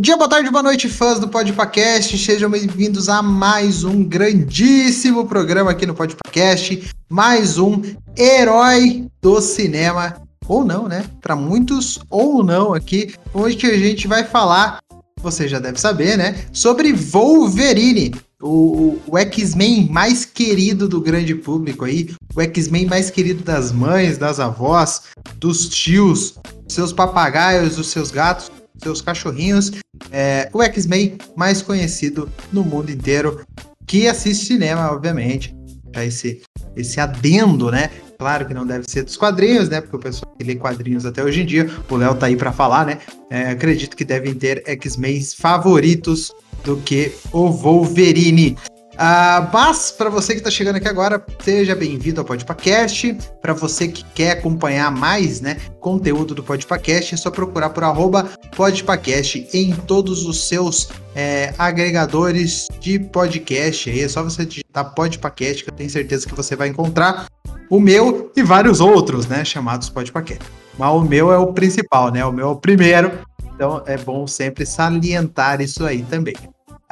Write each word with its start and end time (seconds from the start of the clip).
Bom 0.00 0.02
dia, 0.02 0.16
boa 0.16 0.30
tarde, 0.30 0.48
boa 0.48 0.62
noite, 0.62 0.88
fãs 0.88 1.20
do 1.20 1.28
Podpacast. 1.28 2.16
Sejam 2.16 2.48
bem-vindos 2.48 3.10
a 3.10 3.20
mais 3.20 3.84
um 3.84 4.02
grandíssimo 4.02 5.26
programa 5.26 5.72
aqui 5.72 5.84
no 5.84 5.94
Podpacast. 5.94 6.90
Mais 7.06 7.58
um 7.58 7.82
herói 8.16 9.06
do 9.20 9.42
cinema. 9.42 10.16
Ou 10.48 10.64
não, 10.64 10.88
né? 10.88 11.04
Para 11.20 11.36
muitos, 11.36 11.98
ou 12.08 12.42
não 12.42 12.72
aqui. 12.72 13.14
Hoje 13.34 13.58
a 13.66 13.76
gente 13.76 14.08
vai 14.08 14.24
falar, 14.24 14.78
você 15.20 15.46
já 15.46 15.58
deve 15.58 15.78
saber, 15.78 16.16
né? 16.16 16.46
Sobre 16.50 16.94
Wolverine. 16.94 18.14
O, 18.40 18.98
o 19.06 19.18
X-Men 19.18 19.86
mais 19.90 20.24
querido 20.24 20.88
do 20.88 20.98
grande 20.98 21.34
público 21.34 21.84
aí, 21.84 22.08
o 22.34 22.40
X-Men 22.40 22.86
mais 22.86 23.10
querido 23.10 23.44
das 23.44 23.70
mães, 23.70 24.16
das 24.16 24.40
avós, 24.40 25.02
dos 25.36 25.68
tios, 25.68 26.36
seus 26.66 26.90
papagaios, 26.90 27.76
dos 27.76 27.88
seus 27.88 28.10
gatos 28.10 28.50
seus 28.82 29.00
cachorrinhos. 29.00 29.72
É, 30.10 30.48
o 30.52 30.62
X-Men 30.62 31.18
mais 31.36 31.62
conhecido 31.62 32.30
no 32.52 32.64
mundo 32.64 32.90
inteiro, 32.90 33.44
que 33.86 34.08
assiste 34.08 34.46
cinema, 34.46 34.90
obviamente. 34.90 35.54
Já 35.94 36.04
esse, 36.04 36.42
esse 36.76 37.00
adendo, 37.00 37.70
né? 37.70 37.90
Claro 38.18 38.46
que 38.46 38.54
não 38.54 38.66
deve 38.66 38.84
ser 38.88 39.02
dos 39.02 39.16
quadrinhos, 39.16 39.68
né? 39.68 39.80
Porque 39.80 39.96
o 39.96 39.98
pessoal 39.98 40.34
que 40.36 40.44
lê 40.44 40.54
quadrinhos 40.54 41.06
até 41.06 41.24
hoje 41.24 41.42
em 41.42 41.46
dia, 41.46 41.70
o 41.88 41.96
Léo 41.96 42.14
tá 42.14 42.26
aí 42.26 42.36
para 42.36 42.52
falar, 42.52 42.86
né? 42.86 42.98
É, 43.30 43.50
acredito 43.50 43.96
que 43.96 44.04
devem 44.04 44.34
ter 44.34 44.62
X-Men 44.66 45.22
favoritos 45.38 46.30
do 46.62 46.76
que 46.76 47.12
o 47.32 47.48
Wolverine. 47.48 48.56
Uh, 49.00 49.48
mas, 49.50 49.90
para 49.90 50.10
você 50.10 50.34
que 50.34 50.40
está 50.40 50.50
chegando 50.50 50.76
aqui 50.76 50.86
agora, 50.86 51.24
seja 51.42 51.74
bem-vindo 51.74 52.20
ao 52.20 52.24
Podpacast. 52.26 53.16
Para 53.40 53.54
você 53.54 53.88
que 53.88 54.04
quer 54.04 54.32
acompanhar 54.32 54.90
mais 54.90 55.40
né, 55.40 55.56
conteúdo 55.80 56.34
do 56.34 56.42
Podpacast, 56.42 57.14
é 57.14 57.16
só 57.16 57.30
procurar 57.30 57.70
por 57.70 57.82
arroba 57.82 58.28
Podpacast 58.54 59.48
em 59.54 59.74
todos 59.74 60.26
os 60.26 60.46
seus 60.46 60.90
é, 61.14 61.54
agregadores 61.56 62.68
de 62.78 62.98
podcast. 62.98 63.88
Aí 63.88 64.00
é 64.00 64.08
só 64.08 64.22
você 64.22 64.44
digitar 64.44 64.94
Podpacast, 64.94 65.64
que 65.64 65.70
eu 65.70 65.74
tenho 65.74 65.88
certeza 65.88 66.26
que 66.26 66.34
você 66.34 66.54
vai 66.54 66.68
encontrar 66.68 67.24
o 67.70 67.80
meu 67.80 68.30
e 68.36 68.42
vários 68.42 68.80
outros, 68.80 69.26
né, 69.26 69.46
chamados 69.46 69.88
Podpacast. 69.88 70.44
Mas 70.78 70.92
o 70.92 71.00
meu 71.00 71.32
é 71.32 71.38
o 71.38 71.54
principal, 71.54 72.12
né? 72.12 72.22
O 72.22 72.32
meu 72.32 72.48
é 72.48 72.50
o 72.50 72.56
primeiro. 72.56 73.12
Então 73.54 73.82
é 73.86 73.96
bom 73.96 74.26
sempre 74.26 74.66
salientar 74.66 75.62
isso 75.62 75.86
aí 75.86 76.02
também. 76.02 76.34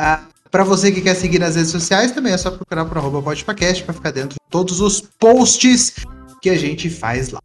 Uh, 0.01 0.38
para 0.51 0.65
você 0.65 0.91
que 0.91 1.01
quer 1.01 1.15
seguir 1.15 1.39
nas 1.39 1.57
redes 1.57 1.71
sociais, 1.71 2.13
também 2.13 2.33
é 2.33 2.39
só 2.39 2.51
procurar 2.51 2.85
por 2.85 2.99
arroba 2.99 3.23
podcast 3.23 3.83
para 3.85 3.95
ficar 3.95 4.11
dentro 4.11 4.31
de 4.31 4.51
todos 4.51 4.81
os 4.81 5.01
posts 5.01 5.95
que 6.41 6.51
a 6.51 6.57
gente 6.57 6.89
faz 6.89 7.31
lá. 7.31 7.41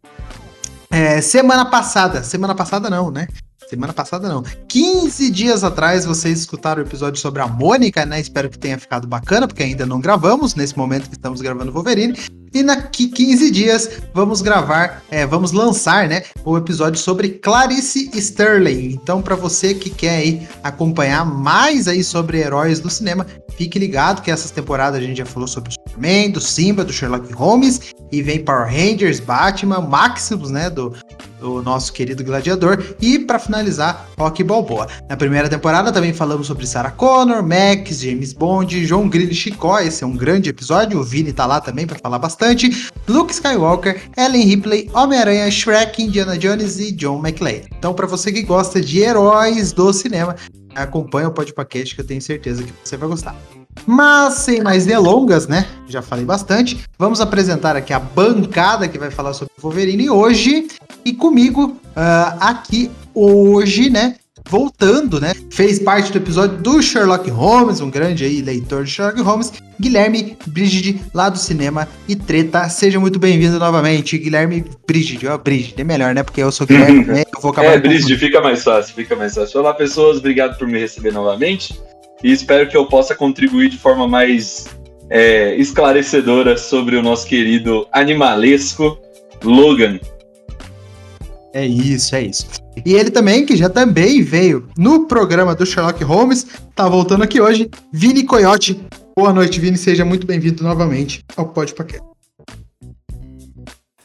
É, 0.90 1.20
semana 1.20 1.64
passada, 1.64 2.22
semana 2.22 2.54
passada 2.54 2.88
não, 2.88 3.10
né? 3.10 3.26
Semana 3.68 3.92
passada 3.92 4.28
não. 4.28 4.42
15 4.68 5.30
dias 5.30 5.64
atrás 5.64 6.04
vocês 6.04 6.40
escutaram 6.40 6.82
o 6.82 6.86
episódio 6.86 7.20
sobre 7.20 7.40
a 7.40 7.46
Mônica, 7.46 8.04
né? 8.04 8.20
Espero 8.20 8.50
que 8.50 8.58
tenha 8.58 8.78
ficado 8.78 9.06
bacana, 9.06 9.48
porque 9.48 9.62
ainda 9.62 9.86
não 9.86 10.00
gravamos 10.00 10.54
nesse 10.54 10.76
momento 10.76 11.08
que 11.08 11.16
estamos 11.16 11.40
gravando 11.40 11.72
Wolverine. 11.72 12.14
E 12.52 12.62
daqui 12.62 13.08
15 13.08 13.50
dias 13.50 13.90
vamos 14.12 14.40
gravar, 14.40 15.02
é, 15.10 15.26
vamos 15.26 15.50
lançar, 15.50 16.06
né, 16.06 16.22
o 16.44 16.56
episódio 16.56 17.00
sobre 17.00 17.30
Clarice 17.30 18.08
Sterling. 18.14 18.92
Então, 18.92 19.20
para 19.20 19.34
você 19.34 19.74
que 19.74 19.90
quer 19.90 20.18
aí 20.18 20.48
acompanhar 20.62 21.24
mais 21.24 21.88
aí 21.88 22.04
sobre 22.04 22.38
heróis 22.38 22.78
do 22.78 22.88
cinema, 22.88 23.26
fique 23.56 23.76
ligado 23.76 24.22
que 24.22 24.30
essas 24.30 24.52
temporadas 24.52 25.00
a 25.00 25.04
gente 25.04 25.18
já 25.18 25.26
falou 25.26 25.48
sobre 25.48 25.70
o 25.70 25.72
Superman, 25.72 26.30
do 26.30 26.40
Simba, 26.40 26.84
do 26.84 26.92
Sherlock 26.92 27.32
Holmes 27.32 27.80
e 28.12 28.22
vem 28.22 28.44
Power 28.44 28.66
Rangers, 28.66 29.18
Batman, 29.18 29.80
Maximus, 29.80 30.50
né, 30.50 30.70
do, 30.70 30.94
do 31.44 31.62
nosso 31.62 31.92
querido 31.92 32.24
gladiador 32.24 32.82
e 33.00 33.18
para 33.18 33.38
finalizar, 33.38 34.08
Rock 34.18 34.42
Balboa. 34.42 34.88
Na 35.08 35.16
primeira 35.16 35.48
temporada 35.48 35.92
também 35.92 36.14
falamos 36.14 36.46
sobre 36.46 36.66
Sarah 36.66 36.90
Connor, 36.90 37.42
Max, 37.42 38.00
James 38.00 38.32
Bond, 38.32 38.86
João 38.86 39.08
Grilo 39.08 39.32
e 39.32 39.34
Chicó. 39.34 39.78
Esse 39.80 40.02
é 40.02 40.06
um 40.06 40.16
grande 40.16 40.48
episódio. 40.48 40.98
O 40.98 41.04
Vini 41.04 41.32
tá 41.32 41.44
lá 41.44 41.60
também 41.60 41.86
para 41.86 41.98
falar 41.98 42.18
bastante 42.18 42.44
bastante 42.44 42.92
Luke 43.08 43.32
Skywalker, 43.32 44.00
Ellen 44.16 44.44
Ripley, 44.44 44.90
Homem-Aranha, 44.94 45.50
Shrek, 45.50 46.02
Indiana 46.02 46.38
Jones 46.38 46.78
e 46.78 46.92
John 46.92 47.18
McClane. 47.18 47.64
Então, 47.78 47.94
para 47.94 48.06
você 48.06 48.32
que 48.32 48.42
gosta 48.42 48.80
de 48.80 49.00
heróis 49.00 49.72
do 49.72 49.92
cinema, 49.92 50.36
acompanha 50.74 51.28
o 51.28 51.32
podcast 51.32 51.94
que 51.94 52.00
eu 52.00 52.06
tenho 52.06 52.22
certeza 52.22 52.62
que 52.62 52.72
você 52.82 52.96
vai 52.96 53.08
gostar. 53.08 53.63
Mas 53.86 54.34
sem 54.34 54.62
mais 54.62 54.86
delongas, 54.86 55.46
né? 55.46 55.66
Já 55.88 56.00
falei 56.00 56.24
bastante. 56.24 56.84
Vamos 56.98 57.20
apresentar 57.20 57.76
aqui 57.76 57.92
a 57.92 57.98
bancada 57.98 58.88
que 58.88 58.98
vai 58.98 59.10
falar 59.10 59.34
sobre 59.34 59.52
Wolverine 59.60 60.08
hoje. 60.08 60.68
E 61.04 61.12
comigo 61.12 61.76
uh, 61.96 62.36
aqui 62.40 62.90
hoje, 63.14 63.90
né? 63.90 64.16
voltando, 64.48 65.20
né? 65.20 65.32
Fez 65.50 65.78
parte 65.78 66.12
do 66.12 66.18
episódio 66.18 66.58
do 66.58 66.82
Sherlock 66.82 67.30
Holmes, 67.30 67.80
um 67.80 67.90
grande 67.90 68.24
aí 68.24 68.42
leitor 68.42 68.84
de 68.84 68.90
Sherlock 68.90 69.20
Holmes, 69.22 69.52
Guilherme 69.80 70.36
Brigide, 70.46 71.00
lá 71.14 71.28
do 71.28 71.38
cinema 71.38 71.88
e 72.06 72.14
treta. 72.14 72.68
Seja 72.68 73.00
muito 73.00 73.18
bem-vindo 73.18 73.58
novamente, 73.58 74.18
Guilherme 74.18 74.64
Brigide. 74.86 75.26
Ó, 75.28 75.38
Brigide, 75.38 75.80
é 75.80 75.84
melhor, 75.84 76.14
né? 76.14 76.22
Porque 76.22 76.42
eu 76.42 76.52
sou 76.52 76.66
Guilherme, 76.66 77.04
né? 77.04 77.22
eu 77.34 77.40
vou 77.40 77.52
acabar. 77.52 77.72
É, 77.72 77.78
Brigide, 77.78 78.16
fica 78.18 78.40
mais 78.40 78.62
fácil, 78.62 78.94
fica 78.94 79.16
mais 79.16 79.34
fácil. 79.34 79.60
Olá, 79.60 79.72
pessoas, 79.72 80.18
obrigado 80.18 80.58
por 80.58 80.68
me 80.68 80.78
receber 80.78 81.12
novamente 81.12 81.74
e 82.24 82.32
espero 82.32 82.66
que 82.66 82.76
eu 82.76 82.86
possa 82.86 83.14
contribuir 83.14 83.68
de 83.68 83.76
forma 83.76 84.08
mais 84.08 84.66
é, 85.10 85.54
esclarecedora 85.56 86.56
sobre 86.56 86.96
o 86.96 87.02
nosso 87.02 87.26
querido 87.26 87.86
animalesco 87.92 88.98
Logan. 89.44 90.00
É 91.52 91.64
isso, 91.66 92.16
é 92.16 92.22
isso. 92.22 92.46
E 92.84 92.94
ele 92.94 93.10
também, 93.10 93.44
que 93.44 93.56
já 93.56 93.68
também 93.68 94.22
veio 94.22 94.66
no 94.76 95.06
programa 95.06 95.54
do 95.54 95.66
Sherlock 95.66 96.02
Holmes, 96.02 96.46
tá 96.74 96.88
voltando 96.88 97.22
aqui 97.22 97.40
hoje, 97.40 97.70
Vini 97.92 98.24
Coyote. 98.24 98.80
Boa 99.14 99.32
noite, 99.32 99.60
Vini, 99.60 99.76
seja 99.76 100.04
muito 100.04 100.26
bem-vindo 100.26 100.64
novamente 100.64 101.22
ao 101.36 101.50
Pod 101.50 101.72
Paquete. 101.74 102.13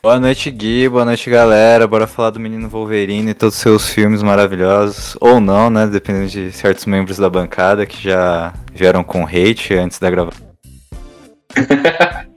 Boa 0.01 0.17
noite, 0.17 0.49
Gui. 0.49 0.87
Boa 0.87 1.03
noite, 1.03 1.29
galera. 1.29 1.85
Bora 1.85 2.07
falar 2.07 2.29
do 2.29 2.39
Menino 2.39 2.69
Wolverine 2.69 3.31
e 3.31 3.33
todos 3.33 3.55
os 3.55 3.61
seus 3.61 3.89
filmes 3.89 4.23
maravilhosos. 4.23 5.17
Ou 5.19 5.41
não, 5.41 5.69
né? 5.69 5.87
Dependendo 5.87 6.29
de 6.29 6.53
certos 6.53 6.85
membros 6.85 7.17
da 7.17 7.29
bancada 7.29 7.85
que 7.85 8.01
já 8.01 8.53
vieram 8.73 9.03
com 9.03 9.25
hate 9.25 9.73
antes 9.73 9.99
da 9.99 10.09
gravação. 10.09 10.47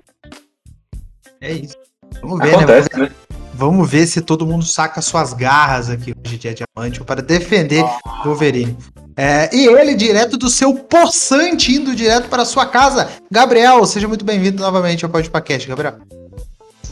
é 1.40 1.52
isso. 1.52 1.76
Vamos 2.20 2.40
ver, 2.40 2.48
né? 2.48 2.54
Acontece, 2.56 2.88
né? 2.94 3.04
né? 3.04 3.10
Vamos 3.54 3.88
ver 3.88 4.08
se 4.08 4.20
todo 4.20 4.44
mundo 4.44 4.64
saca 4.64 5.00
suas 5.00 5.32
garras 5.32 5.88
aqui 5.88 6.12
hoje 6.26 6.38
dia 6.38 6.54
diamante 6.54 7.00
para 7.04 7.22
defender 7.22 7.84
Wolverine. 8.24 8.76
É, 9.16 9.54
e 9.54 9.66
ele, 9.66 9.94
direto 9.94 10.36
do 10.36 10.50
seu 10.50 10.74
poçante, 10.74 11.72
indo 11.72 11.94
direto 11.94 12.28
para 12.28 12.44
sua 12.44 12.66
casa. 12.66 13.08
Gabriel, 13.30 13.84
seja 13.84 14.08
muito 14.08 14.24
bem-vindo 14.24 14.60
novamente 14.60 15.04
ao 15.04 15.10
Podpacast, 15.10 15.68
Gabriel. 15.68 15.98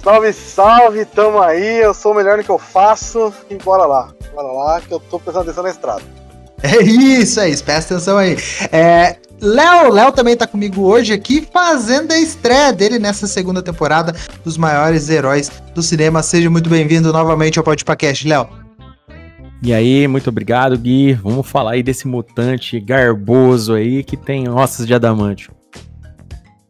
Salve, 0.03 0.33
salve, 0.33 1.05
tamo 1.05 1.41
aí. 1.41 1.78
Eu 1.78 1.93
sou 1.93 2.12
o 2.12 2.15
melhor 2.15 2.38
no 2.38 2.44
que 2.44 2.50
eu 2.50 2.59
faço. 2.59 3.33
E 3.50 3.55
bora 3.56 3.84
lá, 3.84 4.11
bora 4.34 4.49
lá, 4.49 4.81
que 4.81 4.93
eu 4.93 4.99
tô 4.99 5.19
prestando 5.19 5.44
atenção 5.44 5.62
na 5.62 5.71
estrada. 5.71 6.03
É 6.62 6.83
isso, 6.83 7.41
é 7.41 7.49
isso, 7.49 7.65
presta 7.65 7.94
atenção 7.94 8.19
aí. 8.19 8.37
É, 8.71 9.16
Léo, 9.41 9.91
Léo 9.91 10.12
também 10.12 10.37
tá 10.37 10.47
comigo 10.47 10.83
hoje 10.83 11.12
aqui 11.12 11.47
fazendo 11.50 12.12
a 12.12 12.19
estreia 12.19 12.73
dele 12.73 12.99
nessa 12.99 13.26
segunda 13.26 13.62
temporada 13.62 14.14
dos 14.44 14.58
maiores 14.58 15.08
heróis 15.08 15.50
do 15.75 15.82
cinema. 15.82 16.23
Seja 16.23 16.50
muito 16.50 16.69
bem-vindo 16.69 17.12
novamente 17.12 17.58
ao 17.58 17.64
Podpacast, 17.64 18.29
Léo. 18.29 18.49
E 19.62 19.73
aí, 19.75 20.06
muito 20.08 20.29
obrigado, 20.29 20.76
Gui. 20.79 21.14
Vamos 21.14 21.47
falar 21.47 21.73
aí 21.73 21.82
desse 21.82 22.06
mutante 22.06 22.81
garboso 22.81 23.75
aí 23.75 24.02
que 24.02 24.17
tem 24.17 24.49
ossos 24.49 24.87
de 24.87 24.94
adamantio. 24.94 25.52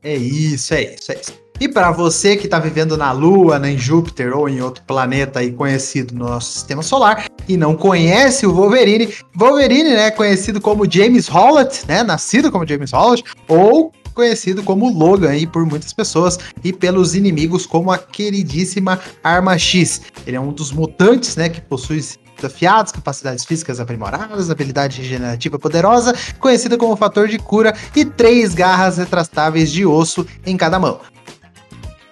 É 0.02 0.14
isso, 0.16 0.74
é 0.74 0.94
isso, 0.94 1.12
é 1.12 1.20
isso. 1.20 1.49
E 1.60 1.68
para 1.68 1.90
você 1.90 2.36
que 2.36 2.46
está 2.46 2.58
vivendo 2.58 2.96
na 2.96 3.12
Lua, 3.12 3.58
né, 3.58 3.72
em 3.72 3.78
Júpiter 3.78 4.34
ou 4.34 4.48
em 4.48 4.62
outro 4.62 4.82
planeta 4.84 5.40
aí 5.40 5.52
conhecido 5.52 6.14
no 6.14 6.24
nosso 6.24 6.52
sistema 6.52 6.82
solar 6.82 7.26
e 7.46 7.54
não 7.54 7.76
conhece 7.76 8.46
o 8.46 8.54
Wolverine, 8.54 9.12
Wolverine, 9.34 9.90
né, 9.90 10.10
conhecido 10.10 10.58
como 10.58 10.90
James 10.90 11.28
Howlett, 11.28 11.86
né, 11.86 12.02
nascido 12.02 12.50
como 12.50 12.66
James 12.66 12.94
Howlett, 12.94 13.24
ou 13.46 13.92
conhecido 14.14 14.62
como 14.62 14.90
Logan 14.90 15.28
aí 15.28 15.46
por 15.46 15.66
muitas 15.66 15.92
pessoas 15.92 16.38
e 16.64 16.72
pelos 16.72 17.14
inimigos 17.14 17.66
como 17.66 17.92
a 17.92 17.98
queridíssima 17.98 18.98
Arma 19.22 19.58
X. 19.58 20.00
Ele 20.26 20.36
é 20.36 20.40
um 20.40 20.52
dos 20.54 20.72
mutantes, 20.72 21.36
né, 21.36 21.50
que 21.50 21.60
possui 21.60 22.02
desafiados, 22.36 22.90
capacidades 22.90 23.44
físicas 23.44 23.78
aprimoradas, 23.80 24.50
habilidade 24.50 25.02
regenerativa 25.02 25.58
poderosa, 25.58 26.14
conhecida 26.38 26.78
como 26.78 26.96
fator 26.96 27.28
de 27.28 27.38
cura, 27.38 27.76
e 27.94 28.02
três 28.02 28.54
garras 28.54 28.96
retrastáveis 28.96 29.70
de 29.70 29.84
osso 29.84 30.26
em 30.46 30.56
cada 30.56 30.78
mão. 30.78 31.00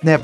Né? 0.03 0.21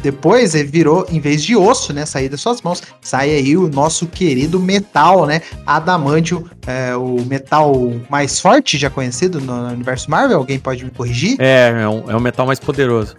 Depois 0.00 0.54
ele 0.54 0.68
virou, 0.68 1.06
em 1.10 1.20
vez 1.20 1.42
de 1.42 1.54
osso, 1.54 1.92
né? 1.92 2.06
Sair 2.06 2.28
das 2.28 2.40
suas 2.40 2.62
mãos, 2.62 2.82
sai 3.00 3.30
aí 3.30 3.56
o 3.56 3.68
nosso 3.68 4.06
querido 4.06 4.58
metal, 4.58 5.26
né? 5.26 5.42
Adamantio, 5.66 6.50
é, 6.66 6.96
o 6.96 7.22
metal 7.24 7.72
mais 8.08 8.40
forte 8.40 8.78
já 8.78 8.90
conhecido 8.90 9.40
no 9.40 9.68
universo 9.68 10.10
Marvel. 10.10 10.38
Alguém 10.38 10.58
pode 10.58 10.84
me 10.84 10.90
corrigir? 10.90 11.36
É, 11.38 11.82
é 11.82 11.88
um, 11.88 12.10
é 12.10 12.16
um 12.16 12.20
metal 12.20 12.46
mais 12.46 12.58
poderoso. 12.58 13.14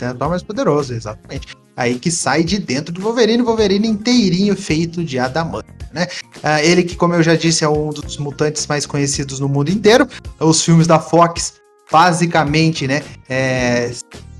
Metal 0.00 0.28
mais 0.28 0.42
poderoso, 0.42 0.94
exatamente. 0.94 1.48
Aí 1.76 1.98
que 1.98 2.10
sai 2.10 2.42
de 2.42 2.58
dentro 2.58 2.92
do 2.92 3.02
Wolverine, 3.02 3.42
Wolverine 3.42 3.86
inteirinho 3.86 4.56
feito 4.56 5.04
de 5.04 5.18
adamantio, 5.18 5.74
né? 5.92 6.06
Ah, 6.42 6.62
ele 6.62 6.82
que, 6.82 6.96
como 6.96 7.14
eu 7.14 7.22
já 7.22 7.36
disse, 7.36 7.64
é 7.64 7.68
um 7.68 7.90
dos 7.90 8.16
mutantes 8.16 8.66
mais 8.66 8.86
conhecidos 8.86 9.38
no 9.38 9.48
mundo 9.48 9.70
inteiro. 9.70 10.08
Os 10.40 10.62
filmes 10.64 10.86
da 10.86 10.98
Fox, 10.98 11.54
basicamente, 11.92 12.86
né? 12.88 13.02
É, 13.28 13.92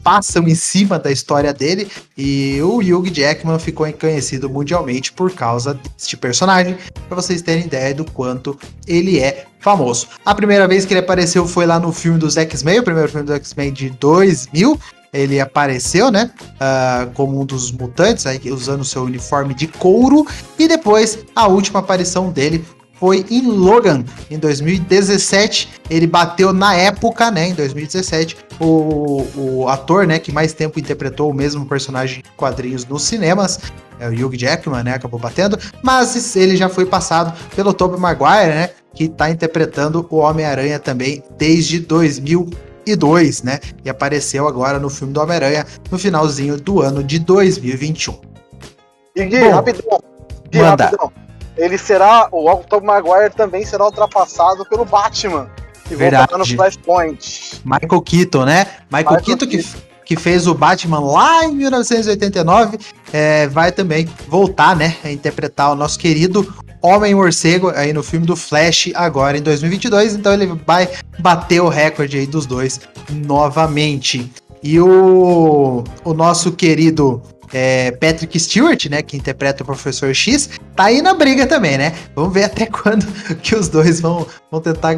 passam 0.06 0.46
em 0.46 0.54
cima 0.54 1.00
da 1.00 1.10
história 1.10 1.52
dele 1.52 1.90
e 2.16 2.62
o 2.62 2.76
Hugh 2.76 3.12
Jackman 3.12 3.58
ficou 3.58 3.92
conhecido 3.92 4.48
mundialmente 4.48 5.12
por 5.12 5.32
causa 5.32 5.74
deste 5.74 6.16
personagem, 6.16 6.78
para 7.08 7.16
vocês 7.16 7.42
terem 7.42 7.64
ideia 7.64 7.92
do 7.92 8.04
quanto 8.04 8.56
ele 8.86 9.18
é 9.18 9.46
famoso. 9.58 10.06
A 10.24 10.32
primeira 10.32 10.68
vez 10.68 10.84
que 10.84 10.92
ele 10.94 11.00
apareceu 11.00 11.44
foi 11.48 11.66
lá 11.66 11.80
no 11.80 11.90
filme 11.90 12.20
dos 12.20 12.36
X-Men, 12.36 12.78
o 12.78 12.84
primeiro 12.84 13.08
filme 13.08 13.26
do 13.26 13.34
X-Men 13.34 13.72
de 13.72 13.90
2000. 13.90 14.78
Ele 15.12 15.40
apareceu, 15.40 16.10
né, 16.10 16.30
uh, 16.40 17.10
como 17.14 17.40
um 17.40 17.44
dos 17.44 17.72
mutantes, 17.72 18.26
aí, 18.26 18.40
usando 18.52 18.84
seu 18.84 19.02
uniforme 19.02 19.54
de 19.54 19.66
couro. 19.66 20.24
E 20.56 20.68
depois, 20.68 21.18
a 21.34 21.48
última 21.48 21.80
aparição 21.80 22.30
dele 22.30 22.64
foi 22.98 23.24
em 23.30 23.42
Logan, 23.42 24.04
em 24.30 24.38
2017. 24.38 25.68
Ele 25.88 26.06
bateu 26.06 26.52
na 26.52 26.74
época, 26.74 27.30
né, 27.30 27.48
em 27.48 27.54
2017, 27.54 28.36
o, 28.58 29.26
o 29.36 29.68
ator, 29.68 30.06
né, 30.06 30.18
que 30.18 30.32
mais 30.32 30.52
tempo 30.52 30.78
interpretou 30.78 31.30
o 31.30 31.34
mesmo 31.34 31.66
personagem 31.66 32.22
de 32.22 32.30
quadrinhos 32.30 32.84
nos 32.86 33.02
cinemas, 33.02 33.60
é 34.00 34.08
o 34.08 34.12
Hugh 34.12 34.36
Jackman, 34.36 34.82
né, 34.82 34.94
acabou 34.94 35.20
batendo, 35.20 35.58
mas 35.82 36.34
ele 36.36 36.56
já 36.56 36.68
foi 36.68 36.86
passado 36.86 37.32
pelo 37.54 37.72
Tobey 37.72 37.98
Maguire, 37.98 38.54
né, 38.54 38.70
que 38.94 39.04
está 39.04 39.30
interpretando 39.30 40.06
o 40.10 40.16
Homem-Aranha 40.16 40.78
também 40.78 41.22
desde 41.38 41.80
2002, 41.80 43.42
né, 43.42 43.60
e 43.84 43.90
apareceu 43.90 44.48
agora 44.48 44.78
no 44.78 44.90
filme 44.90 45.12
do 45.12 45.20
Homem-Aranha 45.20 45.66
no 45.90 45.98
finalzinho 45.98 46.56
do 46.56 46.80
ano 46.80 47.04
de 47.04 47.18
2021. 47.18 48.18
E 49.14 49.24
Gui, 49.24 49.38
Bom, 49.40 49.50
rapidão. 49.50 49.98
Gui, 50.50 50.58
manda. 50.58 50.84
rapidão 50.84 51.25
ele 51.56 51.78
será, 51.78 52.28
o 52.30 52.56
Tom 52.68 52.80
Maguire 52.82 53.34
também 53.34 53.64
será 53.64 53.84
ultrapassado 53.84 54.64
pelo 54.66 54.84
Batman, 54.84 55.48
que 55.84 55.96
voltará 55.96 56.36
no 56.36 56.46
Flashpoint. 56.46 57.62
Michael 57.64 58.02
Keaton, 58.02 58.44
né? 58.44 58.66
Michael, 58.90 59.16
Michael 59.16 59.22
Keaton, 59.22 59.46
que, 59.46 59.64
que 60.04 60.16
fez 60.16 60.46
o 60.46 60.54
Batman 60.54 61.00
lá 61.00 61.44
em 61.44 61.52
1989, 61.52 62.78
é, 63.12 63.46
vai 63.48 63.72
também 63.72 64.08
voltar, 64.28 64.76
né, 64.76 64.96
a 65.02 65.10
interpretar 65.10 65.72
o 65.72 65.74
nosso 65.74 65.98
querido 65.98 66.54
Homem-Morcego 66.82 67.70
aí 67.70 67.92
no 67.92 68.02
filme 68.02 68.26
do 68.26 68.36
Flash 68.36 68.90
agora 68.94 69.38
em 69.38 69.42
2022, 69.42 70.14
então 70.14 70.32
ele 70.32 70.46
vai 70.66 70.88
bater 71.18 71.60
o 71.60 71.68
recorde 71.68 72.18
aí 72.18 72.26
dos 72.26 72.46
dois 72.46 72.80
novamente. 73.10 74.30
E 74.62 74.80
o, 74.80 75.84
o 76.04 76.14
nosso 76.14 76.52
querido 76.52 77.22
é, 77.52 77.90
Patrick 77.92 78.38
Stewart, 78.38 78.86
né, 78.86 79.02
que 79.02 79.16
interpreta 79.16 79.62
o 79.62 79.66
Professor 79.66 80.14
X, 80.14 80.50
tá 80.74 80.84
aí 80.84 81.00
na 81.00 81.14
briga 81.14 81.46
também, 81.46 81.78
né? 81.78 81.92
Vamos 82.14 82.32
ver 82.32 82.44
até 82.44 82.66
quando 82.70 83.06
que 83.36 83.54
os 83.54 83.68
dois 83.68 84.00
vão, 84.00 84.26
vão 84.50 84.60
tentar 84.60 84.94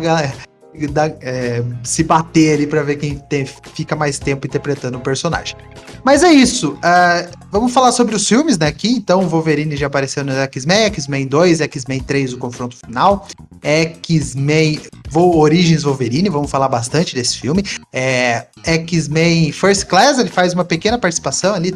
da, 0.87 1.07
é, 1.21 1.63
se 1.83 2.05
bater 2.05 2.55
ali 2.55 2.67
para 2.67 2.83
ver 2.83 2.97
quem 2.97 3.19
tem, 3.19 3.45
fica 3.75 3.97
mais 3.97 4.19
tempo 4.19 4.47
interpretando 4.47 4.99
o 4.99 5.01
personagem. 5.01 5.57
Mas 6.05 6.23
é 6.23 6.31
isso. 6.31 6.73
Uh, 6.75 7.37
vamos 7.51 7.73
falar 7.73 7.93
sobre 7.93 8.15
os 8.15 8.27
filmes, 8.27 8.57
né? 8.57 8.67
Aqui, 8.67 8.89
então, 8.93 9.29
Wolverine 9.29 9.77
já 9.77 9.87
apareceu 9.87 10.25
no 10.25 10.33
X-Men, 10.33 10.85
X-Men 10.87 11.27
2, 11.27 11.61
X-Men 11.61 12.01
3, 12.01 12.33
o 12.35 12.39
confronto 12.39 12.77
final, 12.77 13.27
X-Men 13.63 14.81
Origins 15.15 15.83
Wolverine, 15.83 16.29
vamos 16.29 16.51
falar 16.51 16.69
bastante 16.69 17.15
desse 17.15 17.39
filme. 17.39 17.65
É, 17.93 18.47
X-Men 18.65 19.53
First 19.53 19.87
Class, 19.87 20.19
ele 20.19 20.31
faz 20.31 20.53
uma 20.53 20.65
pequena 20.65 20.99
participação 20.99 21.55
ali, 21.55 21.73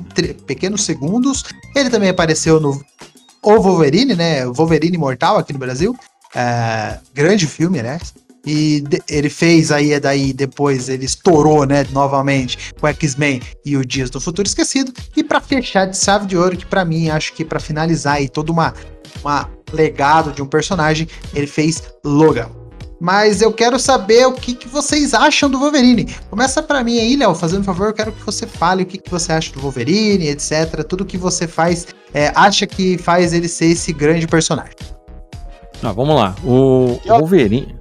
pequenos 0.46 0.84
segundos. 0.84 1.44
Ele 1.74 1.90
também 1.90 2.10
apareceu 2.10 2.60
no 2.60 2.80
O 3.42 3.60
Wolverine, 3.60 4.14
né? 4.14 4.46
Wolverine 4.46 4.98
Mortal 4.98 5.38
aqui 5.38 5.52
no 5.52 5.58
Brasil. 5.58 5.96
É, 6.34 6.98
grande 7.14 7.46
filme, 7.46 7.82
né? 7.82 7.98
E 8.46 8.82
ele 9.08 9.28
fez 9.28 9.70
aí, 9.70 9.92
é 9.92 10.00
daí 10.00 10.32
depois 10.32 10.88
ele 10.88 11.04
estourou, 11.04 11.64
né, 11.64 11.86
novamente 11.92 12.72
com 12.80 12.88
X-Men 12.88 13.40
e 13.64 13.76
o 13.76 13.84
Dias 13.84 14.10
do 14.10 14.20
Futuro 14.20 14.48
Esquecido. 14.48 14.92
E 15.16 15.22
para 15.22 15.40
fechar 15.40 15.86
de 15.86 15.96
chave 15.96 16.26
de 16.26 16.36
ouro, 16.36 16.56
que 16.56 16.66
para 16.66 16.84
mim 16.84 17.08
acho 17.08 17.32
que 17.34 17.44
para 17.44 17.60
finalizar 17.60 18.16
aí 18.16 18.28
todo 18.28 18.50
uma, 18.50 18.74
uma 19.22 19.48
legado 19.72 20.32
de 20.32 20.42
um 20.42 20.46
personagem, 20.46 21.08
ele 21.34 21.46
fez 21.46 21.82
Logan. 22.04 22.48
Mas 23.00 23.42
eu 23.42 23.52
quero 23.52 23.80
saber 23.80 24.26
o 24.26 24.32
que, 24.32 24.54
que 24.54 24.68
vocês 24.68 25.12
acham 25.12 25.50
do 25.50 25.58
Wolverine. 25.58 26.06
Começa 26.30 26.62
para 26.62 26.84
mim 26.84 27.00
aí, 27.00 27.16
Léo, 27.16 27.34
fazendo 27.34 27.62
um 27.62 27.64
favor, 27.64 27.88
eu 27.88 27.92
quero 27.92 28.12
que 28.12 28.24
você 28.24 28.46
fale 28.46 28.84
o 28.84 28.86
que, 28.86 28.96
que 28.96 29.10
você 29.10 29.32
acha 29.32 29.52
do 29.52 29.60
Wolverine, 29.60 30.28
etc. 30.28 30.84
Tudo 30.88 31.04
que 31.04 31.18
você 31.18 31.48
faz, 31.48 31.88
é, 32.14 32.30
acha 32.32 32.64
que 32.64 32.96
faz 32.98 33.32
ele 33.32 33.48
ser 33.48 33.66
esse 33.66 33.92
grande 33.92 34.28
personagem. 34.28 34.76
Ah, 35.82 35.90
vamos 35.90 36.14
lá. 36.14 36.36
O, 36.44 37.00
o 37.04 37.08
Wolverine. 37.08 37.74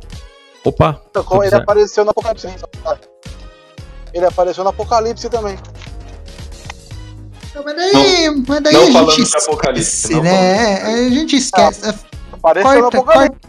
Opa! 0.64 1.02
Ele 1.44 1.56
apareceu 1.56 2.06
no 2.06 2.12
Apocalipse. 2.12 2.48
Ele 4.14 4.26
apareceu 4.26 4.64
no 4.64 4.70
Apocalipse 4.70 5.30
também. 5.30 5.58
Não, 7.54 7.64
mas 7.64 7.76
daí, 7.76 8.28
não, 8.28 8.44
mas 8.48 8.62
daí 8.62 8.74
não 8.74 9.10
a 9.10 9.12
gente 9.12 9.22
esquece, 9.24 10.22
né? 10.22 10.82
A 10.84 11.10
gente 11.10 11.36
esquece. 11.36 11.90
Ah, 11.90 11.96
apareceu 12.34 12.72
corta, 12.72 12.82
no 12.82 12.88
Apocalipse. 12.88 13.40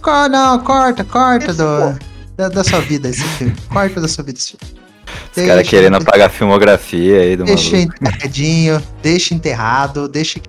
Corta, 0.00 0.28
não, 0.28 0.58
corta, 0.60 1.04
corta 1.04 1.54
do, 1.54 1.98
da, 2.36 2.48
da, 2.48 2.64
sua 2.64 2.80
vida 2.80 3.08
esse 3.08 3.22
filme. 3.22 3.54
Corta 3.72 4.00
da 4.00 4.08
sua 4.08 4.24
vida 4.24 4.38
esse 4.38 4.56
filme. 4.56 4.82
Os 5.36 5.46
caras 5.46 5.68
querendo 5.68 5.96
apagar 5.96 6.26
a 6.26 6.30
filmografia 6.30 7.20
aí 7.20 7.36
do 7.36 7.44
Deixa 7.44 7.76
maluco. 7.76 7.94
enterradinho, 8.00 8.82
deixa 9.02 9.34
enterrado, 9.34 10.08
deixa. 10.08 10.40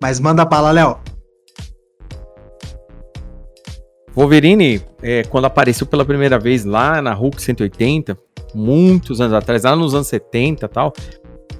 Mas 0.00 0.18
manda 0.18 0.44
bala, 0.44 0.70
Léo. 0.70 0.98
Wolverine, 4.14 4.80
é, 5.02 5.24
quando 5.24 5.46
apareceu 5.46 5.86
pela 5.86 6.04
primeira 6.04 6.38
vez 6.38 6.64
lá 6.64 7.02
na 7.02 7.12
Hulk 7.12 7.42
180, 7.42 8.16
muitos 8.54 9.20
anos 9.20 9.34
atrás, 9.34 9.64
lá 9.64 9.74
nos 9.74 9.94
anos 9.94 10.06
70 10.06 10.64
e 10.64 10.68
tal, 10.68 10.92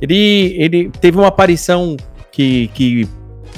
ele, 0.00 0.54
ele 0.58 0.90
teve 1.00 1.18
uma 1.18 1.28
aparição 1.28 1.96
que, 2.30 2.68
que 2.68 3.08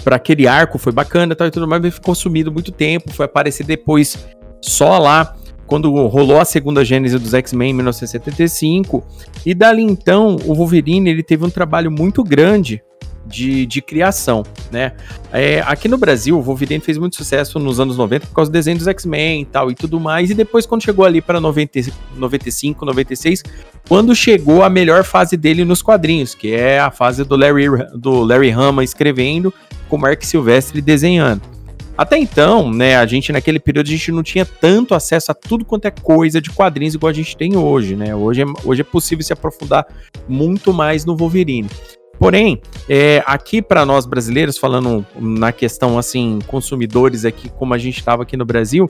para 0.03 0.17
aquele 0.17 0.47
arco 0.47 0.79
foi 0.79 0.93
bacana 0.93 1.35
tal, 1.35 1.47
e 1.47 1.51
tudo 1.51 1.69
mais, 1.69 1.83
mas 1.83 1.95
ficou 1.95 2.15
sumido 2.15 2.51
muito 2.51 2.73
tempo, 2.73 3.13
foi 3.13 3.27
aparecer 3.27 3.65
depois 3.65 4.27
só 4.63 4.99
lá 4.99 5.37
quando 5.67 5.93
rolou 6.07 6.41
a 6.41 6.45
segunda 6.45 6.85
gênese 6.85 7.19
dos 7.19 7.35
X-Men 7.35 7.71
em 7.71 7.75
1975, 7.75 9.05
e 9.45 9.53
dali 9.53 9.83
então 9.83 10.37
o 10.47 10.55
Wolverine 10.55 11.11
ele 11.11 11.25
teve 11.25 11.45
um 11.45 11.51
trabalho 11.51 11.91
muito 11.91 12.23
grande 12.23 12.81
de, 13.27 13.67
de 13.67 13.83
criação, 13.83 14.45
né? 14.71 14.93
É, 15.33 15.61
aqui 15.67 15.89
no 15.89 15.99
Brasil, 15.99 16.39
o 16.39 16.43
Wolverine 16.43 16.81
fez 16.81 16.97
muito 16.97 17.17
sucesso 17.17 17.59
nos 17.59 17.81
anos 17.81 17.97
90 17.97 18.27
por 18.27 18.35
causa 18.35 18.51
do 18.51 18.53
desenho 18.53 18.79
dos 18.79 18.87
X-Men 18.87 19.43
e 19.43 19.45
tal 19.45 19.71
e 19.71 19.75
tudo 19.75 19.99
mais, 19.99 20.31
e 20.31 20.35
depois 20.35 20.65
quando 20.67 20.83
chegou 20.83 21.05
ali 21.05 21.21
para 21.21 21.41
95, 21.41 22.85
96, 22.85 23.43
quando 23.89 24.15
chegou 24.15 24.63
a 24.63 24.71
melhor 24.71 25.05
fase 25.05 25.37
dele 25.37 25.65
nos 25.65 25.83
quadrinhos, 25.83 26.35
que 26.35 26.53
é 26.53 26.79
a 26.79 26.91
fase 26.91 27.25
do 27.25 27.37
Larry, 27.37 27.67
do 27.95 28.23
Larry 28.23 28.51
Hama 28.51 28.85
escrevendo, 28.85 29.53
com 29.89 29.97
o 29.97 29.99
Mark 29.99 30.23
Silvestre 30.23 30.81
desenhando. 30.81 31.57
Até 31.97 32.19
então, 32.19 32.71
né, 32.71 32.97
a 32.97 33.07
gente 33.07 33.33
naquele 33.33 33.59
período 33.59 33.87
a 33.87 33.91
gente 33.91 34.13
não 34.13 34.23
tinha 34.23 34.45
tanto 34.45 34.95
acesso 34.95 35.33
a 35.33 35.35
tudo 35.35 35.65
quanto 35.65 35.87
é 35.87 35.91
coisa 35.91 36.43
de 36.43 36.51
quadrinhos 36.51 36.95
igual 36.95 37.09
a 37.09 37.15
gente 37.15 37.35
tem 37.35 37.57
hoje, 37.57 37.97
né? 37.97 38.15
Hoje 38.15 38.43
é, 38.43 38.45
hoje 38.65 38.83
é 38.83 38.85
possível 38.85 39.25
se 39.25 39.33
aprofundar 39.33 39.87
muito 40.29 40.75
mais 40.75 41.07
no 41.07 41.17
Wolverine. 41.17 41.71
Porém, 42.19 42.61
é, 42.89 43.23
aqui 43.27 43.61
para 43.61 43.85
nós 43.85 44.07
brasileiros, 44.07 44.57
falando 44.57 45.05
na 45.19 45.53
questão 45.53 45.99
assim, 45.99 46.39
consumidores 46.47 47.25
aqui, 47.25 47.49
como 47.49 47.75
a 47.75 47.79
gente 47.79 47.99
estava 47.99 48.23
aqui 48.23 48.37
no 48.37 48.45
Brasil, 48.45 48.89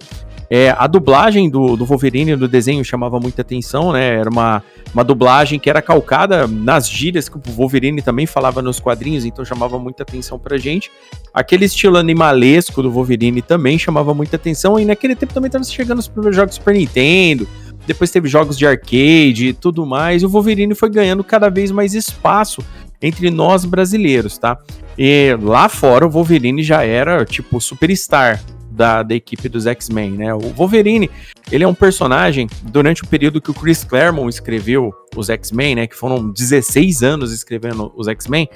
é, 0.49 0.71
a 0.79 0.87
dublagem 0.87 1.51
do, 1.51 1.77
do 1.77 1.85
Wolverine 1.85 2.37
do 2.37 2.47
desenho 2.47 2.85
chamava 2.85 3.19
muita 3.19 3.43
atenção, 3.43 3.93
né? 3.93 4.15
Era 4.15 4.31
uma, 4.31 4.63
uma 4.95 5.03
dublagem 5.03 5.59
que 5.59 5.69
era 5.69 5.83
calcada 5.83 6.47
nas 6.47 6.89
gírias 6.89 7.29
que 7.29 7.37
o 7.37 7.41
Wolverine 7.45 8.01
também 8.01 8.27
falava 8.27 8.63
nos 8.63 8.79
quadrinhos, 8.79 9.25
então 9.25 9.45
chamava 9.45 9.79
muita 9.79 10.05
atenção 10.05 10.39
pra 10.39 10.57
gente. 10.57 10.91
Aquele 11.35 11.65
estilo 11.65 11.97
animalesco 11.97 12.81
do 12.81 12.91
Wolverine 12.91 13.43
também 13.43 13.77
chamava 13.77 14.15
muita 14.15 14.37
atenção, 14.37 14.79
e 14.79 14.85
naquele 14.85 15.17
tempo 15.17 15.35
também 15.35 15.49
estava 15.49 15.65
chegando 15.65 15.99
os 15.99 16.07
primeiros 16.07 16.37
jogos 16.37 16.55
Super 16.55 16.75
Nintendo, 16.75 17.49
depois 17.87 18.11
teve 18.11 18.29
jogos 18.29 18.57
de 18.57 18.67
arcade 18.67 19.49
e 19.49 19.53
tudo 19.53 19.85
mais, 19.85 20.23
e 20.23 20.27
o 20.27 20.29
Wolverine 20.29 20.75
foi 20.75 20.91
ganhando 20.91 21.23
cada 21.25 21.49
vez 21.49 21.71
mais 21.71 21.95
espaço 21.95 22.63
entre 23.01 23.31
nós 23.31 23.65
brasileiros, 23.65 24.39
tá? 24.39 24.59
E 24.99 25.37
lá 25.41 25.69
fora 25.69 26.07
o 26.07 26.11
Wolverine 26.11 26.63
já 26.63 26.83
era 26.83 27.25
tipo 27.25 27.61
superstar 27.61 28.43
da, 28.77 29.03
da 29.03 29.15
equipe 29.15 29.49
dos 29.49 29.67
X-Men, 29.67 30.13
né? 30.13 30.35
O 30.35 30.51
Wolverine, 30.51 31.11
ele 31.51 31.65
é 31.65 31.69
um 31.69 31.75
personagem 31.75 32.47
durante 32.63 33.03
o 33.03 33.07
período 33.07 33.41
que 33.41 33.51
o 33.51 33.55
Chris 33.55 33.83
Claremont 33.83 34.29
escreveu 34.29 34.93
os 35.17 35.31
X-Men, 35.31 35.77
né, 35.77 35.87
que 35.87 35.97
foram 35.97 36.31
16 36.31 37.03
anos 37.03 37.33
escrevendo 37.33 37.91
os 37.97 38.07
X-Men, 38.07 38.47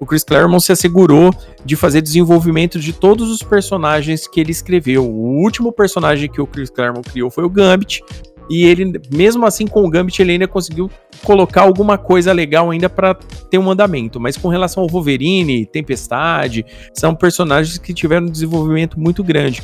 o 0.00 0.06
Chris 0.06 0.22
Claremont 0.22 0.64
se 0.64 0.70
assegurou 0.70 1.34
de 1.64 1.74
fazer 1.74 2.00
desenvolvimento 2.00 2.78
de 2.78 2.92
todos 2.92 3.28
os 3.30 3.42
personagens 3.42 4.28
que 4.28 4.38
ele 4.38 4.52
escreveu. 4.52 5.04
O 5.04 5.42
último 5.42 5.72
personagem 5.72 6.30
que 6.30 6.40
o 6.40 6.46
Chris 6.46 6.70
Claremont 6.70 7.10
criou 7.10 7.30
foi 7.30 7.44
o 7.44 7.50
Gambit, 7.50 8.00
e 8.48 8.64
ele, 8.64 9.00
mesmo 9.12 9.46
assim 9.46 9.66
com 9.66 9.84
o 9.84 9.90
Gambit, 9.90 10.20
ele 10.20 10.32
ainda 10.32 10.46
conseguiu 10.46 10.90
colocar 11.22 11.62
alguma 11.62 11.96
coisa 11.96 12.32
legal 12.32 12.70
ainda 12.70 12.88
para 12.88 13.14
ter 13.14 13.58
um 13.58 13.70
andamento. 13.70 14.20
Mas 14.20 14.36
com 14.36 14.48
relação 14.48 14.82
ao 14.82 14.88
Wolverine, 14.88 15.66
Tempestade, 15.66 16.64
são 16.92 17.14
personagens 17.14 17.78
que 17.78 17.94
tiveram 17.94 18.26
um 18.26 18.30
desenvolvimento 18.30 19.00
muito 19.00 19.24
grande. 19.24 19.62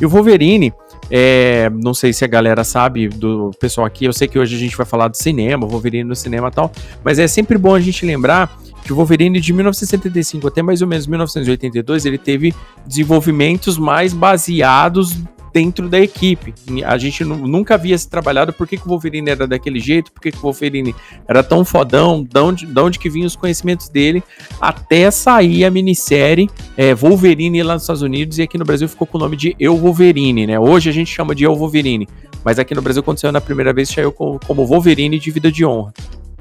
E 0.00 0.06
o 0.06 0.08
Wolverine, 0.08 0.72
é, 1.10 1.70
não 1.82 1.92
sei 1.92 2.12
se 2.12 2.24
a 2.24 2.28
galera 2.28 2.64
sabe 2.64 3.08
do 3.08 3.50
pessoal 3.60 3.86
aqui, 3.86 4.04
eu 4.04 4.12
sei 4.12 4.26
que 4.26 4.38
hoje 4.38 4.56
a 4.56 4.58
gente 4.58 4.76
vai 4.76 4.86
falar 4.86 5.08
do 5.08 5.16
cinema, 5.16 5.66
Wolverine 5.66 6.04
no 6.04 6.16
cinema 6.16 6.48
e 6.48 6.50
tal, 6.50 6.72
mas 7.04 7.18
é 7.18 7.28
sempre 7.28 7.58
bom 7.58 7.74
a 7.74 7.80
gente 7.80 8.04
lembrar 8.04 8.58
que 8.82 8.92
o 8.92 8.96
Wolverine 8.96 9.40
de 9.40 9.52
1975 9.52 10.48
até 10.48 10.60
mais 10.60 10.82
ou 10.82 10.88
menos 10.88 11.06
1982 11.06 12.04
ele 12.04 12.18
teve 12.18 12.54
desenvolvimentos 12.86 13.78
mais 13.78 14.12
baseados 14.12 15.16
dentro 15.52 15.88
da 15.88 16.00
equipe. 16.00 16.54
A 16.84 16.96
gente 16.96 17.24
nunca 17.24 17.74
havia 17.74 17.96
se 17.96 18.08
trabalhado 18.08 18.52
por 18.52 18.66
que, 18.66 18.76
que 18.76 18.86
o 18.86 18.88
Wolverine 18.88 19.30
era 19.30 19.46
daquele 19.46 19.78
jeito, 19.78 20.10
por 20.10 20.20
que, 20.20 20.30
que 20.30 20.38
o 20.38 20.42
Wolverine 20.42 20.94
era 21.28 21.42
tão 21.42 21.64
fodão, 21.64 22.22
de 22.22 22.40
onde, 22.40 22.66
de 22.66 22.80
onde 22.80 22.98
que 22.98 23.10
vinham 23.10 23.26
os 23.26 23.36
conhecimentos 23.36 23.88
dele, 23.88 24.22
até 24.60 25.10
sair 25.10 25.64
a 25.64 25.70
minissérie 25.70 26.48
é, 26.76 26.94
Wolverine 26.94 27.62
lá 27.62 27.74
nos 27.74 27.82
Estados 27.82 28.02
Unidos 28.02 28.38
e 28.38 28.42
aqui 28.42 28.56
no 28.56 28.64
Brasil 28.64 28.88
ficou 28.88 29.06
com 29.06 29.18
o 29.18 29.20
nome 29.20 29.36
de 29.36 29.54
Eu 29.58 29.76
Wolverine, 29.76 30.46
né? 30.46 30.58
Hoje 30.58 30.88
a 30.88 30.92
gente 30.92 31.12
chama 31.12 31.34
de 31.34 31.44
Eu 31.44 31.54
Wolverine, 31.54 32.08
mas 32.44 32.58
aqui 32.58 32.74
no 32.74 32.82
Brasil 32.82 33.00
aconteceu 33.00 33.30
na 33.30 33.40
primeira 33.40 33.72
vez, 33.72 33.88
saiu 33.88 34.12
como 34.12 34.66
Wolverine 34.66 35.18
de 35.18 35.30
Vida 35.30 35.50
de 35.50 35.64
Honra. 35.64 35.92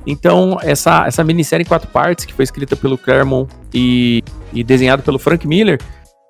Então, 0.06 0.58
essa, 0.62 1.06
essa 1.06 1.24
minissérie 1.24 1.64
em 1.64 1.68
quatro 1.68 1.88
partes, 1.90 2.26
que 2.26 2.34
foi 2.34 2.44
escrita 2.44 2.76
pelo 2.76 2.98
Claremont 2.98 3.52
e, 3.74 4.24
e 4.52 4.64
desenhado 4.64 5.04
pelo 5.04 5.20
Frank 5.20 5.48
Miller, 5.48 5.80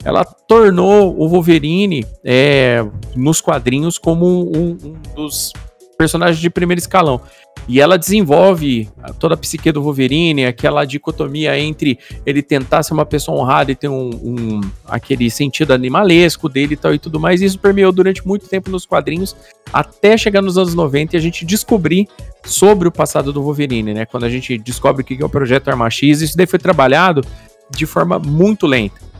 ela 0.03 0.23
tornou 0.25 1.15
o 1.19 1.27
Wolverine 1.27 2.05
é, 2.23 2.85
nos 3.15 3.39
quadrinhos 3.39 3.97
como 3.97 4.25
um, 4.25 4.77
um, 4.83 4.95
dos 5.15 5.53
personagens 5.97 6.39
de 6.39 6.49
primeiro 6.49 6.79
escalão. 6.79 7.21
E 7.67 7.79
ela 7.79 7.95
desenvolve 7.95 8.89
toda 9.19 9.35
a 9.35 9.37
psique 9.37 9.71
do 9.71 9.83
Wolverine, 9.83 10.45
aquela 10.45 10.83
dicotomia 10.83 11.59
entre 11.59 11.99
ele 12.25 12.41
tentar 12.41 12.81
ser 12.81 12.93
uma 12.93 13.05
pessoa 13.05 13.39
honrada 13.39 13.71
e 13.71 13.75
ter 13.75 13.87
um, 13.87 14.09
um 14.09 14.61
aquele 14.87 15.29
sentido 15.29 15.71
animalesco 15.71 16.49
dele 16.49 16.73
e 16.73 16.77
tal 16.77 16.95
e 16.95 16.97
tudo 16.97 17.19
mais. 17.19 17.39
Isso 17.39 17.59
permeou 17.59 17.91
durante 17.91 18.25
muito 18.25 18.47
tempo 18.47 18.71
nos 18.71 18.83
quadrinhos, 18.83 19.35
até 19.71 20.17
chegar 20.17 20.41
nos 20.41 20.57
anos 20.57 20.73
90 20.73 21.15
e 21.15 21.17
a 21.17 21.21
gente 21.21 21.45
descobrir 21.45 22.07
sobre 22.43 22.87
o 22.87 22.91
passado 22.91 23.31
do 23.31 23.43
Wolverine, 23.43 23.93
né? 23.93 24.05
Quando 24.07 24.23
a 24.23 24.29
gente 24.29 24.57
descobre 24.57 25.03
o 25.03 25.05
que 25.05 25.21
é 25.21 25.25
o 25.25 25.29
projeto 25.29 25.69
Arma 25.69 25.89
X, 25.91 26.21
isso 26.21 26.35
daí 26.35 26.47
foi 26.47 26.57
trabalhado 26.57 27.23
de 27.69 27.85
forma 27.85 28.17
muito 28.17 28.65
lenta 28.65 29.10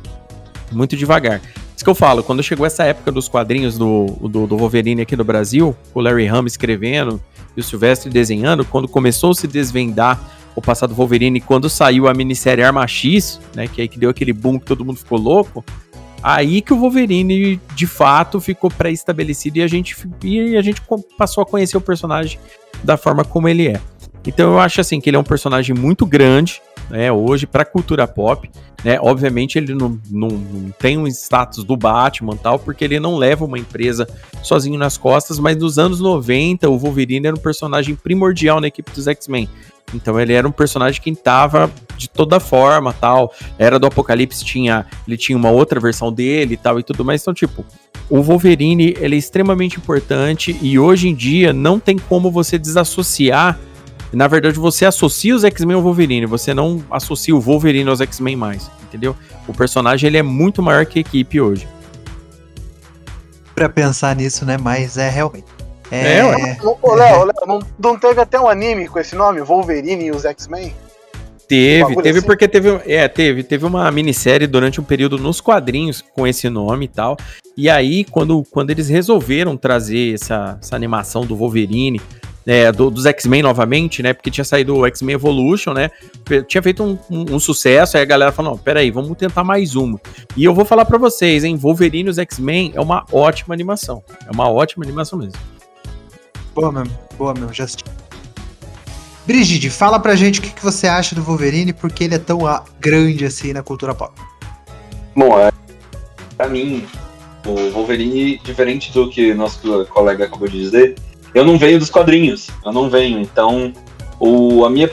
muito 0.71 0.95
devagar. 0.95 1.41
Isso 1.75 1.83
que 1.83 1.89
eu 1.89 1.95
falo, 1.95 2.23
quando 2.23 2.43
chegou 2.43 2.65
essa 2.65 2.83
época 2.83 3.11
dos 3.11 3.27
quadrinhos 3.27 3.77
do, 3.77 4.05
do, 4.21 4.47
do 4.47 4.57
Wolverine 4.57 5.01
aqui 5.01 5.15
no 5.15 5.23
Brasil, 5.23 5.75
o 5.93 5.99
Larry 5.99 6.27
Hamm 6.27 6.45
escrevendo 6.45 7.19
e 7.55 7.59
o 7.59 7.63
Silvestre 7.63 8.09
desenhando, 8.09 8.63
quando 8.63 8.87
começou 8.87 9.31
a 9.31 9.35
se 9.35 9.47
desvendar 9.47 10.19
o 10.55 10.61
passado 10.61 10.93
Wolverine, 10.93 11.41
quando 11.41 11.69
saiu 11.69 12.07
a 12.07 12.13
minissérie 12.13 12.63
Arma 12.63 12.85
X, 12.87 13.39
né, 13.55 13.67
que 13.67 13.81
aí 13.81 13.87
que 13.87 13.97
deu 13.97 14.09
aquele 14.09 14.33
boom 14.33 14.59
que 14.59 14.65
todo 14.65 14.85
mundo 14.85 14.97
ficou 14.97 15.17
louco, 15.17 15.63
aí 16.21 16.61
que 16.61 16.73
o 16.73 16.77
Wolverine 16.77 17.59
de 17.75 17.87
fato 17.87 18.39
ficou 18.39 18.69
pré-estabelecido 18.69 19.57
e 19.57 19.63
a 19.63 19.67
gente 19.67 19.95
e 20.23 20.55
a 20.57 20.61
gente 20.61 20.81
passou 21.17 21.41
a 21.41 21.45
conhecer 21.45 21.77
o 21.77 21.81
personagem 21.81 22.39
da 22.83 22.97
forma 22.97 23.23
como 23.23 23.47
ele 23.47 23.67
é. 23.67 23.79
Então 24.25 24.51
eu 24.51 24.59
acho 24.59 24.81
assim 24.81 25.01
que 25.01 25.09
ele 25.09 25.17
é 25.17 25.19
um 25.19 25.23
personagem 25.23 25.75
muito 25.75 26.05
grande, 26.05 26.61
né, 26.91 27.11
hoje 27.11 27.47
para 27.47 27.63
a 27.63 27.65
cultura 27.65 28.05
pop, 28.05 28.49
né? 28.83 28.99
Obviamente 28.99 29.57
ele 29.57 29.73
não, 29.73 29.97
não, 30.09 30.27
não, 30.27 30.71
tem 30.71 30.97
um 30.97 31.07
status 31.07 31.63
do 31.63 31.77
Batman 31.77 32.35
tal, 32.35 32.59
porque 32.59 32.83
ele 32.83 32.99
não 32.99 33.15
leva 33.15 33.45
uma 33.45 33.57
empresa 33.57 34.07
sozinho 34.43 34.77
nas 34.77 34.97
costas, 34.97 35.39
mas 35.39 35.55
nos 35.55 35.79
anos 35.79 36.01
90 36.01 36.69
o 36.69 36.77
Wolverine 36.77 37.27
era 37.27 37.35
um 37.35 37.39
personagem 37.39 37.95
primordial 37.95 38.59
na 38.59 38.67
equipe 38.67 38.91
dos 38.91 39.07
X-Men. 39.07 39.47
Então 39.93 40.19
ele 40.19 40.33
era 40.33 40.47
um 40.47 40.51
personagem 40.51 41.01
que 41.01 41.09
estava 41.09 41.71
de 41.97 42.09
toda 42.09 42.39
forma, 42.39 42.93
tal. 42.93 43.33
Era 43.57 43.79
do 43.79 43.87
Apocalipse 43.87 44.43
tinha, 44.43 44.85
ele 45.07 45.17
tinha 45.17 45.37
uma 45.37 45.51
outra 45.51 45.79
versão 45.79 46.11
dele 46.11 46.57
tal 46.57 46.79
e 46.79 46.83
tudo 46.83 47.05
mais. 47.05 47.21
Então, 47.21 47.33
tipo, 47.33 47.65
o 48.09 48.21
Wolverine, 48.21 48.95
ele 48.99 49.15
é 49.15 49.19
extremamente 49.19 49.77
importante 49.77 50.57
e 50.61 50.77
hoje 50.77 51.07
em 51.07 51.15
dia 51.15 51.53
não 51.53 51.79
tem 51.79 51.97
como 51.97 52.31
você 52.31 52.57
desassociar 52.57 53.59
na 54.13 54.27
verdade, 54.27 54.59
você 54.59 54.85
associa 54.85 55.35
os 55.35 55.43
X-Men 55.43 55.75
ao 55.75 55.81
Wolverine, 55.81 56.25
você 56.25 56.53
não 56.53 56.83
associa 56.91 57.35
o 57.35 57.39
Wolverine 57.39 57.89
aos 57.89 58.01
X-Men 58.01 58.35
mais, 58.35 58.69
entendeu? 58.83 59.15
O 59.47 59.53
personagem 59.53 60.07
ele 60.07 60.17
é 60.17 60.23
muito 60.23 60.61
maior 60.61 60.85
que 60.85 60.99
a 60.99 61.01
equipe 61.01 61.39
hoje. 61.39 61.67
Pra 63.55 63.69
pensar 63.69 64.15
nisso, 64.15 64.45
né? 64.45 64.57
Mas 64.57 64.97
é 64.97 65.09
realmente. 65.09 65.45
É, 65.91 66.19
é 66.19 66.57
Ô, 66.63 66.93
Léo, 66.93 67.25
Léo, 67.25 67.33
não, 67.45 67.59
não 67.77 67.99
teve 67.99 68.21
até 68.21 68.39
um 68.39 68.47
anime 68.47 68.87
com 68.87 68.97
esse 68.99 69.15
nome, 69.15 69.41
Wolverine 69.41 70.05
e 70.05 70.11
os 70.11 70.23
X-Men? 70.25 70.73
Teve, 71.47 71.95
teve 71.97 72.19
assim? 72.19 72.25
porque 72.25 72.47
teve, 72.47 72.81
é, 72.85 73.09
teve, 73.09 73.43
teve 73.43 73.65
uma 73.65 73.91
minissérie 73.91 74.47
durante 74.47 74.79
um 74.79 74.85
período 74.85 75.17
nos 75.17 75.41
quadrinhos 75.41 76.01
com 76.01 76.25
esse 76.25 76.49
nome 76.49 76.85
e 76.85 76.87
tal. 76.87 77.17
E 77.57 77.69
aí, 77.69 78.05
quando, 78.05 78.41
quando 78.49 78.69
eles 78.69 78.87
resolveram 78.87 79.57
trazer 79.57 80.13
essa, 80.13 80.57
essa 80.61 80.77
animação 80.77 81.25
do 81.25 81.35
Wolverine 81.35 81.99
é, 82.45 82.71
do, 82.71 82.89
dos 82.89 83.05
X-Men 83.05 83.43
novamente, 83.43 84.01
né? 84.01 84.13
Porque 84.13 84.31
tinha 84.31 84.43
saído 84.43 84.77
o 84.77 84.85
X-Men 84.85 85.15
Evolution, 85.15 85.73
né? 85.73 85.91
Tinha 86.47 86.61
feito 86.61 86.83
um, 86.83 86.97
um, 87.09 87.35
um, 87.35 87.39
sucesso, 87.39 87.97
aí 87.97 88.03
a 88.03 88.05
galera 88.05 88.31
falou: 88.31 88.51
não, 88.51 88.57
peraí, 88.57 88.91
vamos 88.91 89.15
tentar 89.17 89.43
mais 89.43 89.75
uma. 89.75 89.99
E 90.35 90.43
eu 90.43 90.53
vou 90.53 90.65
falar 90.65 90.85
para 90.85 90.97
vocês, 90.97 91.43
hein? 91.43 91.55
Wolverine 91.55 92.07
e 92.07 92.11
os 92.11 92.17
X-Men 92.17 92.71
é 92.75 92.81
uma 92.81 93.05
ótima 93.11 93.53
animação. 93.53 94.03
É 94.27 94.31
uma 94.31 94.49
ótima 94.49 94.83
animação 94.83 95.19
mesmo. 95.19 95.39
Boa 96.53 96.71
mesmo, 96.71 96.97
boa 97.17 97.33
mesmo, 97.33 97.53
já 97.53 97.63
assisti. 97.63 97.83
Brigitte, 99.25 99.69
fala 99.69 99.99
pra 99.99 100.15
gente 100.15 100.39
o 100.39 100.43
que, 100.43 100.49
que 100.49 100.63
você 100.63 100.87
acha 100.87 101.15
do 101.15 101.21
Wolverine, 101.21 101.73
porque 101.73 102.03
ele 102.03 102.15
é 102.15 102.19
tão 102.19 102.39
grande 102.79 103.23
assim 103.23 103.53
na 103.53 103.61
cultura 103.61 103.93
pop. 103.93 104.13
Bom, 105.15 105.39
é, 105.39 105.51
pra 106.35 106.49
mim, 106.49 106.85
o 107.45 107.71
Wolverine, 107.71 108.39
diferente 108.39 108.91
do 108.91 109.09
que 109.09 109.33
nosso 109.33 109.85
colega 109.85 110.25
acabou 110.25 110.47
de 110.47 110.57
dizer, 110.57 110.95
eu 111.33 111.45
não 111.45 111.57
venho 111.57 111.79
dos 111.79 111.89
quadrinhos, 111.89 112.49
eu 112.65 112.71
não 112.71 112.89
venho. 112.89 113.19
Então, 113.19 113.73
o, 114.19 114.65
a 114.65 114.69
minha 114.69 114.89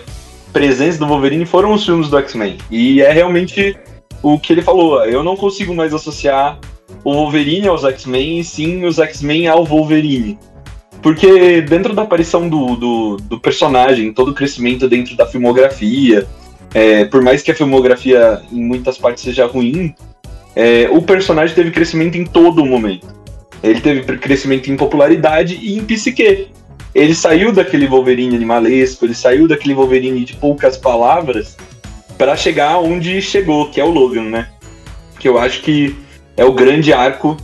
presença 0.52 0.99
do 0.99 1.07
Wolverine 1.07 1.45
foram 1.45 1.73
os 1.73 1.85
filmes 1.85 2.09
do 2.09 2.18
X-Men. 2.18 2.59
E 2.71 3.00
é 3.00 3.12
realmente 3.12 3.76
o 4.23 4.38
que 4.38 4.52
ele 4.52 4.62
falou. 4.62 5.04
Eu 5.04 5.23
não 5.23 5.37
consigo 5.37 5.75
mais 5.75 5.92
associar 5.92 6.59
o 7.04 7.12
Wolverine 7.12 7.68
aos 7.68 7.85
X-Men 7.85 8.40
e 8.40 8.45
sim 8.45 8.85
os 8.85 8.99
X-Men 8.99 9.49
ao 9.49 9.64
Wolverine. 9.64 10.38
Porque 11.02 11.61
dentro 11.61 11.95
da 11.95 12.02
aparição 12.02 12.49
do, 12.49 12.76
do, 12.76 13.16
do, 13.16 13.40
personagem, 13.40 14.12
todo 14.12 14.33
o 14.33 14.35
crescimento 14.35 14.88
dentro 14.88 15.16
da 15.16 15.26
filmografia, 15.26 16.26
é, 16.75 17.04
por 17.04 17.23
mais 17.23 17.42
que 17.42 17.52
a 17.52 17.54
filmografia 17.54 18.42
em 18.50 18.62
muitas 18.64 18.99
partes 18.99 19.23
seja 19.23 19.47
ruim, 19.47 19.95
é, 20.57 20.88
o 20.90 21.00
personagem 21.00 21.54
teve 21.54 21.71
crescimento 21.71 22.16
em 22.16 22.25
todo 22.25 22.66
momento. 22.66 23.07
Ele 23.62 23.81
teve 23.81 24.19
crescimento 24.19 24.71
em 24.71 24.77
popularidade 24.77 25.59
e 25.61 25.77
em 25.77 25.85
psique. 25.85 26.49
Ele 26.95 27.15
saiu 27.15 27.53
daquele 27.53 27.87
Wolverine 27.87 28.37
animalesco, 28.37 29.05
ele 29.05 29.15
saiu 29.15 29.47
daquele 29.47 29.75
Wolverine 29.75 30.25
de 30.25 30.35
poucas 30.35 30.77
palavras 30.77 31.57
para 32.17 32.37
chegar 32.37 32.79
onde 32.79 33.21
chegou, 33.23 33.71
que 33.71 33.81
é 33.81 33.85
o 33.85 33.91
Logan, 33.91 34.25
né? 34.25 34.49
Que 35.19 35.29
eu 35.29 35.38
acho 35.38 35.62
que 35.62 35.97
é 36.37 36.45
o 36.45 36.53
grande 36.53 36.93
arco 36.93 37.37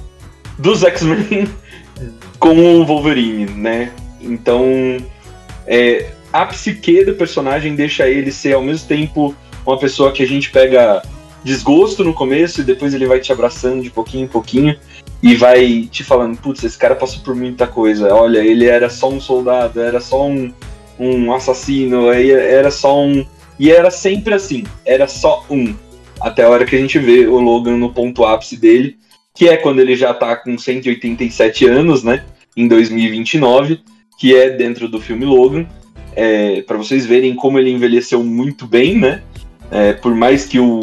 dos 0.59 0.83
X-Men 0.83 1.49
com 2.39 2.81
o 2.81 2.85
Wolverine, 2.85 3.47
né? 3.47 3.93
Então, 4.21 4.97
é, 5.67 6.11
a 6.33 6.47
psique 6.47 7.05
do 7.05 7.15
personagem 7.15 7.75
deixa 7.75 8.09
ele 8.09 8.33
ser 8.33 8.55
ao 8.55 8.63
mesmo 8.63 8.89
tempo 8.89 9.35
uma 9.65 9.79
pessoa 9.79 10.13
que 10.13 10.23
a 10.23 10.27
gente 10.27 10.51
pega 10.51 11.03
desgosto 11.45 12.03
no 12.03 12.15
começo 12.15 12.63
e 12.63 12.65
depois 12.65 12.95
ele 12.95 13.07
vai 13.07 13.21
te 13.21 13.31
abraçando 13.31 13.83
de 13.83 13.91
pouquinho 13.91 14.25
em 14.25 14.29
pouquinho 14.29 14.77
e 15.23 15.35
vai 15.35 15.83
te 15.91 16.03
falando, 16.03 16.37
putz, 16.39 16.65
esse 16.65 16.77
cara 16.77 16.95
passou 16.95 17.23
por 17.23 17.35
muita 17.35 17.67
coisa. 17.67 18.13
Olha, 18.15 18.39
ele 18.39 18.67
era 18.67 18.89
só 18.89 19.11
um 19.11 19.21
soldado, 19.21 19.81
era 19.81 20.01
só 20.01 20.27
um, 20.27 20.53
um 20.99 21.33
assassino, 21.33 22.11
era 22.11 22.71
só 22.71 23.03
um. 23.03 23.25
E 23.59 23.71
era 23.71 23.91
sempre 23.91 24.35
assim, 24.35 24.65
era 24.85 25.07
só 25.07 25.45
um. 25.49 25.75
Até 26.21 26.45
a 26.45 26.49
hora 26.49 26.65
que 26.65 26.75
a 26.75 26.79
gente 26.79 26.99
vê 26.99 27.27
o 27.27 27.39
Logan 27.41 27.77
no 27.77 27.93
ponto 27.93 28.25
ápice 28.25 28.57
dele, 28.57 28.97
que 29.35 29.49
é 29.49 29.57
quando 29.57 29.81
ele 29.81 29.95
já 29.95 30.15
tá 30.15 30.35
com 30.37 30.57
187 30.57 31.67
anos, 31.67 32.03
né? 32.03 32.25
Em 32.57 32.67
2029, 32.67 33.81
que 34.19 34.35
é 34.35 34.51
dentro 34.51 34.89
do 34.89 35.01
filme 35.01 35.25
Logan. 35.25 35.67
É, 36.17 36.63
para 36.63 36.77
vocês 36.77 37.05
verem 37.05 37.35
como 37.35 37.59
ele 37.59 37.71
envelheceu 37.71 38.23
muito 38.23 38.67
bem, 38.67 38.97
né? 38.97 39.23
É, 39.75 39.93
por 39.93 40.15
mais 40.15 40.45
que 40.45 40.61
o, 40.61 40.81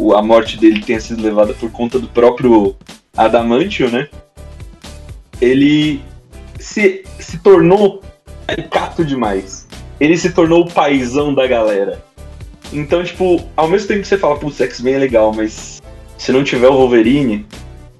o, 0.00 0.14
a 0.14 0.22
morte 0.22 0.56
dele 0.56 0.80
tenha 0.80 0.98
sido 0.98 1.22
levada 1.22 1.52
por 1.52 1.70
conta 1.70 1.98
do 1.98 2.08
próprio 2.08 2.74
Adamantio, 3.14 3.90
né? 3.90 4.08
Ele 5.42 6.00
se, 6.58 7.04
se 7.18 7.36
tornou 7.36 8.02
caricato 8.46 9.04
demais. 9.04 9.68
Ele 10.00 10.16
se 10.16 10.32
tornou 10.32 10.62
o 10.62 10.70
paizão 10.70 11.34
da 11.34 11.46
galera. 11.46 12.02
Então, 12.72 13.04
tipo, 13.04 13.44
ao 13.54 13.68
mesmo 13.68 13.88
tempo 13.88 14.00
que 14.00 14.08
você 14.08 14.16
fala, 14.16 14.38
putz, 14.38 14.58
X-Men 14.58 14.94
é 14.94 14.98
legal, 14.98 15.34
mas 15.34 15.82
se 16.16 16.32
não 16.32 16.42
tiver 16.42 16.68
o 16.68 16.74
Wolverine, 16.74 17.44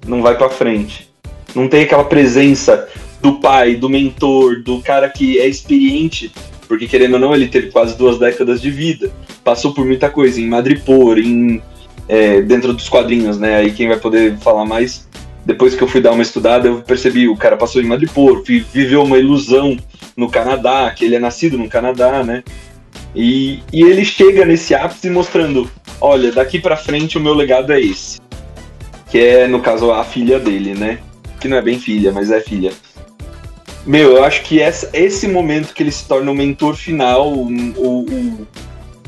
não 0.07 0.23
vai 0.23 0.35
pra 0.35 0.49
frente. 0.49 1.07
Não 1.53 1.67
tem 1.67 1.83
aquela 1.83 2.05
presença 2.05 2.89
do 3.21 3.33
pai, 3.33 3.75
do 3.75 3.87
mentor, 3.87 4.63
do 4.63 4.81
cara 4.81 5.07
que 5.07 5.39
é 5.39 5.45
experiente, 5.45 6.31
porque 6.71 6.87
querendo 6.87 7.15
ou 7.15 7.19
não, 7.19 7.35
ele 7.35 7.49
teve 7.49 7.69
quase 7.69 7.97
duas 7.97 8.17
décadas 8.17 8.61
de 8.61 8.71
vida, 8.71 9.11
passou 9.43 9.73
por 9.73 9.85
muita 9.85 10.09
coisa 10.09 10.39
em 10.39 10.47
Madripoor, 10.47 11.17
em 11.17 11.61
é, 12.07 12.41
dentro 12.41 12.71
dos 12.71 12.87
quadrinhos, 12.87 13.37
né? 13.37 13.57
Aí 13.57 13.73
quem 13.73 13.89
vai 13.89 13.97
poder 13.97 14.37
falar 14.37 14.63
mais 14.63 15.05
depois 15.45 15.75
que 15.75 15.81
eu 15.81 15.87
fui 15.89 15.99
dar 15.99 16.13
uma 16.13 16.21
estudada, 16.21 16.69
eu 16.69 16.81
percebi 16.81 17.27
o 17.27 17.35
cara 17.35 17.57
passou 17.57 17.81
em 17.81 17.85
Madripoor, 17.85 18.41
viveu 18.71 19.03
uma 19.03 19.17
ilusão 19.17 19.77
no 20.15 20.29
Canadá, 20.29 20.89
que 20.95 21.03
ele 21.03 21.15
é 21.15 21.19
nascido 21.19 21.57
no 21.57 21.67
Canadá, 21.67 22.23
né? 22.23 22.41
E, 23.13 23.61
e 23.73 23.81
ele 23.81 24.05
chega 24.05 24.45
nesse 24.45 24.73
ápice 24.73 25.09
mostrando, 25.09 25.69
olha, 25.99 26.31
daqui 26.31 26.57
para 26.57 26.77
frente 26.77 27.17
o 27.17 27.21
meu 27.21 27.33
legado 27.33 27.73
é 27.73 27.81
esse. 27.81 28.21
Que 29.09 29.19
é, 29.19 29.45
no 29.45 29.59
caso, 29.59 29.91
a 29.91 30.05
filha 30.05 30.39
dele, 30.39 30.73
né? 30.73 30.99
Que 31.37 31.49
não 31.49 31.57
é 31.57 31.61
bem 31.61 31.77
filha, 31.77 32.13
mas 32.13 32.31
é 32.31 32.39
filha. 32.39 32.71
Meu, 33.85 34.17
eu 34.17 34.23
acho 34.23 34.43
que 34.43 34.61
essa, 34.61 34.89
esse 34.93 35.27
momento 35.27 35.73
que 35.73 35.81
ele 35.81 35.91
se 35.91 36.05
torna 36.07 36.29
o 36.29 36.35
mentor 36.35 36.75
final, 36.75 37.31
o, 37.33 37.47
o, 37.77 38.47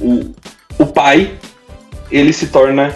o, 0.01 0.36
o 0.80 0.86
pai, 0.88 1.34
ele 2.12 2.34
se 2.34 2.48
torna 2.48 2.94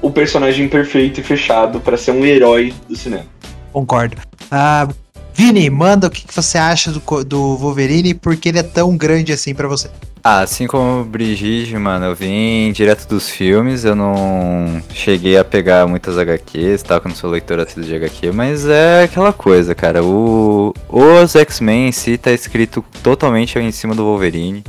o 0.00 0.10
personagem 0.10 0.68
perfeito 0.68 1.20
e 1.20 1.22
fechado 1.22 1.80
para 1.80 1.96
ser 1.96 2.12
um 2.12 2.24
herói 2.24 2.72
do 2.88 2.96
cinema. 2.96 3.26
Concordo. 3.72 4.16
Uh, 4.44 4.94
Vini, 5.38 5.70
manda 5.70 6.08
o 6.08 6.10
que, 6.10 6.26
que 6.26 6.34
você 6.34 6.58
acha 6.58 6.90
do, 6.90 7.00
do 7.24 7.56
Wolverine 7.58 8.12
porque 8.12 8.48
ele 8.48 8.58
é 8.58 8.62
tão 8.64 8.96
grande 8.96 9.32
assim 9.32 9.54
para 9.54 9.68
você. 9.68 9.88
Ah, 10.24 10.40
assim 10.40 10.66
como 10.66 11.02
o 11.02 11.04
Brigitte, 11.04 11.76
mano, 11.76 12.06
eu 12.06 12.14
vim 12.16 12.72
direto 12.72 13.06
dos 13.06 13.30
filmes, 13.30 13.84
eu 13.84 13.94
não 13.94 14.82
cheguei 14.92 15.38
a 15.38 15.44
pegar 15.44 15.86
muitas 15.86 16.18
HQs, 16.18 16.82
tal, 16.82 17.00
que 17.00 17.06
não 17.06 17.14
sou 17.14 17.30
leitor 17.30 17.60
assíduo 17.60 17.84
de 17.84 17.94
HQ, 17.94 18.32
mas 18.32 18.66
é 18.66 19.04
aquela 19.04 19.32
coisa, 19.32 19.76
cara, 19.76 20.02
o, 20.02 20.74
os 20.88 21.36
X-Men 21.36 21.90
em 21.90 21.92
si 21.92 22.18
tá 22.18 22.32
escrito 22.32 22.84
totalmente 23.00 23.56
em 23.60 23.70
cima 23.70 23.94
do 23.94 24.02
Wolverine 24.02 24.64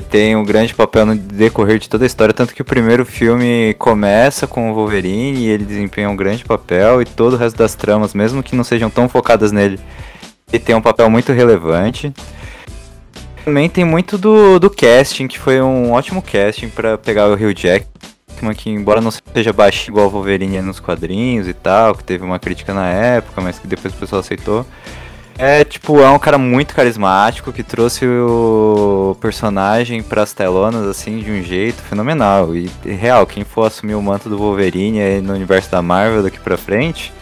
tem 0.00 0.36
um 0.36 0.44
grande 0.44 0.74
papel 0.74 1.06
no 1.06 1.14
decorrer 1.16 1.78
de 1.78 1.88
toda 1.88 2.04
a 2.04 2.06
história, 2.06 2.34
tanto 2.34 2.54
que 2.54 2.62
o 2.62 2.64
primeiro 2.64 3.04
filme 3.04 3.74
começa 3.78 4.46
com 4.46 4.70
o 4.70 4.74
Wolverine 4.74 5.38
e 5.38 5.48
ele 5.48 5.64
desempenha 5.64 6.10
um 6.10 6.16
grande 6.16 6.44
papel 6.44 7.02
e 7.02 7.04
todo 7.04 7.34
o 7.34 7.36
resto 7.36 7.56
das 7.56 7.74
tramas, 7.74 8.14
mesmo 8.14 8.42
que 8.42 8.56
não 8.56 8.64
sejam 8.64 8.90
tão 8.90 9.08
focadas 9.08 9.52
nele, 9.52 9.78
ele 10.52 10.62
tem 10.62 10.74
um 10.74 10.80
papel 10.80 11.08
muito 11.10 11.32
relevante. 11.32 12.12
Também 13.44 13.68
tem 13.68 13.84
muito 13.84 14.18
do, 14.18 14.58
do 14.58 14.68
casting, 14.68 15.26
que 15.26 15.38
foi 15.38 15.60
um 15.60 15.92
ótimo 15.92 16.20
casting 16.20 16.68
para 16.68 16.98
pegar 16.98 17.28
o 17.28 17.34
Hugh 17.34 17.54
Jackman, 17.54 18.54
que 18.54 18.68
embora 18.70 19.00
não 19.00 19.10
seja 19.10 19.52
baixo 19.52 19.90
igual 19.90 20.06
o 20.06 20.10
Wolverine 20.10 20.60
nos 20.60 20.80
quadrinhos 20.80 21.48
e 21.48 21.54
tal, 21.54 21.94
que 21.94 22.04
teve 22.04 22.24
uma 22.24 22.38
crítica 22.38 22.74
na 22.74 22.88
época, 22.88 23.40
mas 23.40 23.58
que 23.58 23.66
depois 23.66 23.94
o 23.94 23.96
pessoal 23.96 24.20
aceitou. 24.20 24.66
É, 25.38 25.62
tipo, 25.62 26.00
é 26.00 26.10
um 26.10 26.18
cara 26.18 26.36
muito 26.36 26.74
carismático 26.74 27.52
que 27.52 27.62
trouxe 27.62 28.04
o 28.04 29.16
personagem 29.20 30.02
pras 30.02 30.32
telonas, 30.32 30.84
assim, 30.84 31.18
de 31.18 31.30
um 31.30 31.40
jeito 31.40 31.80
fenomenal. 31.80 32.56
E, 32.56 32.68
real, 32.84 33.24
quem 33.24 33.44
for 33.44 33.68
assumir 33.68 33.94
o 33.94 34.02
manto 34.02 34.28
do 34.28 34.36
Wolverine 34.36 35.00
aí 35.00 35.20
no 35.20 35.32
universo 35.32 35.70
da 35.70 35.80
Marvel 35.80 36.24
daqui 36.24 36.40
pra 36.40 36.56
frente, 36.56 37.12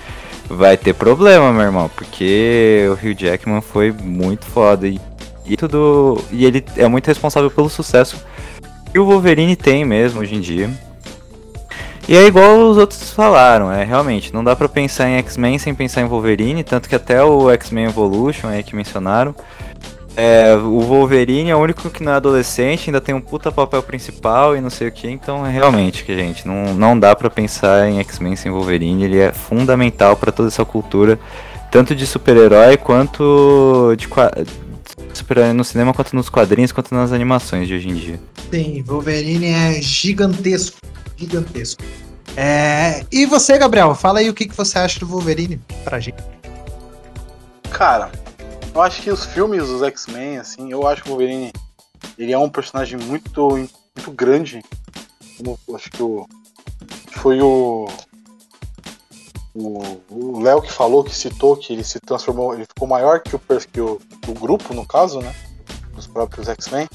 vai 0.49 0.78
ter 0.78 0.94
problema, 0.94 1.52
meu 1.52 1.62
irmão, 1.62 1.90
porque 1.94 2.87
o 2.88 2.94
Hugh 2.94 3.14
Jackman 3.14 3.61
foi 3.61 3.92
muito 3.92 4.46
foda. 4.46 4.88
E, 4.88 4.99
e, 5.44 5.54
tudo, 5.54 6.25
e 6.32 6.46
ele 6.46 6.64
é 6.75 6.88
muito 6.88 7.08
responsável 7.08 7.50
pelo 7.50 7.68
sucesso 7.68 8.25
que 8.90 8.99
o 8.99 9.04
Wolverine 9.04 9.57
tem 9.57 9.85
mesmo 9.85 10.20
hoje 10.20 10.37
em 10.37 10.40
dia. 10.40 10.70
E 12.09 12.16
é 12.16 12.25
igual 12.25 12.71
os 12.71 12.77
outros 12.77 13.11
falaram, 13.11 13.73
é 13.73 13.83
realmente, 13.83 14.33
não 14.33 14.45
dá 14.45 14.55
para 14.55 14.69
pensar 14.69 15.09
em 15.09 15.16
X-Men 15.16 15.59
sem 15.59 15.75
pensar 15.75 16.03
em 16.03 16.05
Wolverine, 16.05 16.62
tanto 16.62 16.88
que 16.88 16.95
até 16.95 17.21
o 17.25 17.51
X-Men 17.51 17.87
Evolution 17.87 18.47
aí 18.47 18.62
que 18.62 18.77
mencionaram, 18.77 19.35
é, 20.16 20.55
o 20.55 20.83
Wolverine 20.83 21.51
é 21.51 21.57
o 21.57 21.59
único 21.59 21.90
que 21.90 22.05
não 22.05 22.12
é 22.12 22.14
adolescente, 22.14 22.88
ainda 22.88 23.01
tem 23.01 23.12
um 23.12 23.21
puta 23.21 23.51
papel 23.51 23.83
principal 23.83 24.57
e 24.57 24.61
não 24.61 24.71
sei 24.71 24.87
o 24.87 24.92
que, 24.92 25.11
então 25.11 25.45
é 25.45 25.51
realmente 25.51 26.05
que, 26.05 26.14
gente, 26.14 26.47
não, 26.47 26.75
não 26.75 26.97
dá 26.97 27.14
para 27.16 27.29
pensar 27.29 27.88
em 27.88 27.99
X-Men 27.99 28.37
sem 28.37 28.53
Wolverine, 28.53 29.03
ele 29.03 29.19
é 29.19 29.33
fundamental 29.33 30.14
para 30.16 30.31
toda 30.31 30.47
essa 30.47 30.64
cultura, 30.64 31.19
tanto 31.73 31.92
de 31.92 32.07
super-herói 32.07 32.77
quanto 32.77 33.97
de 33.99 34.09
super 35.12 35.53
no 35.53 35.64
cinema, 35.64 35.92
quanto 35.92 36.14
nos 36.14 36.29
quadrinhos, 36.29 36.71
quanto 36.71 36.95
nas 36.95 37.11
animações 37.11 37.66
de 37.66 37.75
hoje 37.75 37.88
em 37.88 37.95
dia. 37.95 38.21
Sim, 38.49 38.85
Wolverine 38.87 39.47
é 39.47 39.83
gigantesco 39.83 40.79
gigantesco. 41.16 41.83
É... 42.37 43.05
E 43.11 43.26
você, 43.26 43.57
Gabriel, 43.59 43.94
fala 43.94 44.18
aí 44.18 44.29
o 44.29 44.35
que, 44.35 44.46
que 44.46 44.57
você 44.57 44.79
acha 44.79 45.00
do 45.00 45.07
Wolverine 45.07 45.61
pra 45.85 45.98
gente. 45.98 46.22
Cara, 47.70 48.11
eu 48.74 48.83
acho 48.83 49.02
que 49.02 49.11
os 49.11 49.24
filmes 49.24 49.68
dos 49.68 49.83
X-Men, 49.83 50.38
assim, 50.38 50.70
eu 50.70 50.87
acho 50.87 51.02
que 51.02 51.09
o 51.09 51.12
Wolverine 51.12 51.52
ele 52.18 52.33
é 52.33 52.38
um 52.38 52.48
personagem 52.48 52.98
muito, 52.98 53.50
muito 53.50 54.11
grande. 54.14 54.62
Como, 55.37 55.59
acho 55.74 55.90
que 55.90 56.02
o. 56.02 56.26
Foi 57.12 57.40
o. 57.40 57.88
O 59.55 60.40
Léo 60.40 60.61
que 60.61 60.70
falou, 60.70 61.02
que 61.02 61.14
citou 61.14 61.57
que 61.57 61.72
ele 61.72 61.83
se 61.83 61.98
transformou, 61.98 62.55
ele 62.55 62.66
ficou 62.66 62.87
maior 62.87 63.20
que 63.20 63.35
o, 63.35 63.40
que 63.72 63.81
o, 63.81 63.98
o 64.29 64.35
grupo, 64.35 64.74
no 64.74 64.87
caso, 64.87 65.20
né? 65.20 65.35
Dos 65.94 66.07
próprios 66.07 66.48
X-Men. 66.48 66.87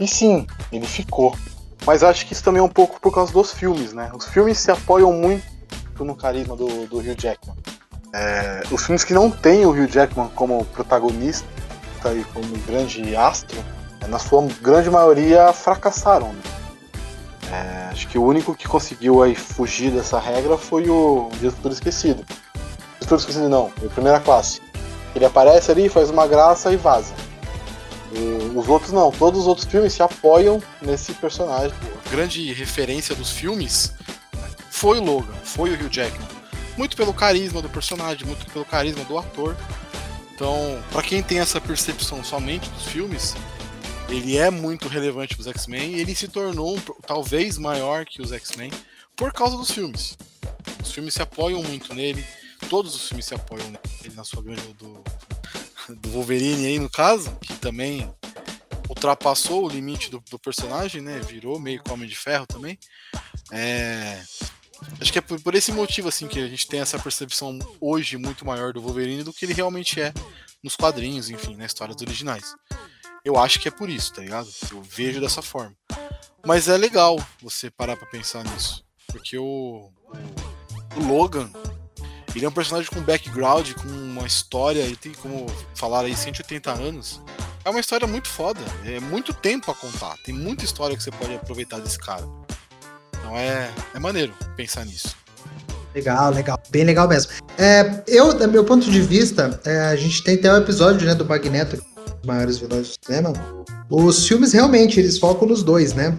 E 0.00 0.08
sim, 0.08 0.46
ele 0.72 0.86
ficou. 0.86 1.36
Mas 1.86 2.02
acho 2.02 2.26
que 2.26 2.32
isso 2.32 2.44
também 2.44 2.60
é 2.60 2.62
um 2.62 2.68
pouco 2.68 3.00
por 3.00 3.12
causa 3.12 3.32
dos 3.32 3.52
filmes, 3.52 3.92
né? 3.92 4.10
Os 4.14 4.26
filmes 4.26 4.58
se 4.58 4.70
apoiam 4.70 5.12
muito 5.12 5.44
no 6.00 6.14
carisma 6.14 6.54
do, 6.54 6.86
do 6.86 6.98
Hugh 6.98 7.16
Jackman. 7.18 7.56
É, 8.12 8.62
os 8.70 8.84
filmes 8.84 9.04
que 9.04 9.12
não 9.12 9.30
têm 9.30 9.66
o 9.66 9.70
Hugh 9.70 9.88
Jackman 9.88 10.28
como 10.34 10.64
protagonista 10.66 11.46
aí 12.04 12.24
como 12.32 12.46
grande 12.66 13.16
astro, 13.16 13.58
é, 14.00 14.06
na 14.06 14.18
sua 14.18 14.46
grande 14.62 14.90
maioria 14.90 15.52
fracassaram. 15.52 16.32
Né? 16.32 16.40
É, 17.50 17.88
acho 17.90 18.06
que 18.08 18.18
o 18.18 18.24
único 18.24 18.54
que 18.54 18.68
conseguiu 18.68 19.22
aí 19.22 19.34
fugir 19.34 19.90
dessa 19.90 20.18
regra 20.18 20.56
foi 20.56 20.88
o 20.88 21.28
Futuro 21.32 21.74
Esquecido. 21.74 22.24
Futuro 23.00 23.20
Esquecido 23.20 23.48
não, 23.48 23.72
o 23.82 23.90
Primeira 23.90 24.20
Classe. 24.20 24.60
Ele 25.14 25.24
aparece 25.24 25.70
ali, 25.70 25.88
faz 25.88 26.10
uma 26.10 26.26
graça 26.26 26.72
e 26.72 26.76
vaza. 26.76 27.14
E 28.12 28.56
os 28.56 28.68
outros 28.68 28.92
não, 28.92 29.10
todos 29.10 29.40
os 29.40 29.46
outros 29.46 29.66
filmes 29.66 29.92
se 29.92 30.02
apoiam 30.02 30.62
nesse 30.80 31.12
personagem. 31.14 31.76
A 32.06 32.10
grande 32.10 32.52
referência 32.52 33.14
dos 33.14 33.30
filmes 33.30 33.92
foi 34.70 34.98
o 34.98 35.04
Logan, 35.04 35.34
foi 35.44 35.70
o 35.70 35.74
Hugh 35.74 35.90
Jackman. 35.90 36.28
Muito 36.76 36.96
pelo 36.96 37.12
carisma 37.12 37.60
do 37.60 37.68
personagem, 37.68 38.26
muito 38.26 38.46
pelo 38.46 38.64
carisma 38.64 39.04
do 39.04 39.18
ator. 39.18 39.56
Então, 40.32 40.82
para 40.92 41.02
quem 41.02 41.22
tem 41.22 41.40
essa 41.40 41.60
percepção 41.60 42.22
somente 42.22 42.70
dos 42.70 42.84
filmes, 42.86 43.34
ele 44.08 44.38
é 44.38 44.50
muito 44.50 44.88
relevante 44.88 45.34
para 45.34 45.42
os 45.42 45.46
X-Men 45.48 45.96
e 45.96 46.00
ele 46.00 46.14
se 46.14 46.28
tornou 46.28 46.78
talvez 47.06 47.58
maior 47.58 48.06
que 48.06 48.22
os 48.22 48.32
X-Men 48.32 48.70
por 49.16 49.32
causa 49.32 49.56
dos 49.56 49.70
filmes. 49.70 50.16
Os 50.82 50.92
filmes 50.92 51.14
se 51.14 51.20
apoiam 51.20 51.62
muito 51.62 51.92
nele, 51.92 52.24
todos 52.70 52.94
os 52.94 53.08
filmes 53.08 53.26
se 53.26 53.34
apoiam 53.34 53.66
nele 53.66 54.14
na 54.14 54.24
sua 54.24 54.42
grande 54.42 54.72
do, 54.74 55.02
do 55.88 56.10
Wolverine 56.10 56.66
aí 56.66 56.78
no 56.78 56.90
caso, 56.90 57.34
que 57.40 57.54
também 57.54 58.10
ultrapassou 58.88 59.64
o 59.64 59.68
limite 59.68 60.10
do, 60.10 60.22
do 60.30 60.38
personagem, 60.38 61.02
né? 61.02 61.20
Virou 61.20 61.58
meio 61.58 61.82
como 61.82 62.06
de 62.06 62.16
ferro 62.16 62.46
também. 62.46 62.78
É... 63.52 64.22
Acho 65.00 65.12
que 65.12 65.18
é 65.18 65.22
por, 65.22 65.40
por, 65.40 65.54
esse 65.54 65.72
motivo 65.72 66.08
assim 66.08 66.28
que 66.28 66.38
a 66.38 66.46
gente 66.46 66.66
tem 66.66 66.80
essa 66.80 66.98
percepção 66.98 67.58
hoje 67.80 68.16
muito 68.16 68.46
maior 68.46 68.72
do 68.72 68.80
Wolverine 68.80 69.24
do 69.24 69.32
que 69.32 69.44
ele 69.44 69.52
realmente 69.52 70.00
é 70.00 70.12
nos 70.62 70.76
quadrinhos, 70.76 71.30
enfim, 71.30 71.56
nas 71.56 71.66
histórias 71.72 72.00
originais. 72.00 72.54
Eu 73.24 73.36
acho 73.36 73.58
que 73.58 73.68
é 73.68 73.70
por 73.70 73.90
isso, 73.90 74.12
tá 74.12 74.22
ligado? 74.22 74.48
Eu 74.70 74.82
vejo 74.82 75.20
dessa 75.20 75.42
forma. 75.42 75.76
Mas 76.46 76.68
é 76.68 76.76
legal 76.76 77.18
você 77.42 77.70
parar 77.70 77.96
para 77.96 78.06
pensar 78.06 78.44
nisso, 78.44 78.84
porque 79.08 79.36
o, 79.36 79.90
o 80.96 81.02
Logan 81.06 81.50
ele 82.34 82.44
é 82.44 82.48
um 82.48 82.52
personagem 82.52 82.90
com 82.90 83.00
background, 83.00 83.72
com 83.72 83.88
uma 83.88 84.26
história, 84.26 84.80
ele 84.80 84.96
tem 84.96 85.12
como 85.12 85.46
falar 85.74 86.04
aí 86.04 86.14
180 86.14 86.70
anos. 86.70 87.20
É 87.64 87.70
uma 87.70 87.80
história 87.80 88.06
muito 88.06 88.28
foda, 88.28 88.60
é 88.84 89.00
muito 89.00 89.32
tempo 89.32 89.70
a 89.70 89.74
contar, 89.74 90.16
tem 90.24 90.34
muita 90.34 90.64
história 90.64 90.96
que 90.96 91.02
você 91.02 91.10
pode 91.10 91.34
aproveitar 91.34 91.78
desse 91.78 91.98
cara. 91.98 92.24
Então 93.18 93.36
é, 93.36 93.70
é 93.94 93.98
maneiro 93.98 94.32
pensar 94.56 94.84
nisso. 94.84 95.16
Legal, 95.94 96.30
legal, 96.30 96.58
bem 96.70 96.84
legal 96.84 97.08
mesmo. 97.08 97.32
É, 97.58 98.02
eu, 98.06 98.32
do 98.32 98.48
meu 98.48 98.64
ponto 98.64 98.90
de 98.90 99.00
vista, 99.00 99.60
é, 99.64 99.80
a 99.80 99.96
gente 99.96 100.22
tem 100.22 100.36
até 100.36 100.52
o 100.52 100.54
um 100.54 100.58
episódio 100.58 101.06
né, 101.06 101.14
do 101.14 101.24
Magneto, 101.24 101.76
os 101.76 102.26
maiores 102.26 102.58
vilões 102.58 102.88
do 102.88 103.06
cinema. 103.06 103.32
Os 103.90 104.26
filmes 104.26 104.52
realmente 104.52 105.00
eles 105.00 105.18
focam 105.18 105.48
nos 105.48 105.62
dois, 105.62 105.94
né? 105.94 106.18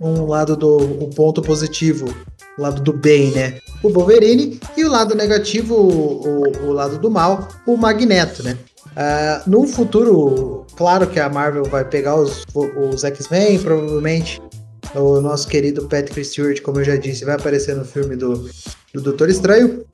Um 0.00 0.26
lado 0.26 0.56
do 0.56 0.76
o 0.76 1.10
ponto 1.10 1.42
positivo 1.42 2.14
lado 2.58 2.82
do 2.82 2.92
bem, 2.92 3.30
né? 3.32 3.58
O 3.82 3.90
Wolverine, 3.90 4.58
e 4.76 4.84
o 4.84 4.90
lado 4.90 5.14
negativo, 5.14 5.74
o, 5.74 6.66
o, 6.66 6.72
lado 6.72 6.98
do 6.98 7.10
mal, 7.10 7.48
o 7.66 7.76
Magneto, 7.76 8.42
né? 8.42 8.56
Uh, 8.86 9.50
num 9.50 9.66
futuro, 9.66 10.64
claro 10.74 11.06
que 11.06 11.20
a 11.20 11.28
Marvel 11.28 11.64
vai 11.64 11.84
pegar 11.84 12.16
os, 12.16 12.44
os 12.54 13.04
X-Men, 13.04 13.58
provavelmente 13.58 14.40
o 14.94 15.20
nosso 15.20 15.46
querido 15.48 15.86
Patrick 15.86 16.24
Stewart, 16.24 16.62
como 16.62 16.80
eu 16.80 16.84
já 16.84 16.96
disse, 16.96 17.24
vai 17.24 17.34
aparecer 17.34 17.76
no 17.76 17.84
filme 17.84 18.16
do, 18.16 18.48
do 18.94 19.02
Doutor 19.02 19.28
Estranho. 19.28 19.84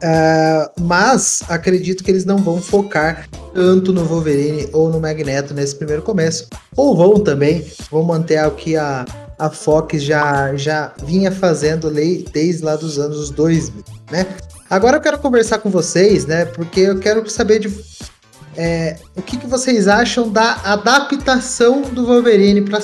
Uh, 0.00 0.80
mas 0.80 1.42
acredito 1.48 2.04
que 2.04 2.10
eles 2.10 2.24
não 2.24 2.38
vão 2.38 2.60
focar 2.60 3.28
tanto 3.52 3.92
no 3.92 4.04
Wolverine 4.04 4.68
ou 4.72 4.88
no 4.88 5.00
Magneto 5.00 5.52
nesse 5.54 5.74
primeiro 5.74 6.02
começo. 6.02 6.46
Ou 6.76 6.96
vão 6.96 7.14
também, 7.18 7.66
vão 7.90 8.04
manter 8.04 8.44
o 8.46 8.52
que 8.52 8.76
a, 8.76 9.04
a 9.38 9.48
Fox 9.48 10.02
já, 10.02 10.54
já 10.56 10.92
vinha 11.04 11.30
fazendo 11.30 11.90
desde 11.90 12.64
lá 12.64 12.76
dos 12.76 12.98
anos 12.98 13.30
2000, 13.30 13.84
né? 14.10 14.26
Agora 14.68 14.96
eu 14.96 15.00
quero 15.00 15.18
conversar 15.18 15.58
com 15.58 15.70
vocês, 15.70 16.26
né? 16.26 16.44
Porque 16.44 16.80
eu 16.80 16.98
quero 16.98 17.28
saber 17.30 17.60
de 17.60 17.72
é, 18.56 18.96
o 19.16 19.22
que, 19.22 19.36
que, 19.36 19.46
vocês 19.46 19.86
acham 19.86 20.28
da 20.28 20.54
adaptação 20.64 21.82
do 21.82 22.04
Wolverine 22.04 22.62
para 22.62 22.80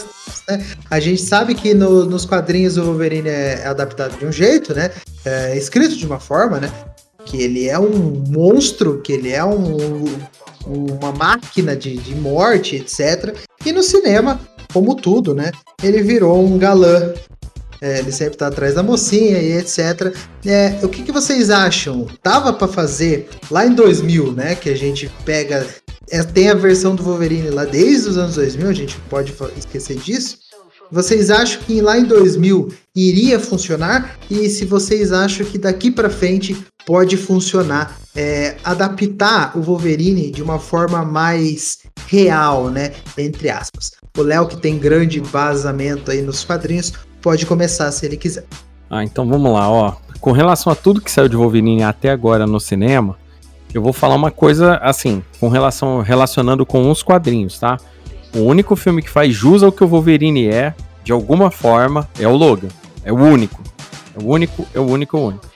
né? 0.48 0.64
A 0.90 1.00
gente 1.00 1.20
sabe 1.20 1.54
que 1.54 1.74
no, 1.74 2.04
nos 2.04 2.24
quadrinhos 2.24 2.76
o 2.76 2.84
Wolverine 2.84 3.28
é 3.28 3.66
adaptado 3.66 4.16
de 4.16 4.24
um 4.24 4.32
jeito, 4.32 4.72
né? 4.74 4.90
É 5.24 5.56
escrito 5.56 5.96
de 5.96 6.06
uma 6.06 6.20
forma, 6.20 6.60
né? 6.60 6.70
Que 7.24 7.42
ele 7.42 7.68
é 7.68 7.78
um 7.78 8.22
monstro, 8.28 9.00
que 9.02 9.12
ele 9.12 9.32
é 9.32 9.44
um, 9.44 10.04
uma 10.66 11.12
máquina 11.12 11.74
de, 11.74 11.96
de 11.96 12.14
morte, 12.14 12.76
etc. 12.76 13.36
E 13.64 13.72
no 13.72 13.82
cinema, 13.82 14.38
como 14.74 14.96
tudo, 14.96 15.34
né? 15.34 15.52
Ele 15.82 16.02
virou 16.02 16.44
um 16.44 16.58
galã 16.58 17.14
é, 17.80 17.98
ele 17.98 18.12
sempre 18.12 18.38
tá 18.38 18.46
atrás 18.46 18.74
da 18.74 18.82
mocinha 18.82 19.38
e 19.38 19.58
etc. 19.58 20.14
É, 20.46 20.78
o 20.82 20.88
que, 20.88 21.02
que 21.02 21.12
vocês 21.12 21.50
acham? 21.50 22.06
Tava 22.22 22.50
para 22.50 22.66
fazer 22.66 23.28
lá 23.50 23.66
em 23.66 23.74
2000, 23.74 24.32
né? 24.32 24.54
Que 24.54 24.70
a 24.70 24.74
gente 24.74 25.10
pega. 25.22 25.66
É, 26.10 26.22
tem 26.22 26.48
a 26.48 26.54
versão 26.54 26.94
do 26.94 27.02
Wolverine 27.02 27.50
lá 27.50 27.66
desde 27.66 28.08
os 28.08 28.16
anos 28.16 28.36
2000, 28.36 28.68
a 28.68 28.72
gente 28.72 28.96
pode 29.10 29.34
esquecer 29.56 29.98
disso. 29.98 30.38
Vocês 30.90 31.30
acham 31.30 31.60
que 31.62 31.80
lá 31.82 31.98
em 31.98 32.04
2000 32.04 32.72
iria 32.96 33.38
funcionar? 33.38 34.18
E 34.30 34.48
se 34.48 34.64
vocês 34.64 35.12
acham 35.12 35.44
que 35.44 35.58
daqui 35.58 35.90
para 35.90 36.08
frente 36.08 36.56
pode 36.86 37.16
funcionar? 37.16 37.96
É, 38.14 38.56
adaptar 38.62 39.56
o 39.56 39.62
Wolverine 39.62 40.30
de 40.30 40.42
uma 40.42 40.58
forma 40.58 41.04
mais 41.04 41.80
real, 42.06 42.68
né? 42.68 42.92
Entre 43.18 43.50
aspas. 43.50 43.92
O 44.16 44.22
Léo, 44.22 44.46
que 44.46 44.56
tem 44.56 44.78
grande 44.78 45.18
vazamento 45.18 46.10
aí 46.10 46.22
nos 46.22 46.44
quadrinhos, 46.44 46.92
pode 47.20 47.44
começar 47.44 47.90
se 47.90 48.06
ele 48.06 48.16
quiser. 48.16 48.44
Ah, 48.88 49.02
então 49.02 49.28
vamos 49.28 49.52
lá, 49.52 49.68
ó. 49.68 49.96
Com 50.20 50.32
relação 50.32 50.72
a 50.72 50.76
tudo 50.76 51.00
que 51.00 51.10
saiu 51.10 51.28
de 51.28 51.36
Wolverine 51.36 51.82
até 51.82 52.10
agora 52.10 52.46
no 52.46 52.60
cinema, 52.60 53.16
eu 53.74 53.82
vou 53.82 53.92
falar 53.92 54.14
uma 54.14 54.30
coisa 54.30 54.76
assim, 54.76 55.22
com 55.40 55.48
relação 55.48 56.00
relacionando 56.00 56.64
com 56.64 56.88
os 56.90 57.02
quadrinhos, 57.02 57.58
tá? 57.58 57.76
O 58.34 58.40
único 58.40 58.76
filme 58.76 59.02
que 59.02 59.10
faz 59.10 59.34
jus 59.34 59.62
ao 59.62 59.72
que 59.72 59.82
o 59.82 59.88
Wolverine 59.88 60.46
é, 60.46 60.74
de 61.02 61.12
alguma 61.12 61.50
forma, 61.50 62.08
é 62.18 62.26
o 62.26 62.36
Logan. 62.36 62.68
É 63.04 63.12
o 63.12 63.16
único. 63.16 63.60
É 64.16 64.22
o 64.22 64.28
único, 64.28 64.66
é 64.72 64.80
o 64.80 64.84
único, 64.84 65.16
o 65.18 65.26
único. 65.26 65.46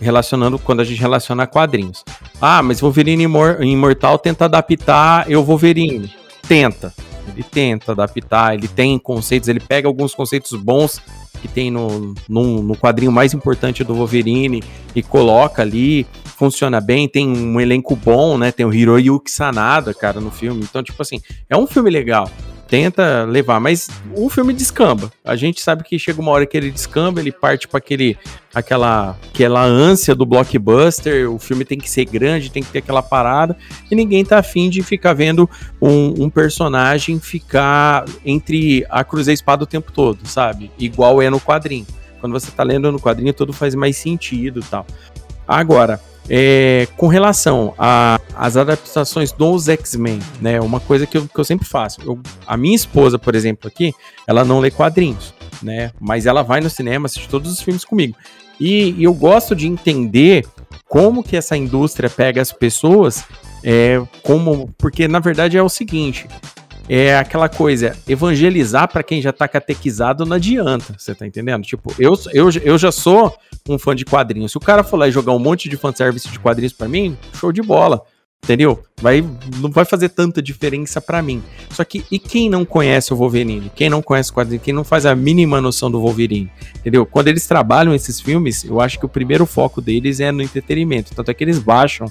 Relacionando 0.00 0.58
quando 0.58 0.80
a 0.80 0.84
gente 0.84 1.00
relaciona 1.00 1.46
quadrinhos. 1.46 2.04
Ah, 2.40 2.62
mas 2.62 2.80
Wolverine 2.80 3.24
Imor 3.24 3.62
Imortal 3.62 4.18
tenta 4.18 4.44
adaptar 4.44 5.30
eu 5.30 5.42
Wolverine. 5.42 6.12
Tenta 6.46 6.92
ele 7.30 7.42
tenta 7.42 7.92
adaptar, 7.92 8.54
ele 8.54 8.68
tem 8.68 8.98
conceitos, 8.98 9.48
ele 9.48 9.60
pega 9.60 9.88
alguns 9.88 10.14
conceitos 10.14 10.52
bons 10.52 11.00
que 11.40 11.48
tem 11.48 11.70
no, 11.70 12.14
no, 12.28 12.62
no, 12.62 12.76
quadrinho 12.76 13.12
mais 13.12 13.34
importante 13.34 13.84
do 13.84 13.94
Wolverine 13.94 14.62
e 14.94 15.02
coloca 15.02 15.60
ali, 15.60 16.06
funciona 16.24 16.80
bem, 16.80 17.06
tem 17.06 17.28
um 17.28 17.60
elenco 17.60 17.94
bom, 17.94 18.38
né? 18.38 18.50
Tem 18.50 18.64
o 18.64 18.72
Hiroyuki 18.72 19.30
Sanada, 19.30 19.92
cara, 19.92 20.18
no 20.18 20.30
filme. 20.30 20.62
Então, 20.62 20.82
tipo 20.82 21.00
assim, 21.02 21.20
é 21.50 21.56
um 21.56 21.66
filme 21.66 21.90
legal 21.90 22.30
tenta 22.68 23.24
levar, 23.24 23.60
mas 23.60 23.88
o 24.14 24.28
filme 24.28 24.52
descamba. 24.52 25.10
A 25.24 25.36
gente 25.36 25.60
sabe 25.60 25.84
que 25.84 25.98
chega 25.98 26.20
uma 26.20 26.30
hora 26.30 26.46
que 26.46 26.56
ele 26.56 26.70
descamba, 26.70 27.20
ele 27.20 27.32
parte 27.32 27.68
para 27.68 27.78
aquele 27.78 28.18
aquela 28.54 29.16
aquela 29.32 29.62
ânsia 29.62 30.14
do 30.14 30.26
blockbuster, 30.26 31.30
o 31.30 31.38
filme 31.38 31.64
tem 31.64 31.78
que 31.78 31.88
ser 31.88 32.04
grande, 32.04 32.50
tem 32.50 32.62
que 32.62 32.70
ter 32.70 32.78
aquela 32.78 33.02
parada, 33.02 33.56
e 33.90 33.94
ninguém 33.94 34.24
tá 34.24 34.38
afim 34.38 34.68
de 34.68 34.82
ficar 34.82 35.12
vendo 35.12 35.48
um, 35.80 36.24
um 36.24 36.30
personagem 36.30 37.20
ficar 37.20 38.04
entre 38.24 38.84
a 38.90 39.04
cruz 39.04 39.28
e 39.28 39.30
a 39.30 39.34
espada 39.34 39.64
o 39.64 39.66
tempo 39.66 39.92
todo, 39.92 40.26
sabe? 40.26 40.70
Igual 40.78 41.22
é 41.22 41.30
no 41.30 41.40
quadrinho. 41.40 41.86
Quando 42.20 42.32
você 42.32 42.50
tá 42.50 42.62
lendo 42.62 42.90
no 42.90 42.98
quadrinho, 42.98 43.32
tudo 43.32 43.52
faz 43.52 43.74
mais 43.74 43.96
sentido 43.96 44.60
tal. 44.68 44.86
Agora, 45.46 46.00
é, 46.28 46.88
com 46.96 47.06
relação 47.06 47.74
às 47.78 48.56
adaptações 48.56 49.32
dos 49.32 49.68
X-Men, 49.68 50.18
né? 50.40 50.60
Uma 50.60 50.80
coisa 50.80 51.06
que 51.06 51.16
eu, 51.16 51.26
que 51.26 51.38
eu 51.38 51.44
sempre 51.44 51.66
faço. 51.66 52.00
Eu, 52.02 52.18
a 52.46 52.56
minha 52.56 52.74
esposa, 52.74 53.18
por 53.18 53.34
exemplo, 53.34 53.68
aqui, 53.68 53.92
ela 54.26 54.44
não 54.44 54.60
lê 54.60 54.70
quadrinhos, 54.70 55.32
né? 55.62 55.92
Mas 56.00 56.26
ela 56.26 56.42
vai 56.42 56.60
no 56.60 56.70
cinema, 56.70 57.06
assiste 57.06 57.28
todos 57.28 57.52
os 57.52 57.60
filmes 57.60 57.84
comigo. 57.84 58.16
E, 58.58 58.94
e 58.98 59.04
eu 59.04 59.14
gosto 59.14 59.54
de 59.54 59.66
entender 59.66 60.46
como 60.88 61.22
que 61.22 61.36
essa 61.36 61.56
indústria 61.56 62.08
pega 62.08 62.40
as 62.40 62.52
pessoas, 62.52 63.24
é, 63.62 64.02
como 64.22 64.72
porque 64.78 65.06
na 65.06 65.18
verdade 65.18 65.56
é 65.56 65.62
o 65.62 65.68
seguinte, 65.68 66.26
é 66.88 67.16
aquela 67.16 67.48
coisa, 67.48 67.96
evangelizar 68.08 68.90
para 68.90 69.02
quem 69.02 69.20
já 69.20 69.32
tá 69.32 69.48
catequizado 69.48 70.24
não 70.24 70.36
adianta, 70.36 70.94
você 70.96 71.14
tá 71.14 71.26
entendendo? 71.26 71.64
Tipo, 71.64 71.92
eu, 71.98 72.14
eu, 72.32 72.48
eu 72.62 72.78
já 72.78 72.92
sou 72.92 73.36
um 73.68 73.78
fã 73.78 73.94
de 73.94 74.04
quadrinhos. 74.04 74.52
Se 74.52 74.56
o 74.56 74.60
cara 74.60 74.82
for 74.82 74.96
lá 74.96 75.08
e 75.08 75.12
jogar 75.12 75.32
um 75.32 75.38
monte 75.38 75.68
de 75.68 75.76
fanservice 75.76 76.28
de 76.28 76.38
quadrinhos 76.38 76.72
para 76.72 76.88
mim, 76.88 77.16
show 77.34 77.52
de 77.52 77.62
bola. 77.62 78.02
Entendeu? 78.44 78.80
Vai, 79.00 79.24
não 79.56 79.70
vai 79.70 79.84
fazer 79.84 80.10
tanta 80.10 80.40
diferença 80.40 81.00
para 81.00 81.20
mim. 81.20 81.42
Só 81.70 81.82
que, 81.82 82.04
e 82.12 82.18
quem 82.18 82.48
não 82.48 82.64
conhece 82.64 83.12
o 83.12 83.16
Wolverine? 83.16 83.72
Quem 83.74 83.90
não 83.90 84.00
conhece 84.00 84.30
o 84.30 84.34
quadrinho? 84.34 84.60
Quem 84.60 84.72
não 84.72 84.84
faz 84.84 85.04
a 85.04 85.16
mínima 85.16 85.60
noção 85.60 85.90
do 85.90 86.00
Wolverine? 86.00 86.48
Entendeu? 86.76 87.04
Quando 87.04 87.26
eles 87.26 87.46
trabalham 87.46 87.92
esses 87.92 88.20
filmes, 88.20 88.62
eu 88.62 88.80
acho 88.80 89.00
que 89.00 89.06
o 89.06 89.08
primeiro 89.08 89.46
foco 89.46 89.80
deles 89.80 90.20
é 90.20 90.30
no 90.30 90.42
entretenimento. 90.42 91.12
Tanto 91.12 91.28
é 91.30 91.34
que 91.34 91.42
eles 91.42 91.58
baixam 91.58 92.06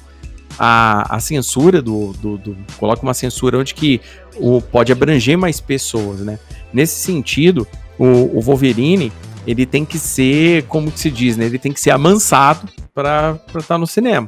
a, 0.60 1.16
a 1.16 1.20
censura 1.22 1.82
do, 1.82 2.12
do, 2.14 2.38
do, 2.38 2.58
Coloca 2.78 3.02
uma 3.02 3.14
censura 3.14 3.58
onde 3.58 3.74
que 3.74 4.02
o, 4.36 4.62
pode 4.62 4.92
abranger 4.92 5.38
mais 5.38 5.62
pessoas, 5.62 6.20
né? 6.20 6.38
Nesse 6.74 7.00
sentido, 7.00 7.66
o, 7.98 8.38
o 8.38 8.42
Wolverine 8.42 9.12
ele 9.46 9.66
tem 9.66 9.86
que 9.86 9.98
ser, 9.98 10.64
como 10.64 10.92
se 10.96 11.10
diz, 11.10 11.38
né? 11.38 11.46
Ele 11.46 11.60
tem 11.60 11.72
que 11.72 11.80
ser 11.80 11.92
amansado 11.92 12.68
para 12.94 13.40
estar 13.48 13.62
tá 13.62 13.78
no 13.78 13.88
cinema. 13.88 14.28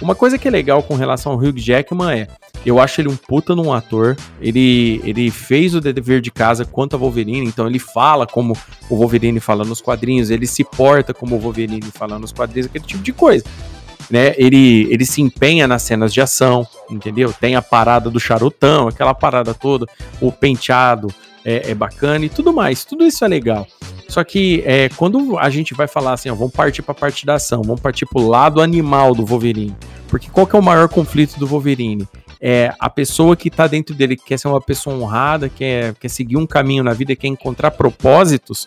Uma 0.00 0.14
coisa 0.14 0.38
que 0.38 0.46
é 0.46 0.50
legal 0.50 0.82
com 0.82 0.94
relação 0.94 1.32
ao 1.32 1.38
Hugh 1.38 1.58
Jackman 1.58 2.20
é, 2.20 2.28
eu 2.64 2.78
acho 2.78 3.00
ele 3.00 3.08
um 3.08 3.16
puta 3.16 3.54
num 3.54 3.72
ator. 3.72 4.16
Ele, 4.40 5.00
ele 5.04 5.30
fez 5.30 5.74
o 5.74 5.80
dever 5.80 6.20
de 6.20 6.30
casa 6.30 6.64
quanto 6.64 6.94
a 6.94 6.98
Wolverine, 6.98 7.46
então 7.46 7.66
ele 7.66 7.78
fala 7.78 8.26
como 8.26 8.56
o 8.88 8.96
Wolverine 8.96 9.40
fala 9.40 9.64
nos 9.64 9.80
quadrinhos, 9.80 10.30
ele 10.30 10.46
se 10.46 10.62
porta 10.64 11.12
como 11.12 11.36
o 11.36 11.38
Wolverine 11.38 11.82
fala 11.92 12.18
nos 12.18 12.32
quadrinhos, 12.32 12.66
aquele 12.66 12.84
tipo 12.84 13.02
de 13.02 13.12
coisa 13.12 13.44
né? 14.10 14.34
Ele, 14.36 14.86
ele 14.90 15.04
se 15.04 15.20
empenha 15.20 15.66
nas 15.66 15.82
cenas 15.82 16.12
de 16.12 16.20
ação, 16.20 16.66
entendeu? 16.90 17.32
Tem 17.32 17.54
a 17.56 17.62
parada 17.62 18.10
do 18.10 18.18
charutão, 18.18 18.88
aquela 18.88 19.14
parada 19.14 19.54
toda, 19.54 19.86
o 20.20 20.32
penteado 20.32 21.12
é, 21.44 21.70
é 21.70 21.74
bacana 21.74 22.24
e 22.24 22.28
tudo 22.28 22.52
mais. 22.52 22.84
Tudo 22.84 23.04
isso 23.04 23.24
é 23.24 23.28
legal. 23.28 23.66
Só 24.08 24.24
que 24.24 24.62
é, 24.64 24.88
quando 24.90 25.38
a 25.38 25.50
gente 25.50 25.74
vai 25.74 25.86
falar 25.86 26.14
assim, 26.14 26.30
ó, 26.30 26.34
vamos 26.34 26.52
partir 26.52 26.82
para 26.82 26.92
a 26.92 26.94
parte 26.94 27.26
da 27.26 27.34
ação, 27.34 27.62
vamos 27.62 27.80
partir 27.80 28.06
para 28.06 28.22
o 28.22 28.26
lado 28.26 28.60
animal 28.60 29.14
do 29.14 29.24
Wolverine. 29.24 29.76
Porque 30.08 30.30
qual 30.30 30.46
que 30.46 30.56
é 30.56 30.58
o 30.58 30.62
maior 30.62 30.88
conflito 30.88 31.38
do 31.38 31.46
Wolverine? 31.46 32.08
É 32.40 32.72
a 32.78 32.88
pessoa 32.88 33.36
que 33.36 33.48
está 33.48 33.66
dentro 33.66 33.94
dele, 33.94 34.16
que 34.16 34.24
quer 34.24 34.38
ser 34.38 34.48
uma 34.48 34.60
pessoa 34.60 34.96
honrada, 34.96 35.48
quer, 35.48 35.94
quer 35.94 36.08
seguir 36.08 36.36
um 36.36 36.46
caminho 36.46 36.82
na 36.82 36.94
vida, 36.94 37.14
quer 37.14 37.26
encontrar 37.26 37.72
propósitos, 37.72 38.66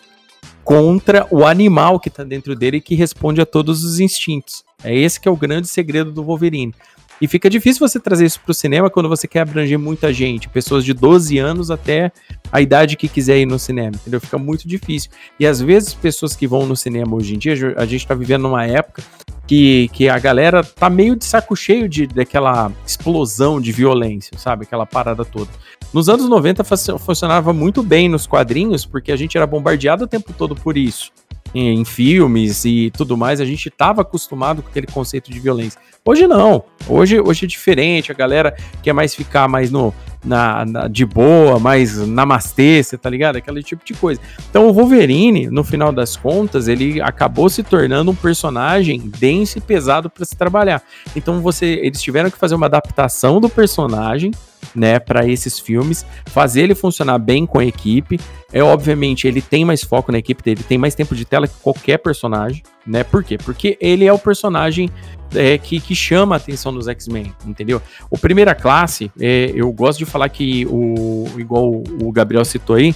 contra 0.64 1.26
o 1.30 1.44
animal 1.44 1.98
que 1.98 2.08
está 2.08 2.22
dentro 2.22 2.54
dele 2.54 2.76
e 2.76 2.80
que 2.80 2.94
responde 2.94 3.40
a 3.40 3.46
todos 3.46 3.84
os 3.84 3.98
instintos. 3.98 4.64
É 4.84 4.94
esse 4.94 5.20
que 5.20 5.28
é 5.28 5.30
o 5.30 5.36
grande 5.36 5.68
segredo 5.68 6.12
do 6.12 6.22
Wolverine. 6.22 6.74
E 7.22 7.28
fica 7.28 7.48
difícil 7.48 7.86
você 7.86 8.00
trazer 8.00 8.26
isso 8.26 8.40
para 8.40 8.50
o 8.50 8.54
cinema 8.54 8.90
quando 8.90 9.08
você 9.08 9.28
quer 9.28 9.42
abranger 9.42 9.78
muita 9.78 10.12
gente, 10.12 10.48
pessoas 10.48 10.84
de 10.84 10.92
12 10.92 11.38
anos 11.38 11.70
até 11.70 12.10
a 12.50 12.60
idade 12.60 12.96
que 12.96 13.06
quiser 13.06 13.38
ir 13.38 13.46
no 13.46 13.60
cinema, 13.60 13.92
entendeu? 13.94 14.20
Fica 14.20 14.36
muito 14.36 14.66
difícil. 14.66 15.08
E 15.38 15.46
às 15.46 15.60
vezes 15.60 15.94
pessoas 15.94 16.34
que 16.34 16.48
vão 16.48 16.66
no 16.66 16.74
cinema 16.74 17.14
hoje 17.14 17.36
em 17.36 17.38
dia, 17.38 17.54
a 17.76 17.86
gente 17.86 18.00
está 18.00 18.12
vivendo 18.12 18.42
numa 18.42 18.66
época 18.66 19.04
que, 19.46 19.88
que 19.92 20.08
a 20.08 20.18
galera 20.18 20.64
tá 20.64 20.90
meio 20.90 21.14
de 21.14 21.24
saco 21.24 21.54
cheio 21.54 21.88
de, 21.88 22.08
daquela 22.08 22.72
explosão 22.84 23.60
de 23.60 23.70
violência, 23.70 24.36
sabe? 24.36 24.64
Aquela 24.64 24.84
parada 24.84 25.24
toda. 25.24 25.48
Nos 25.94 26.08
anos 26.08 26.28
90 26.28 26.64
funcionava 26.98 27.52
muito 27.52 27.84
bem 27.84 28.08
nos 28.08 28.26
quadrinhos, 28.26 28.84
porque 28.84 29.12
a 29.12 29.16
gente 29.16 29.36
era 29.36 29.46
bombardeado 29.46 30.02
o 30.02 30.08
tempo 30.08 30.32
todo 30.32 30.56
por 30.56 30.76
isso 30.76 31.12
em, 31.54 31.84
filmes 31.84 32.64
e 32.64 32.90
tudo 32.90 33.16
mais, 33.16 33.40
a 33.40 33.44
gente 33.44 33.68
estava 33.68 34.02
acostumado 34.02 34.62
com 34.62 34.68
aquele 34.68 34.86
conceito 34.86 35.30
de 35.30 35.38
violência. 35.38 35.80
Hoje 36.04 36.26
não. 36.26 36.64
Hoje, 36.88 37.20
hoje 37.20 37.44
é 37.44 37.48
diferente, 37.48 38.10
a 38.10 38.14
galera 38.14 38.56
quer 38.82 38.92
mais 38.92 39.14
ficar 39.14 39.46
mais 39.48 39.70
no, 39.70 39.94
na, 40.24 40.64
na, 40.64 40.88
de 40.88 41.04
boa, 41.04 41.58
mais 41.58 41.96
namastê, 42.06 42.82
você 42.82 42.96
tá 42.96 43.08
ligado? 43.08 43.36
Aquele 43.36 43.62
tipo 43.62 43.84
de 43.84 43.94
coisa. 43.94 44.20
Então 44.50 44.68
o 44.68 44.72
Wolverine, 44.72 45.48
no 45.48 45.62
final 45.62 45.92
das 45.92 46.16
contas, 46.16 46.68
ele 46.68 47.00
acabou 47.00 47.48
se 47.48 47.62
tornando 47.62 48.10
um 48.10 48.14
personagem 48.14 48.98
denso 49.18 49.58
e 49.58 49.60
pesado 49.60 50.10
para 50.10 50.24
se 50.24 50.36
trabalhar. 50.36 50.82
Então 51.14 51.40
você, 51.40 51.80
eles 51.82 52.02
tiveram 52.02 52.30
que 52.30 52.38
fazer 52.38 52.54
uma 52.54 52.66
adaptação 52.66 53.40
do 53.40 53.48
personagem, 53.48 54.32
né, 54.74 54.98
para 54.98 55.26
esses 55.26 55.58
filmes, 55.58 56.04
fazer 56.26 56.62
ele 56.62 56.74
funcionar 56.74 57.18
bem 57.18 57.46
com 57.46 57.58
a 57.58 57.64
equipe. 57.64 58.18
É 58.52 58.62
obviamente 58.62 59.26
ele 59.26 59.40
tem 59.40 59.64
mais 59.64 59.82
foco 59.82 60.12
na 60.12 60.18
equipe 60.18 60.42
dele, 60.42 60.62
tem 60.62 60.78
mais 60.78 60.94
tempo 60.94 61.14
de 61.14 61.24
tela 61.24 61.46
que 61.46 61.54
qualquer 61.62 61.98
personagem, 61.98 62.62
né? 62.86 63.02
Por 63.02 63.24
quê? 63.24 63.38
Porque 63.38 63.78
ele 63.80 64.04
é 64.04 64.12
o 64.12 64.18
personagem 64.18 64.90
é, 65.34 65.56
que, 65.56 65.80
que 65.80 65.94
chama 65.94 66.34
a 66.34 66.38
atenção 66.38 66.72
dos 66.72 66.88
X-Men, 66.88 67.32
entendeu? 67.46 67.80
O 68.10 68.18
Primeira 68.18 68.54
Classe, 68.54 69.10
é, 69.18 69.50
eu 69.54 69.72
gosto 69.72 69.98
de 69.98 70.04
falar 70.04 70.28
que, 70.28 70.66
o, 70.66 71.26
igual 71.38 71.70
o 71.70 72.12
Gabriel 72.12 72.44
citou 72.44 72.76
aí, 72.76 72.94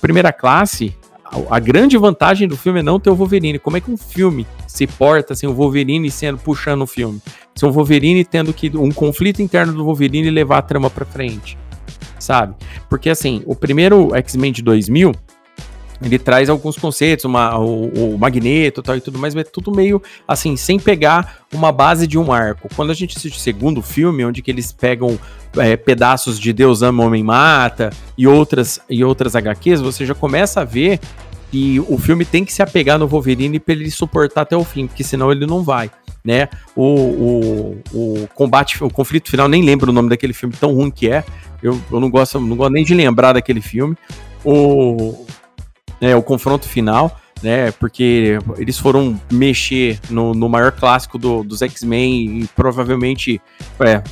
Primeira 0.00 0.32
Classe, 0.32 0.96
a, 1.48 1.58
grande 1.58 1.96
vantagem 1.96 2.46
do 2.46 2.56
filme 2.56 2.80
é 2.80 2.82
não 2.82 3.00
ter 3.00 3.08
o 3.08 3.14
Wolverine. 3.14 3.58
Como 3.58 3.76
é 3.76 3.80
que 3.80 3.90
um 3.90 3.96
filme 3.96 4.46
se 4.66 4.86
porta 4.86 5.34
sem 5.34 5.48
o 5.48 5.54
Wolverine 5.54 6.10
sendo 6.10 6.38
puxando 6.38 6.82
o 6.82 6.86
filme? 6.86 7.22
Sem 7.54 7.68
o 7.68 7.72
Wolverine 7.72 8.24
tendo 8.24 8.52
que 8.52 8.76
um 8.76 8.90
conflito 8.90 9.42
interno 9.42 9.72
do 9.72 9.84
Wolverine 9.84 10.30
levar 10.30 10.58
a 10.58 10.62
trama 10.62 10.88
para 10.88 11.04
frente, 11.04 11.58
sabe? 12.18 12.54
Porque 12.88 13.10
assim, 13.10 13.42
o 13.46 13.54
primeiro 13.54 14.14
X-Men 14.14 14.52
de 14.52 14.62
2000 14.62 15.12
ele 16.04 16.18
traz 16.18 16.50
alguns 16.50 16.76
conceitos, 16.76 17.24
uma, 17.24 17.56
o, 17.58 18.14
o 18.14 18.18
magneto 18.18 18.82
tal, 18.82 18.96
e 18.96 19.00
tudo 19.00 19.18
mais, 19.18 19.34
mas 19.34 19.46
é 19.46 19.50
tudo 19.50 19.70
meio 19.70 20.02
assim, 20.26 20.56
sem 20.56 20.78
pegar 20.78 21.44
uma 21.52 21.70
base 21.70 22.06
de 22.06 22.18
um 22.18 22.32
arco. 22.32 22.68
Quando 22.74 22.90
a 22.90 22.94
gente 22.94 23.16
assiste 23.16 23.36
o 23.36 23.40
segundo 23.40 23.80
filme, 23.80 24.24
onde 24.24 24.42
que 24.42 24.50
eles 24.50 24.72
pegam 24.72 25.18
é, 25.56 25.76
pedaços 25.76 26.38
de 26.38 26.52
Deus 26.52 26.82
ama, 26.82 27.04
Homem 27.04 27.22
mata 27.22 27.90
e 28.16 28.26
outras, 28.26 28.80
e 28.90 29.04
outras 29.04 29.36
HQs, 29.36 29.80
você 29.80 30.04
já 30.04 30.14
começa 30.14 30.60
a 30.60 30.64
ver 30.64 30.98
que 31.50 31.78
o 31.80 31.98
filme 31.98 32.24
tem 32.24 32.44
que 32.44 32.52
se 32.52 32.62
apegar 32.62 32.98
no 32.98 33.06
Wolverine 33.06 33.60
para 33.60 33.74
ele 33.74 33.90
suportar 33.90 34.42
até 34.42 34.56
o 34.56 34.64
fim, 34.64 34.86
porque 34.86 35.04
senão 35.04 35.30
ele 35.30 35.46
não 35.46 35.62
vai. 35.62 35.90
Né? 36.24 36.48
O, 36.76 36.84
o, 36.84 37.82
o 37.92 38.28
combate, 38.34 38.82
o 38.82 38.90
conflito 38.90 39.28
final, 39.28 39.48
nem 39.48 39.62
lembro 39.62 39.90
o 39.90 39.94
nome 39.94 40.08
daquele 40.08 40.32
filme 40.32 40.54
tão 40.58 40.72
ruim 40.72 40.90
que 40.90 41.10
é. 41.10 41.24
Eu, 41.62 41.80
eu 41.90 42.00
não 42.00 42.10
gosto, 42.10 42.40
não 42.40 42.56
gosto 42.56 42.72
nem 42.72 42.84
de 42.84 42.94
lembrar 42.94 43.32
daquele 43.32 43.60
filme. 43.60 43.96
O, 44.44 45.24
né, 46.00 46.14
o 46.16 46.22
confronto 46.22 46.68
final, 46.68 47.20
né? 47.42 47.70
Porque 47.72 48.38
eles 48.58 48.78
foram 48.78 49.20
mexer 49.30 49.98
no, 50.10 50.34
no 50.34 50.48
maior 50.48 50.72
clássico 50.72 51.18
do, 51.18 51.42
dos 51.42 51.62
X-Men 51.62 52.40
e 52.40 52.46
provavelmente 52.54 53.40
é, 53.80 54.02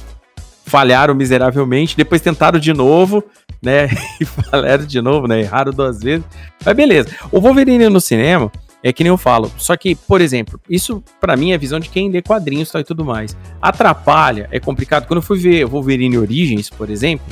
falharam 0.67 1.15
miseravelmente. 1.15 1.97
Depois 1.97 2.21
tentaram 2.21 2.59
de 2.59 2.73
novo, 2.73 3.23
né? 3.63 3.89
E 4.21 4.25
falharam 4.25 4.85
de 4.85 5.01
novo, 5.01 5.27
né? 5.27 5.41
Erraram 5.41 5.73
duas 5.73 6.01
vezes. 6.01 6.25
Mas 6.65 6.77
beleza. 6.77 7.09
O 7.33 7.41
Wolverine 7.41 7.89
no 7.89 8.01
cinema. 8.01 8.51
É 8.83 8.93
que 8.93 9.03
nem 9.03 9.11
eu 9.11 9.19
falo. 9.19 9.53
Só 9.59 9.77
que, 9.77 9.95
por 9.95 10.21
exemplo, 10.21 10.61
isso 10.69 11.03
para 11.21 11.37
mim 11.37 11.53
é 11.53 11.55
a 11.55 11.59
visão 11.59 11.79
de 11.79 11.89
quem 11.89 12.11
lê 12.11 12.23
quadrinhos 12.23 12.73
e 12.75 12.85
tudo 12.85 13.05
mais. 13.05 13.37
Atrapalha, 13.61 14.49
é 14.51 14.59
complicado. 14.59 15.07
Quando 15.07 15.19
eu 15.19 15.23
fui 15.23 15.39
ver 15.39 15.67
Wolverine 15.67 16.17
Origins, 16.17 16.71
por 16.71 16.89
exemplo, 16.89 17.27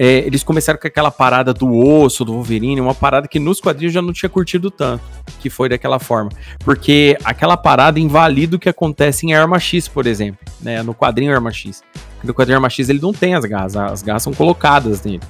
é, 0.00 0.18
eles 0.18 0.44
começaram 0.44 0.78
com 0.78 0.86
aquela 0.86 1.10
parada 1.10 1.52
do 1.52 1.74
osso, 1.76 2.24
do 2.24 2.32
Wolverine, 2.32 2.80
uma 2.80 2.94
parada 2.94 3.26
que 3.26 3.40
nos 3.40 3.60
quadrinhos 3.60 3.92
eu 3.92 4.00
já 4.00 4.06
não 4.06 4.12
tinha 4.12 4.28
curtido 4.28 4.70
tanto, 4.70 5.02
que 5.40 5.50
foi 5.50 5.68
daquela 5.68 5.98
forma. 5.98 6.30
Porque 6.60 7.18
aquela 7.24 7.56
parada 7.56 7.98
invalida 7.98 8.54
o 8.54 8.60
que 8.60 8.68
acontece 8.68 9.26
em 9.26 9.34
Arma 9.34 9.58
X, 9.58 9.88
por 9.88 10.06
exemplo, 10.06 10.38
né? 10.60 10.84
No 10.84 10.94
quadrinho 10.94 11.34
Arma 11.34 11.50
X. 11.50 11.82
No 12.22 12.32
quadrinho 12.32 12.58
Arma 12.58 12.70
X 12.70 12.88
ele 12.88 13.00
não 13.00 13.12
tem 13.12 13.34
as 13.34 13.44
garras, 13.44 13.74
as 13.74 14.00
garras 14.00 14.22
são 14.22 14.32
colocadas 14.32 15.02
nele, 15.02 15.20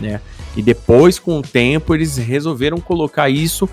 né? 0.00 0.20
E 0.56 0.62
depois, 0.62 1.20
com 1.20 1.38
o 1.38 1.42
tempo, 1.42 1.94
eles 1.94 2.16
resolveram 2.16 2.78
colocar 2.78 3.28
isso 3.28 3.68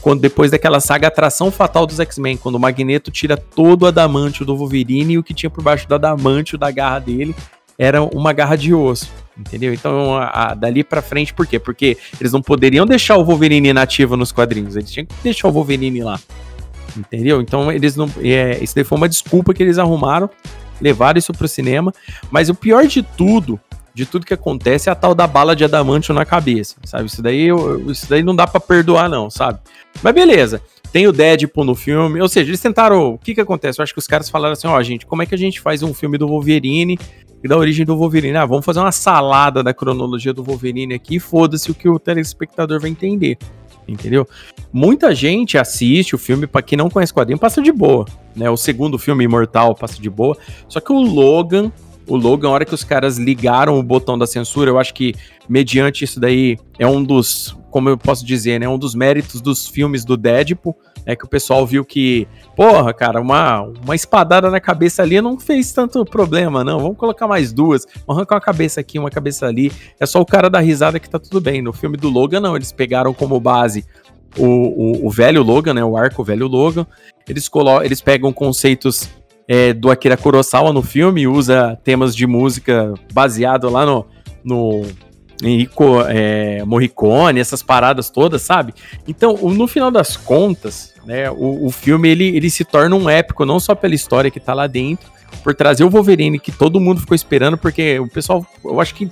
quando 0.00 0.20
depois 0.20 0.50
daquela 0.50 0.80
saga 0.80 1.08
Atração 1.08 1.50
Fatal 1.50 1.86
dos 1.86 2.00
X-Men, 2.00 2.36
quando 2.36 2.56
o 2.56 2.60
Magneto 2.60 3.10
tira 3.10 3.36
todo 3.36 3.82
o 3.82 3.86
adamantio 3.86 4.44
do 4.44 4.56
Wolverine 4.56 5.14
e 5.14 5.18
o 5.18 5.22
que 5.22 5.34
tinha 5.34 5.50
por 5.50 5.62
baixo 5.62 5.88
do 5.88 5.94
adamantio 5.94 6.58
da 6.58 6.70
garra 6.70 6.98
dele 6.98 7.34
era 7.78 8.02
uma 8.02 8.32
garra 8.32 8.56
de 8.56 8.72
osso. 8.74 9.10
Entendeu? 9.38 9.74
Então, 9.74 10.16
a, 10.16 10.28
a, 10.28 10.54
dali 10.54 10.82
pra 10.82 11.02
frente, 11.02 11.34
por 11.34 11.46
quê? 11.46 11.58
Porque 11.58 11.98
eles 12.18 12.32
não 12.32 12.40
poderiam 12.40 12.86
deixar 12.86 13.16
o 13.16 13.24
Wolverine 13.24 13.68
inativo 13.68 14.16
nos 14.16 14.32
quadrinhos, 14.32 14.76
eles 14.76 14.90
tinham 14.90 15.04
que 15.04 15.14
deixar 15.22 15.48
o 15.48 15.52
Wolverine 15.52 16.02
lá. 16.02 16.18
Entendeu? 16.96 17.42
Então, 17.42 17.70
eles 17.70 17.96
não. 17.96 18.10
É, 18.22 18.58
isso 18.62 18.74
daí 18.74 18.84
foi 18.84 18.96
uma 18.96 19.08
desculpa 19.08 19.52
que 19.52 19.62
eles 19.62 19.76
arrumaram, 19.78 20.30
levaram 20.80 21.18
isso 21.18 21.34
pro 21.34 21.46
cinema. 21.46 21.92
Mas 22.30 22.48
o 22.48 22.54
pior 22.54 22.86
de 22.86 23.02
tudo, 23.02 23.60
de 23.96 24.04
tudo 24.04 24.26
que 24.26 24.34
acontece, 24.34 24.90
é 24.90 24.92
a 24.92 24.94
tal 24.94 25.14
da 25.14 25.26
bala 25.26 25.56
de 25.56 25.64
adamantio 25.64 26.14
na 26.14 26.26
cabeça, 26.26 26.76
sabe? 26.84 27.06
Isso 27.06 27.22
daí, 27.22 27.48
isso 27.88 28.06
daí 28.10 28.22
não 28.22 28.36
dá 28.36 28.46
para 28.46 28.60
perdoar, 28.60 29.08
não, 29.08 29.30
sabe? 29.30 29.58
Mas 30.02 30.14
beleza. 30.14 30.60
Tem 30.92 31.06
o 31.06 31.12
Deadpool 31.12 31.64
no 31.64 31.74
filme, 31.74 32.20
ou 32.20 32.28
seja, 32.28 32.50
eles 32.50 32.60
tentaram. 32.60 33.14
O 33.14 33.18
que 33.18 33.34
que 33.34 33.40
acontece? 33.40 33.80
Eu 33.80 33.82
acho 33.82 33.94
que 33.94 33.98
os 33.98 34.06
caras 34.06 34.28
falaram 34.28 34.52
assim: 34.52 34.66
ó, 34.66 34.76
oh, 34.76 34.82
gente, 34.82 35.06
como 35.06 35.22
é 35.22 35.26
que 35.26 35.34
a 35.34 35.38
gente 35.38 35.62
faz 35.62 35.82
um 35.82 35.94
filme 35.94 36.18
do 36.18 36.28
Wolverine 36.28 36.98
da 37.46 37.56
origem 37.56 37.86
do 37.86 37.96
Wolverine. 37.96 38.36
Ah, 38.36 38.44
vamos 38.44 38.64
fazer 38.64 38.80
uma 38.80 38.92
salada 38.92 39.62
da 39.62 39.72
cronologia 39.72 40.32
do 40.32 40.42
Wolverine 40.42 40.94
aqui, 40.94 41.18
foda-se 41.18 41.70
o 41.70 41.74
que 41.74 41.88
o 41.88 41.98
telespectador 41.98 42.80
vai 42.80 42.90
entender. 42.90 43.38
Entendeu? 43.88 44.28
Muita 44.72 45.14
gente 45.14 45.56
assiste 45.56 46.14
o 46.14 46.18
filme, 46.18 46.46
para 46.46 46.60
quem 46.60 46.76
não 46.76 46.90
conhece 46.90 47.12
o 47.12 47.14
quadrinho, 47.14 47.38
passa 47.38 47.62
de 47.62 47.70
boa. 47.70 48.04
Né? 48.34 48.50
O 48.50 48.56
segundo 48.56 48.98
filme, 48.98 49.24
Imortal, 49.24 49.76
passa 49.76 50.02
de 50.02 50.10
boa. 50.10 50.36
Só 50.68 50.80
que 50.80 50.92
o 50.92 51.00
Logan, 51.00 51.70
o 52.06 52.16
Logan, 52.16 52.48
a 52.48 52.52
hora 52.52 52.64
que 52.64 52.74
os 52.74 52.84
caras 52.84 53.18
ligaram 53.18 53.78
o 53.78 53.82
botão 53.82 54.16
da 54.16 54.26
censura, 54.26 54.70
eu 54.70 54.78
acho 54.78 54.94
que, 54.94 55.14
mediante 55.48 56.04
isso 56.04 56.20
daí, 56.20 56.56
é 56.78 56.86
um 56.86 57.02
dos, 57.02 57.56
como 57.70 57.88
eu 57.88 57.98
posso 57.98 58.24
dizer, 58.24 58.60
né? 58.60 58.68
Um 58.68 58.78
dos 58.78 58.94
méritos 58.94 59.40
dos 59.40 59.66
filmes 59.66 60.04
do 60.04 60.16
Deadpool 60.16 60.76
é 61.04 61.14
que 61.14 61.24
o 61.24 61.28
pessoal 61.28 61.66
viu 61.66 61.84
que, 61.84 62.26
porra, 62.56 62.92
cara, 62.92 63.20
uma, 63.20 63.62
uma 63.62 63.94
espadada 63.94 64.50
na 64.50 64.60
cabeça 64.60 65.02
ali 65.02 65.20
não 65.20 65.38
fez 65.38 65.72
tanto 65.72 66.04
problema, 66.04 66.64
não. 66.64 66.80
Vamos 66.80 66.96
colocar 66.96 67.28
mais 67.28 67.52
duas, 67.52 67.86
vamos 68.06 68.18
arrancar 68.18 68.36
uma 68.36 68.40
cabeça 68.40 68.80
aqui, 68.80 68.98
uma 68.98 69.10
cabeça 69.10 69.46
ali. 69.46 69.70
É 70.00 70.06
só 70.06 70.20
o 70.20 70.26
cara 70.26 70.50
da 70.50 70.58
risada 70.58 70.98
que 70.98 71.08
tá 71.08 71.18
tudo 71.18 71.40
bem. 71.40 71.62
No 71.62 71.72
filme 71.72 71.96
do 71.96 72.08
Logan, 72.08 72.40
não, 72.40 72.56
eles 72.56 72.72
pegaram 72.72 73.14
como 73.14 73.38
base 73.38 73.84
o, 74.36 74.44
o, 74.44 75.06
o 75.06 75.10
velho 75.10 75.42
Logan, 75.42 75.74
né? 75.74 75.84
O 75.84 75.96
arco 75.96 76.24
velho 76.24 76.48
Logan. 76.48 76.86
Eles, 77.28 77.48
colo 77.48 77.82
eles 77.82 78.00
pegam 78.00 78.32
conceitos 78.32 79.08
é, 79.48 79.72
do 79.72 79.90
Akira 79.90 80.16
Kurosawa 80.16 80.72
no 80.72 80.82
filme, 80.82 81.26
usa 81.26 81.78
temas 81.84 82.14
de 82.14 82.26
música 82.26 82.94
baseado 83.12 83.68
lá 83.70 83.86
no, 83.86 84.06
no 84.44 84.82
Enrico 85.42 86.00
é, 86.08 86.64
Morricone, 86.64 87.40
essas 87.40 87.62
paradas 87.62 88.10
todas, 88.10 88.42
sabe? 88.42 88.74
Então, 89.06 89.36
no 89.36 89.66
final 89.66 89.90
das 89.90 90.16
contas, 90.16 90.94
né, 91.04 91.30
o, 91.30 91.66
o 91.66 91.70
filme 91.70 92.08
ele, 92.08 92.36
ele 92.36 92.50
se 92.50 92.64
torna 92.64 92.96
um 92.96 93.08
épico, 93.08 93.44
não 93.44 93.60
só 93.60 93.74
pela 93.74 93.94
história 93.94 94.30
que 94.30 94.40
tá 94.40 94.54
lá 94.54 94.66
dentro, 94.66 95.10
por 95.42 95.54
trazer 95.54 95.84
o 95.84 95.90
Wolverine 95.90 96.38
que 96.38 96.52
todo 96.52 96.80
mundo 96.80 97.00
ficou 97.00 97.14
esperando, 97.14 97.58
porque 97.58 97.98
o 97.98 98.08
pessoal, 98.08 98.44
eu 98.64 98.80
acho 98.80 98.94
que 98.94 99.10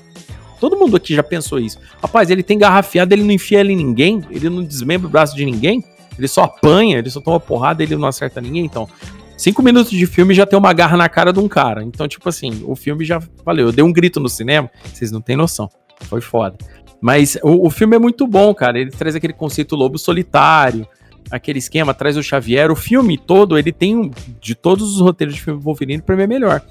todo 0.58 0.76
mundo 0.76 0.96
aqui 0.96 1.14
já 1.14 1.22
pensou 1.22 1.58
isso. 1.58 1.78
Rapaz, 2.02 2.30
ele 2.30 2.42
tem 2.42 2.58
garrafiado, 2.58 3.14
ele 3.14 3.22
não 3.22 3.32
enfia 3.32 3.60
ele 3.60 3.72
em 3.72 3.76
ninguém, 3.76 4.22
ele 4.30 4.48
não 4.48 4.62
desmembra 4.62 5.06
o 5.06 5.10
braço 5.10 5.36
de 5.36 5.44
ninguém, 5.44 5.84
ele 6.18 6.28
só 6.28 6.44
apanha, 6.44 6.98
ele 6.98 7.10
só 7.10 7.20
toma 7.20 7.38
porrada, 7.38 7.82
ele 7.82 7.96
não 7.96 8.08
acerta 8.08 8.40
ninguém, 8.40 8.64
então. 8.64 8.88
Cinco 9.36 9.62
minutos 9.62 9.90
de 9.90 10.06
filme 10.06 10.32
já 10.32 10.46
tem 10.46 10.58
uma 10.58 10.72
garra 10.72 10.96
na 10.96 11.08
cara 11.08 11.32
de 11.32 11.40
um 11.40 11.48
cara. 11.48 11.82
Então, 11.82 12.06
tipo 12.06 12.28
assim, 12.28 12.62
o 12.64 12.76
filme 12.76 13.04
já 13.04 13.20
valeu. 13.44 13.66
Eu 13.66 13.72
dei 13.72 13.84
um 13.84 13.92
grito 13.92 14.20
no 14.20 14.28
cinema, 14.28 14.70
vocês 14.92 15.10
não 15.10 15.20
têm 15.20 15.36
noção. 15.36 15.68
Foi 16.02 16.20
foda. 16.20 16.56
Mas 17.00 17.36
o, 17.42 17.66
o 17.66 17.70
filme 17.70 17.96
é 17.96 17.98
muito 17.98 18.26
bom, 18.26 18.54
cara. 18.54 18.78
Ele 18.78 18.90
traz 18.90 19.14
aquele 19.14 19.32
conceito 19.32 19.76
lobo 19.76 19.98
solitário, 19.98 20.86
aquele 21.30 21.58
esquema, 21.58 21.92
traz 21.92 22.16
o 22.16 22.22
Xavier. 22.22 22.70
O 22.70 22.76
filme 22.76 23.18
todo, 23.18 23.58
ele 23.58 23.72
tem, 23.72 24.10
de 24.40 24.54
todos 24.54 24.94
os 24.94 25.00
roteiros 25.00 25.34
de 25.34 25.42
filme 25.42 25.60
Wolverine, 25.60 26.02
pra 26.02 26.16
mim 26.16 26.22
é 26.22 26.26
melhor. 26.26 26.62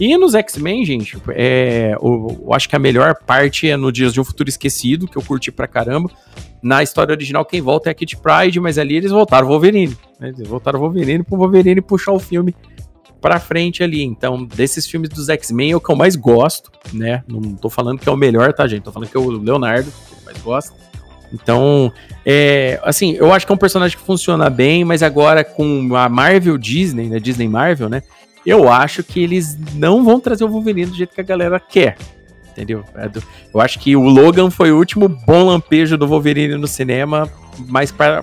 E 0.00 0.16
nos 0.16 0.34
X-Men, 0.34 0.84
gente, 0.84 1.16
é, 1.30 1.94
eu, 2.00 2.40
eu, 2.44 2.52
acho 2.54 2.68
que 2.68 2.74
a 2.74 2.78
melhor 2.78 3.14
parte 3.26 3.68
é 3.68 3.76
no 3.76 3.92
Dias 3.92 4.12
de 4.12 4.20
um 4.20 4.24
Futuro 4.24 4.48
Esquecido, 4.48 5.06
que 5.06 5.16
eu 5.16 5.22
curti 5.22 5.52
pra 5.52 5.68
caramba. 5.68 6.10
Na 6.62 6.82
história 6.82 7.12
original, 7.12 7.44
quem 7.44 7.60
volta 7.60 7.90
é 7.90 7.92
a 7.92 7.94
Kit 7.94 8.16
Pride, 8.16 8.58
mas 8.60 8.78
ali 8.78 8.96
eles 8.96 9.10
voltaram 9.10 9.48
Wolverine. 9.48 9.96
Né? 10.18 10.28
Eles 10.28 10.48
voltaram 10.48 10.78
o 10.78 10.82
Wolverine 10.82 11.22
pro 11.22 11.36
Wolverine 11.36 11.80
puxar 11.80 12.12
o 12.12 12.18
filme 12.18 12.54
pra 13.20 13.38
frente 13.38 13.82
ali. 13.82 14.02
Então, 14.02 14.44
desses 14.44 14.86
filmes 14.86 15.08
dos 15.08 15.28
X-Men 15.28 15.72
é 15.72 15.76
o 15.76 15.80
que 15.80 15.90
eu 15.90 15.96
mais 15.96 16.16
gosto, 16.16 16.70
né? 16.92 17.22
Não 17.26 17.40
tô 17.54 17.70
falando 17.70 17.98
que 17.98 18.08
é 18.08 18.12
o 18.12 18.16
melhor, 18.16 18.52
tá, 18.52 18.66
gente? 18.66 18.82
Tô 18.82 18.92
falando 18.92 19.08
que 19.08 19.16
é 19.16 19.20
o 19.20 19.30
Leonardo, 19.30 19.90
que 19.90 20.20
eu 20.20 20.24
mais 20.24 20.38
gosto. 20.38 20.74
Então, 21.32 21.90
é, 22.26 22.78
assim, 22.82 23.12
eu 23.12 23.32
acho 23.32 23.46
que 23.46 23.52
é 23.52 23.54
um 23.54 23.58
personagem 23.58 23.96
que 23.96 24.04
funciona 24.04 24.50
bem, 24.50 24.84
mas 24.84 25.02
agora 25.02 25.42
com 25.42 25.94
a 25.96 26.08
Marvel 26.08 26.58
Disney, 26.58 27.08
né? 27.08 27.18
Disney 27.18 27.48
Marvel, 27.48 27.88
né? 27.88 28.02
Eu 28.44 28.70
acho 28.70 29.02
que 29.02 29.22
eles 29.22 29.56
não 29.74 30.04
vão 30.04 30.18
trazer 30.18 30.44
o 30.44 30.48
Wolverine 30.48 30.90
do 30.90 30.96
jeito 30.96 31.14
que 31.14 31.20
a 31.20 31.24
galera 31.24 31.60
quer. 31.60 31.96
Entendeu? 32.50 32.84
É 32.94 33.10
eu 33.52 33.60
acho 33.60 33.78
que 33.78 33.96
o 33.96 34.02
Logan 34.02 34.50
foi 34.50 34.70
o 34.70 34.76
último 34.76 35.08
bom 35.08 35.44
lampejo 35.44 35.96
do 35.96 36.06
Wolverine 36.06 36.56
no 36.56 36.68
cinema, 36.68 37.30
mais 37.58 37.90
para 37.90 38.22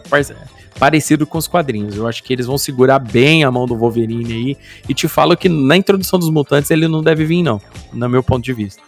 parecido 0.79 1.27
com 1.27 1.37
os 1.37 1.47
quadrinhos. 1.47 1.95
Eu 1.95 2.07
acho 2.07 2.23
que 2.23 2.31
eles 2.31 2.45
vão 2.45 2.57
segurar 2.57 2.99
bem 2.99 3.43
a 3.43 3.51
mão 3.51 3.65
do 3.65 3.75
Wolverine 3.75 4.33
aí. 4.33 4.57
E 4.87 4.93
te 4.93 5.07
falo 5.07 5.35
que 5.35 5.49
na 5.49 5.75
introdução 5.75 6.17
dos 6.17 6.29
mutantes 6.29 6.71
ele 6.71 6.87
não 6.87 7.03
deve 7.03 7.25
vir, 7.25 7.43
não, 7.43 7.61
no 7.91 8.07
meu 8.07 8.23
ponto 8.23 8.43
de 8.43 8.53
vista. 8.53 8.81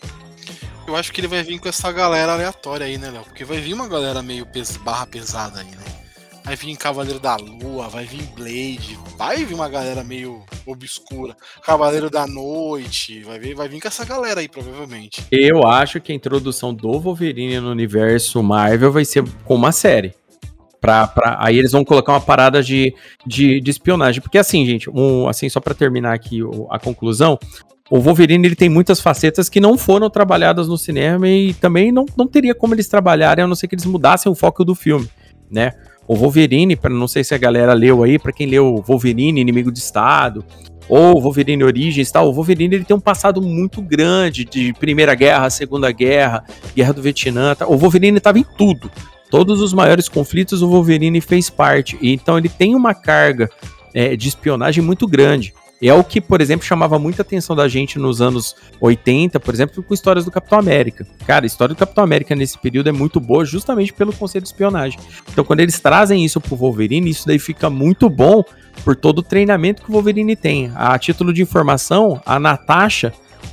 Eu 0.88 0.96
acho 0.96 1.12
que 1.12 1.22
ele 1.22 1.28
vai 1.28 1.44
vir 1.44 1.60
com 1.60 1.70
essa 1.70 1.92
galera 1.92 2.34
aleatória 2.34 2.86
aí, 2.86 2.98
né, 2.98 3.10
Léo? 3.10 3.24
Porque 3.24 3.44
vai 3.46 3.60
vir 3.60 3.74
uma 3.74 3.88
galera 3.88 4.22
meio 4.22 4.46
pes 4.46 4.78
barra 4.78 5.06
pesada 5.06 5.60
aí, 5.60 5.72
né? 5.72 6.01
Vai 6.44 6.56
vir 6.56 6.76
Cavaleiro 6.76 7.20
da 7.20 7.36
Lua, 7.36 7.88
vai 7.88 8.06
vir 8.06 8.24
Blade, 8.36 8.98
vai 9.18 9.46
vir 9.46 9.54
uma 9.54 9.70
galera 9.70 10.04
meio 10.04 10.44
obscura. 10.66 11.36
Cavaleiro 11.64 12.10
da 12.10 12.26
Noite, 12.26 13.22
vai 13.24 13.40
vir, 13.40 13.56
vai 13.56 13.70
vir 13.70 13.80
com 13.80 13.88
essa 13.88 14.04
galera 14.04 14.40
aí, 14.40 14.48
provavelmente. 14.48 15.24
Eu 15.32 15.66
acho 15.66 16.02
que 16.02 16.12
a 16.12 16.16
introdução 16.16 16.74
do 16.74 17.00
Wolverine 17.00 17.60
no 17.60 17.70
universo 17.70 18.42
Marvel 18.42 18.92
vai 18.92 19.06
ser 19.06 19.24
com 19.46 19.56
uma 19.56 19.72
série. 19.72 20.14
Pra, 20.80 21.06
pra, 21.06 21.38
aí 21.40 21.60
eles 21.60 21.72
vão 21.72 21.86
colocar 21.86 22.14
uma 22.14 22.22
parada 22.22 22.64
de, 22.64 22.94
de, 23.26 23.62
de 23.62 23.72
espionagem. 23.72 24.20
Porque 24.20 24.40
assim, 24.40 24.66
gente, 24.66 24.90
um, 24.90 25.28
assim, 25.28 25.48
só 25.48 25.60
para 25.60 25.76
terminar 25.76 26.14
aqui 26.14 26.40
a 26.72 26.80
conclusão, 26.80 27.38
o 27.88 28.00
Wolverine 28.00 28.48
ele 28.48 28.56
tem 28.56 28.68
muitas 28.68 29.00
facetas 29.00 29.48
que 29.48 29.60
não 29.60 29.78
foram 29.78 30.10
trabalhadas 30.10 30.68
no 30.68 30.78
cinema 30.78 31.28
e 31.28 31.54
também 31.54 31.92
não, 31.92 32.06
não 32.18 32.26
teria 32.26 32.56
como 32.56 32.74
eles 32.74 32.88
trabalharem, 32.88 33.44
a 33.44 33.48
não 33.48 33.54
ser 33.54 33.68
que 33.68 33.76
eles 33.76 33.86
mudassem 33.86 34.32
o 34.32 34.34
foco 34.34 34.66
do 34.66 34.74
filme, 34.74 35.08
né? 35.52 35.74
O 36.12 36.16
Wolverine, 36.16 36.76
para 36.76 36.94
não 36.94 37.08
sei 37.08 37.24
se 37.24 37.34
a 37.34 37.38
galera 37.38 37.72
leu 37.72 38.04
aí, 38.04 38.20
para 38.20 38.34
quem 38.34 38.46
leu 38.46 38.84
Wolverine, 38.86 39.40
Inimigo 39.40 39.72
de 39.72 39.80
Estado, 39.80 40.44
ou 40.90 41.22
Wolverine 41.22 41.64
Origins 41.64 42.12
tal, 42.12 42.28
o 42.28 42.34
Wolverine 42.34 42.76
ele 42.76 42.84
tem 42.84 42.94
um 42.94 43.00
passado 43.00 43.42
muito 43.42 43.82
grande 43.82 44.44
de 44.44 44.74
Primeira 44.74 45.16
Guerra, 45.16 45.50
Segunda 45.50 45.90
Guerra, 45.90 46.44
Guerra 46.76 46.92
do 46.92 47.02
Vietnã, 47.02 47.56
tá? 47.56 47.66
o 47.66 47.78
Wolverine 47.78 48.18
estava 48.18 48.38
em 48.38 48.44
tudo. 48.58 48.92
Todos 49.30 49.62
os 49.62 49.72
maiores 49.72 50.10
conflitos 50.10 50.62
o 50.62 50.68
Wolverine 50.68 51.22
fez 51.22 51.50
parte, 51.50 51.98
e 52.02 52.12
então 52.12 52.38
ele 52.38 52.50
tem 52.50 52.76
uma 52.76 52.94
carga 52.94 53.50
é, 53.94 54.14
de 54.14 54.28
espionagem 54.28 54.84
muito 54.84 55.08
grande. 55.08 55.54
É 55.82 55.94
o 55.94 56.04
que, 56.04 56.22
por 56.22 56.42
exemplo, 56.42 56.66
chamava 56.66 57.00
muita 57.00 57.24
atenção 57.24 57.56
da 57.56 57.68
gente 57.68 57.98
nos 57.98 58.22
anos 58.22 58.56
80, 58.80 59.40
por 59.40 59.54
exemplo, 59.54 59.82
com 59.82 59.94
histórias 59.94 60.26
do 60.26 60.32
Capitão 60.32 60.60
América. 60.60 61.08
Cara, 61.26 61.46
a 61.46 61.48
história 61.48 61.74
do 61.74 61.78
Capitão 61.78 62.04
América 62.04 62.36
nesse 62.36 62.58
período 62.58 62.90
é 62.90 62.92
muito 62.92 63.20
boa 63.20 63.44
justamente 63.44 63.92
pelo 63.92 64.14
conceito 64.14 64.44
de 64.44 64.50
espionagem. 64.50 65.00
Então, 65.32 65.44
quando 65.44 65.62
eles 65.62 65.80
trazem 65.80 66.24
isso 66.24 66.40
pro 66.40 66.56
Wolverine, 66.56 67.10
isso 67.10 67.26
daí 67.26 67.40
fica 67.40 67.70
muito 67.70 68.10
bom 68.10 68.44
por 68.84 68.96
todo 68.96 69.20
o 69.20 69.24
treinamento 69.24 69.82
que 69.82 69.90
o 69.90 69.94
Wolverine 69.94 70.36
tem. 70.36 70.72
A 70.76 70.98
título 71.00 71.34
de 71.34 71.42
informação, 71.42 72.22
a 72.26 72.40
Natasha 72.40 73.12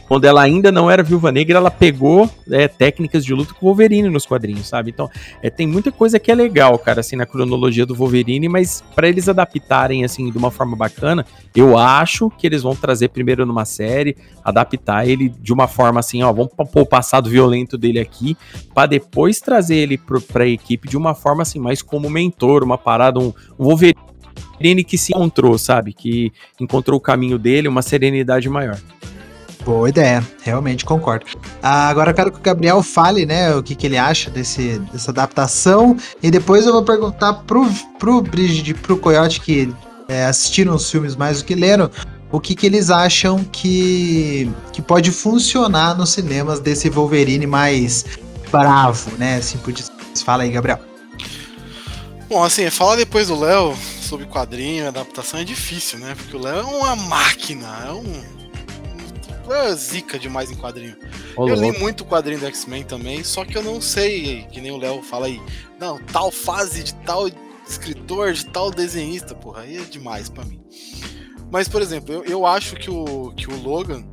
quando 0.09 0.25
ela 0.25 0.40
ainda 0.40 0.73
não 0.73 0.90
era 0.90 1.03
Viúva 1.03 1.31
Negra, 1.31 1.59
ela 1.59 1.71
pegou 1.71 2.29
é, 2.51 2.66
técnicas 2.66 3.23
de 3.23 3.35
luta 3.35 3.53
com 3.53 3.66
o 3.66 3.68
Wolverine 3.68 4.09
nos 4.09 4.25
quadrinhos, 4.25 4.66
sabe? 4.66 4.90
Então, 4.90 5.11
é, 5.42 5.51
tem 5.51 5.66
muita 5.66 5.92
coisa 5.92 6.18
que 6.18 6.33
é 6.33 6.35
legal, 6.35 6.79
cara, 6.79 7.01
assim, 7.01 7.14
na 7.14 7.27
cronologia 7.27 7.85
do 7.85 7.94
Wolverine, 7.94 8.49
mas 8.49 8.83
para 8.94 9.07
eles 9.07 9.29
adaptarem, 9.29 10.05
assim, 10.05 10.31
de 10.33 10.38
uma 10.38 10.51
forma 10.51 10.75
bacana, 10.75 11.27
eu 11.55 11.77
acho 11.77 12.31
que 12.31 12.47
eles 12.47 12.62
vão 12.62 12.75
trazer 12.75 13.09
primeiro 13.09 13.44
numa 13.44 13.66
série, 13.66 14.16
adaptar 14.42 15.07
ele 15.07 15.29
de 15.29 15.53
uma 15.53 15.68
forma 15.68 16.01
assim, 16.01 16.23
ó, 16.23 16.33
vamos 16.33 16.53
pôr 16.55 16.81
o 16.81 16.87
passado 16.87 17.29
violento 17.29 17.77
dele 17.77 18.01
aqui, 18.01 18.35
para 18.73 18.87
depois 18.87 19.40
trazer 19.40 19.77
ele 19.77 19.99
pro, 19.99 20.23
pra 20.23 20.47
equipe 20.47 20.88
de 20.88 20.97
uma 20.97 21.14
forma, 21.14 21.42
assim, 21.42 21.59
mais 21.59 21.83
como 21.83 22.09
mentor, 22.09 22.64
uma 22.64 22.79
parada, 22.79 23.21
um, 23.21 23.33
um 23.59 23.64
Wolverine 23.64 24.85
que 24.87 24.97
se 24.97 25.12
encontrou, 25.12 25.59
sabe? 25.59 25.92
Que 25.92 26.33
encontrou 26.59 26.97
o 26.99 27.03
caminho 27.03 27.38
dele, 27.38 27.68
uma 27.68 27.83
serenidade 27.83 28.49
maior. 28.49 28.79
Boa 29.64 29.88
ideia, 29.88 30.27
realmente 30.42 30.85
concordo. 30.85 31.27
Ah, 31.62 31.88
agora 31.88 32.11
eu 32.11 32.14
quero 32.14 32.33
que 32.33 32.38
o 32.38 32.42
Gabriel 32.42 32.83
fale, 32.83 33.27
né, 33.27 33.55
o 33.55 33.62
que, 33.62 33.75
que 33.75 33.87
ele 33.87 33.99
acha 33.99 34.31
desse, 34.31 34.79
dessa 34.92 35.11
adaptação. 35.11 35.97
E 36.23 36.31
depois 36.31 36.64
eu 36.66 36.73
vou 36.73 36.83
perguntar 36.83 37.35
pro, 37.44 37.66
pro 37.99 38.25
e 38.35 38.75
pro 38.75 38.97
Coyote, 38.97 39.40
que 39.40 39.73
é, 40.09 40.25
assistiram 40.27 40.75
os 40.75 40.90
filmes 40.90 41.16
mais 41.16 41.38
do 41.38 41.44
que 41.44 41.55
leram, 41.55 41.90
o 42.31 42.40
que, 42.40 42.55
que 42.55 42.66
eles 42.66 42.90
acham 42.90 43.42
que, 43.44 44.51
que 44.73 44.83
pode 44.83 45.11
funcionar 45.11 45.97
nos 45.97 46.11
cinemas 46.11 46.61
desse 46.61 46.88
Wolverine 46.88 47.47
mais 47.47 48.05
bravo, 48.51 49.11
né? 49.18 49.37
Assim 49.37 49.59
por 49.59 49.73
dizer. 49.73 49.92
Fala 50.25 50.42
aí, 50.42 50.51
Gabriel. 50.51 50.79
Bom, 52.29 52.44
assim, 52.44 52.68
falar 52.71 52.97
depois 52.97 53.29
do 53.29 53.38
Léo 53.38 53.75
sobre 54.03 54.27
quadrinho, 54.27 54.88
adaptação 54.88 55.40
é 55.40 55.44
difícil, 55.44 55.99
né? 55.99 56.14
Porque 56.14 56.37
o 56.37 56.40
Léo 56.40 56.59
é 56.59 56.62
uma 56.62 56.97
máquina, 56.97 57.66
é 57.87 57.92
um 57.92 58.23
é 59.55 59.75
zica 59.75 60.19
demais 60.19 60.51
em 60.51 60.57
quadrinho. 60.57 60.97
eu 61.37 61.55
li 61.55 61.79
muito 61.79 62.05
quadrinho 62.05 62.41
do 62.41 62.47
X-Men 62.47 62.85
também, 62.85 63.23
só 63.25 63.45
que 63.45 63.57
eu 63.57 63.63
não 63.63 63.81
sei, 63.81 64.47
que 64.53 64.61
nem 64.61 64.71
o 64.71 64.77
Léo 64.77 65.03
fala 65.03 65.27
aí, 65.27 65.41
não, 65.79 65.99
tal 65.99 66.31
fase 66.31 66.83
de 66.83 66.95
tal 66.95 67.29
escritor, 67.69 68.33
de 68.33 68.47
tal 68.47 68.71
desenhista, 68.71 69.35
porra, 69.35 69.63
aí 69.63 69.77
é 69.77 69.83
demais 69.83 70.29
para 70.29 70.45
mim. 70.45 70.61
Mas, 71.51 71.69
por 71.69 71.81
exemplo, 71.81 72.13
eu, 72.13 72.25
eu 72.25 72.47
acho 72.47 72.77
que 72.77 72.91
o, 72.91 73.33
que 73.33 73.51
o 73.51 73.61
Logan, 73.61 74.05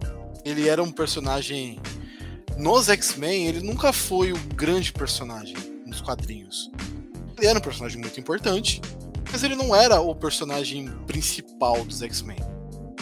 ele 0.43 0.67
era 0.67 0.82
um 0.82 0.91
personagem. 0.91 1.80
Nos 2.58 2.88
X-Men, 2.88 3.48
ele 3.48 3.60
nunca 3.60 3.91
foi 3.91 4.32
o 4.32 4.38
grande 4.56 4.93
personagem 4.93 5.56
nos 5.86 6.00
quadrinhos. 6.00 6.71
Ele 7.38 7.48
era 7.48 7.60
um 7.60 7.62
personagem 7.62 8.00
muito 8.00 8.17
importante, 8.17 8.82
mas 9.30 9.43
ele 9.43 9.56
não 9.56 9.76
era 9.76 10.00
o 10.00 10.15
personagem 10.15 10.88
principal 11.06 11.84
dos 11.84 12.02
X-Men. 12.02 12.38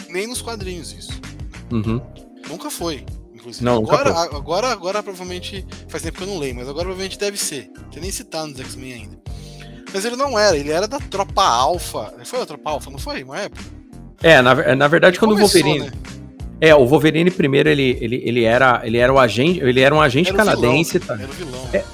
Nem 0.08 0.26
nos 0.26 0.42
quadrinhos, 0.42 0.92
isso. 0.92 1.12
Uhum. 1.70 2.00
Nunca 2.48 2.70
foi. 2.70 3.04
Inclusive. 3.34 3.64
Não, 3.64 3.78
agora, 3.78 4.14
foi. 4.14 4.36
agora, 4.38 4.68
agora 4.68 5.02
provavelmente. 5.02 5.66
Faz 5.88 6.02
tempo 6.02 6.18
que 6.18 6.24
eu 6.24 6.28
não 6.28 6.38
leio, 6.38 6.54
mas 6.54 6.68
agora 6.68 6.84
provavelmente 6.84 7.18
deve 7.18 7.36
ser. 7.36 7.70
Tem 7.92 8.00
nem 8.00 8.10
citar 8.10 8.46
nos 8.46 8.58
X-Men 8.58 8.92
ainda. 8.92 9.18
Mas 9.92 10.04
ele 10.04 10.16
não 10.16 10.38
era, 10.38 10.56
ele 10.56 10.70
era 10.70 10.88
da 10.88 10.98
tropa 10.98 11.42
alfa. 11.44 12.12
Foi 12.24 12.42
a 12.42 12.46
tropa 12.46 12.70
alfa, 12.70 12.90
não 12.90 12.98
foi? 12.98 13.22
Uma 13.22 13.38
época? 13.40 13.62
É, 14.22 14.40
na, 14.42 14.74
na 14.74 14.88
verdade, 14.88 15.18
quando 15.18 15.32
Começou, 15.34 15.60
o 15.60 15.64
Wolverine. 15.64 15.90
né? 15.90 15.92
É, 16.60 16.74
o 16.74 16.86
Wolverine 16.86 17.30
primeiro 17.30 17.68
ele, 17.68 17.98
ele, 18.00 18.22
ele, 18.24 18.44
era, 18.44 18.80
ele 18.84 18.98
era 18.98 19.12
o 19.12 19.18
agente, 19.18 19.60
ele 19.60 19.80
era 19.80 19.94
um 19.94 20.00
agente 20.00 20.30
Era 20.30 20.38
canadense, 20.38 20.98
vilão, 20.98 21.06
tá? 21.06 21.16
né? 21.16 21.22
Era 21.24 21.32
o 21.32 21.34
vilão. 21.34 21.68
É, 21.72 21.84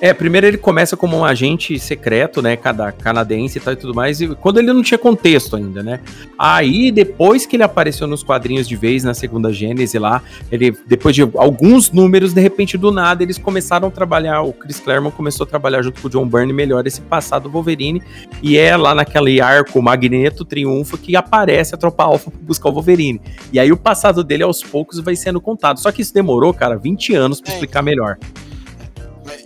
É, 0.00 0.14
primeiro 0.14 0.46
ele 0.46 0.58
começa 0.58 0.96
como 0.96 1.16
um 1.16 1.24
agente 1.24 1.76
secreto, 1.78 2.40
né, 2.40 2.56
cada 2.56 2.92
canadense 2.92 3.58
e 3.58 3.60
tal 3.60 3.72
e 3.72 3.76
tudo 3.76 3.94
mais, 3.94 4.20
e 4.20 4.28
quando 4.28 4.58
ele 4.58 4.72
não 4.72 4.82
tinha 4.82 4.96
contexto 4.98 5.56
ainda, 5.56 5.82
né? 5.82 6.00
Aí, 6.38 6.92
depois 6.92 7.44
que 7.46 7.56
ele 7.56 7.64
apareceu 7.64 8.06
nos 8.06 8.22
quadrinhos 8.22 8.68
de 8.68 8.76
vez 8.76 9.02
na 9.02 9.12
segunda 9.12 9.52
Gênese 9.52 9.98
lá, 9.98 10.22
ele, 10.52 10.76
depois 10.86 11.16
de 11.16 11.22
alguns 11.34 11.90
números, 11.90 12.32
de 12.32 12.40
repente, 12.40 12.78
do 12.78 12.92
nada, 12.92 13.24
eles 13.24 13.38
começaram 13.38 13.88
a 13.88 13.90
trabalhar, 13.90 14.42
o 14.42 14.52
Chris 14.52 14.78
Claremont 14.78 15.16
começou 15.16 15.44
a 15.44 15.48
trabalhar 15.48 15.82
junto 15.82 16.00
com 16.00 16.06
o 16.06 16.10
John 16.10 16.28
Byrne 16.28 16.52
melhor 16.52 16.86
esse 16.86 17.00
passado 17.00 17.44
do 17.44 17.50
Wolverine, 17.50 18.00
e 18.40 18.56
é 18.56 18.76
lá 18.76 18.94
naquele 18.94 19.40
arco 19.40 19.82
Magneto 19.82 20.44
Triunfo 20.44 20.96
que 20.96 21.16
aparece 21.16 21.74
a 21.74 21.78
Tropa 21.78 22.04
Alpha 22.04 22.30
pra 22.30 22.40
buscar 22.42 22.68
o 22.68 22.72
Wolverine. 22.72 23.20
E 23.52 23.58
aí 23.58 23.72
o 23.72 23.76
passado 23.76 24.22
dele, 24.22 24.44
aos 24.44 24.62
poucos, 24.62 25.00
vai 25.00 25.16
sendo 25.16 25.40
contado. 25.40 25.80
Só 25.80 25.90
que 25.90 26.02
isso 26.02 26.14
demorou, 26.14 26.54
cara, 26.54 26.76
20 26.76 27.14
anos 27.14 27.40
pra 27.40 27.52
É, 27.52 27.54
explicar 27.54 27.82
melhor. 27.82 28.16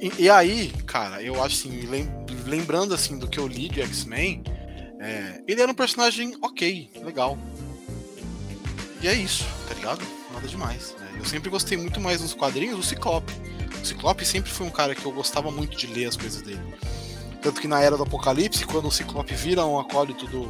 E, 0.00 0.24
e 0.24 0.30
aí, 0.30 0.72
cara, 0.86 1.22
eu 1.22 1.42
acho 1.42 1.56
assim, 1.68 1.80
lem- 1.86 2.08
lembrando 2.46 2.94
assim 2.94 3.18
do 3.18 3.28
que 3.28 3.38
eu 3.38 3.46
li 3.46 3.68
de 3.68 3.80
X-Men, 3.82 4.42
é, 5.00 5.42
ele 5.46 5.60
era 5.60 5.70
um 5.70 5.74
personagem 5.74 6.36
ok, 6.42 6.90
legal. 7.02 7.38
E 9.00 9.08
é 9.08 9.14
isso, 9.14 9.44
tá 9.68 9.74
ligado? 9.74 10.04
Nada 10.32 10.46
demais. 10.46 10.94
né? 10.98 11.08
Eu 11.18 11.24
sempre 11.24 11.50
gostei 11.50 11.76
muito 11.76 12.00
mais 12.00 12.20
nos 12.20 12.34
quadrinhos 12.34 12.76
do 12.76 12.82
Ciclope. 12.82 13.32
O 13.82 13.84
Ciclope 13.86 14.24
sempre 14.24 14.50
foi 14.50 14.66
um 14.66 14.70
cara 14.70 14.94
que 14.94 15.04
eu 15.04 15.10
gostava 15.12 15.50
muito 15.50 15.76
de 15.76 15.86
ler 15.88 16.06
as 16.06 16.16
coisas 16.16 16.40
dele. 16.42 16.60
Tanto 17.40 17.60
que 17.60 17.66
na 17.66 17.80
Era 17.82 17.96
do 17.96 18.04
Apocalipse, 18.04 18.64
quando 18.64 18.86
o 18.86 18.90
Ciclope 18.92 19.34
vira 19.34 19.64
um 19.66 19.78
acólito 19.78 20.26
do. 20.28 20.44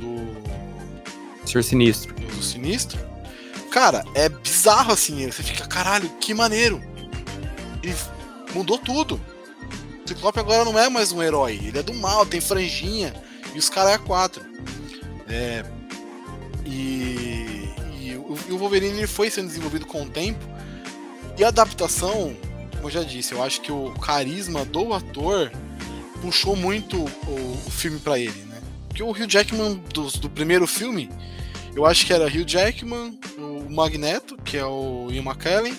do. 0.00 0.40
Ser 1.46 1.62
sinistro. 1.62 2.12
do 2.14 2.42
Sinistro, 2.42 2.98
cara, 3.70 4.04
é 4.14 4.28
bizarro 4.28 4.92
assim. 4.92 5.30
Você 5.30 5.42
fica, 5.44 5.66
caralho, 5.68 6.08
que 6.20 6.34
maneiro. 6.34 6.82
Ele 7.82 7.94
mudou 8.54 8.78
tudo. 8.78 9.20
O 10.04 10.08
Ciclope 10.08 10.40
agora 10.40 10.64
não 10.64 10.78
é 10.78 10.88
mais 10.88 11.12
um 11.12 11.22
herói, 11.22 11.60
ele 11.62 11.78
é 11.78 11.82
do 11.82 11.94
mal, 11.94 12.26
tem 12.26 12.40
franjinha, 12.40 13.14
e 13.54 13.58
os 13.58 13.68
caras 13.68 13.92
é 13.92 13.98
quatro. 13.98 14.44
É, 15.28 15.64
e, 16.66 17.68
e 18.00 18.14
o, 18.50 18.58
Wolverine 18.58 18.98
ele 18.98 19.06
foi 19.06 19.30
sendo 19.30 19.48
desenvolvido 19.48 19.86
com 19.86 20.02
o 20.02 20.08
tempo. 20.08 20.44
E 21.38 21.44
a 21.44 21.48
adaptação, 21.48 22.36
como 22.72 22.86
eu 22.86 22.90
já 22.90 23.02
disse, 23.02 23.32
eu 23.32 23.42
acho 23.42 23.60
que 23.60 23.72
o 23.72 23.92
carisma 23.94 24.64
do 24.64 24.92
ator 24.92 25.50
puxou 26.20 26.54
muito 26.56 26.98
o, 26.98 27.62
o 27.66 27.70
filme 27.70 27.98
pra 27.98 28.18
ele, 28.18 28.38
né? 28.42 28.58
Porque 28.88 29.02
o 29.02 29.10
Hugh 29.10 29.26
Jackman 29.28 29.76
dos- 29.94 30.14
do, 30.14 30.28
primeiro 30.28 30.66
filme, 30.66 31.08
eu 31.74 31.86
acho 31.86 32.04
que 32.04 32.12
era 32.12 32.26
Hugh 32.26 32.44
Jackman, 32.46 33.18
o 33.38 33.70
Magneto, 33.70 34.36
que 34.44 34.56
é 34.56 34.64
o 34.64 35.08
Ian 35.10 35.22
McKellen, 35.22 35.74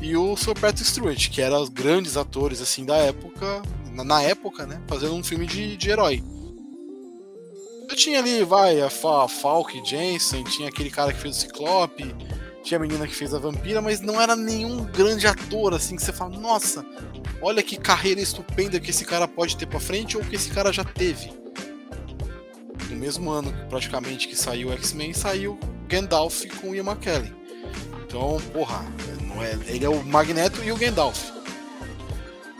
e 0.00 0.16
o 0.16 0.36
Sir 0.36 0.54
Patrick 0.58 0.88
Stewart, 0.88 1.30
que 1.30 1.40
eram 1.40 1.62
os 1.62 1.68
grandes 1.68 2.16
atores 2.16 2.60
assim 2.60 2.84
da 2.84 2.96
época, 2.96 3.62
na, 3.92 4.04
na 4.04 4.22
época, 4.22 4.66
né, 4.66 4.80
fazendo 4.86 5.14
um 5.14 5.22
filme 5.22 5.46
de, 5.46 5.76
de 5.76 5.90
herói. 5.90 6.22
Eu 7.88 7.96
tinha 7.96 8.20
ali, 8.20 8.44
vai, 8.44 8.80
a, 8.80 8.88
Fa, 8.88 9.26
Falk 9.26 9.82
Jensen, 9.84 10.44
tinha 10.44 10.68
aquele 10.68 10.90
cara 10.90 11.12
que 11.12 11.18
fez 11.18 11.36
o 11.36 11.40
Ciclope, 11.40 12.14
tinha 12.62 12.78
a 12.78 12.80
menina 12.80 13.06
que 13.06 13.14
fez 13.14 13.34
a 13.34 13.38
Vampira, 13.38 13.82
mas 13.82 14.00
não 14.00 14.20
era 14.20 14.36
nenhum 14.36 14.84
grande 14.84 15.26
ator 15.26 15.74
assim 15.74 15.96
que 15.96 16.02
você 16.02 16.12
fala, 16.12 16.38
nossa, 16.38 16.84
olha 17.42 17.62
que 17.62 17.76
carreira 17.76 18.20
estupenda 18.20 18.78
que 18.78 18.90
esse 18.90 19.04
cara 19.04 19.26
pode 19.26 19.56
ter 19.56 19.66
pra 19.66 19.80
frente 19.80 20.16
ou 20.16 20.24
que 20.24 20.36
esse 20.36 20.50
cara 20.50 20.72
já 20.72 20.84
teve. 20.84 21.32
No 22.88 22.96
mesmo 22.96 23.30
ano, 23.30 23.52
praticamente, 23.68 24.28
que 24.28 24.36
saiu 24.36 24.72
X-Men, 24.72 25.14
saiu 25.14 25.58
Gandalf 25.88 26.44
com 26.60 26.74
Ian 26.74 26.84
McKellen. 26.84 27.39
Então, 28.10 28.38
porra, 28.52 28.84
não 29.22 29.40
é- 29.40 29.56
ele 29.68 29.84
é 29.84 29.88
o 29.88 30.02
Magneto 30.04 30.60
e 30.64 30.72
o 30.72 30.76
Gandalf. 30.76 31.30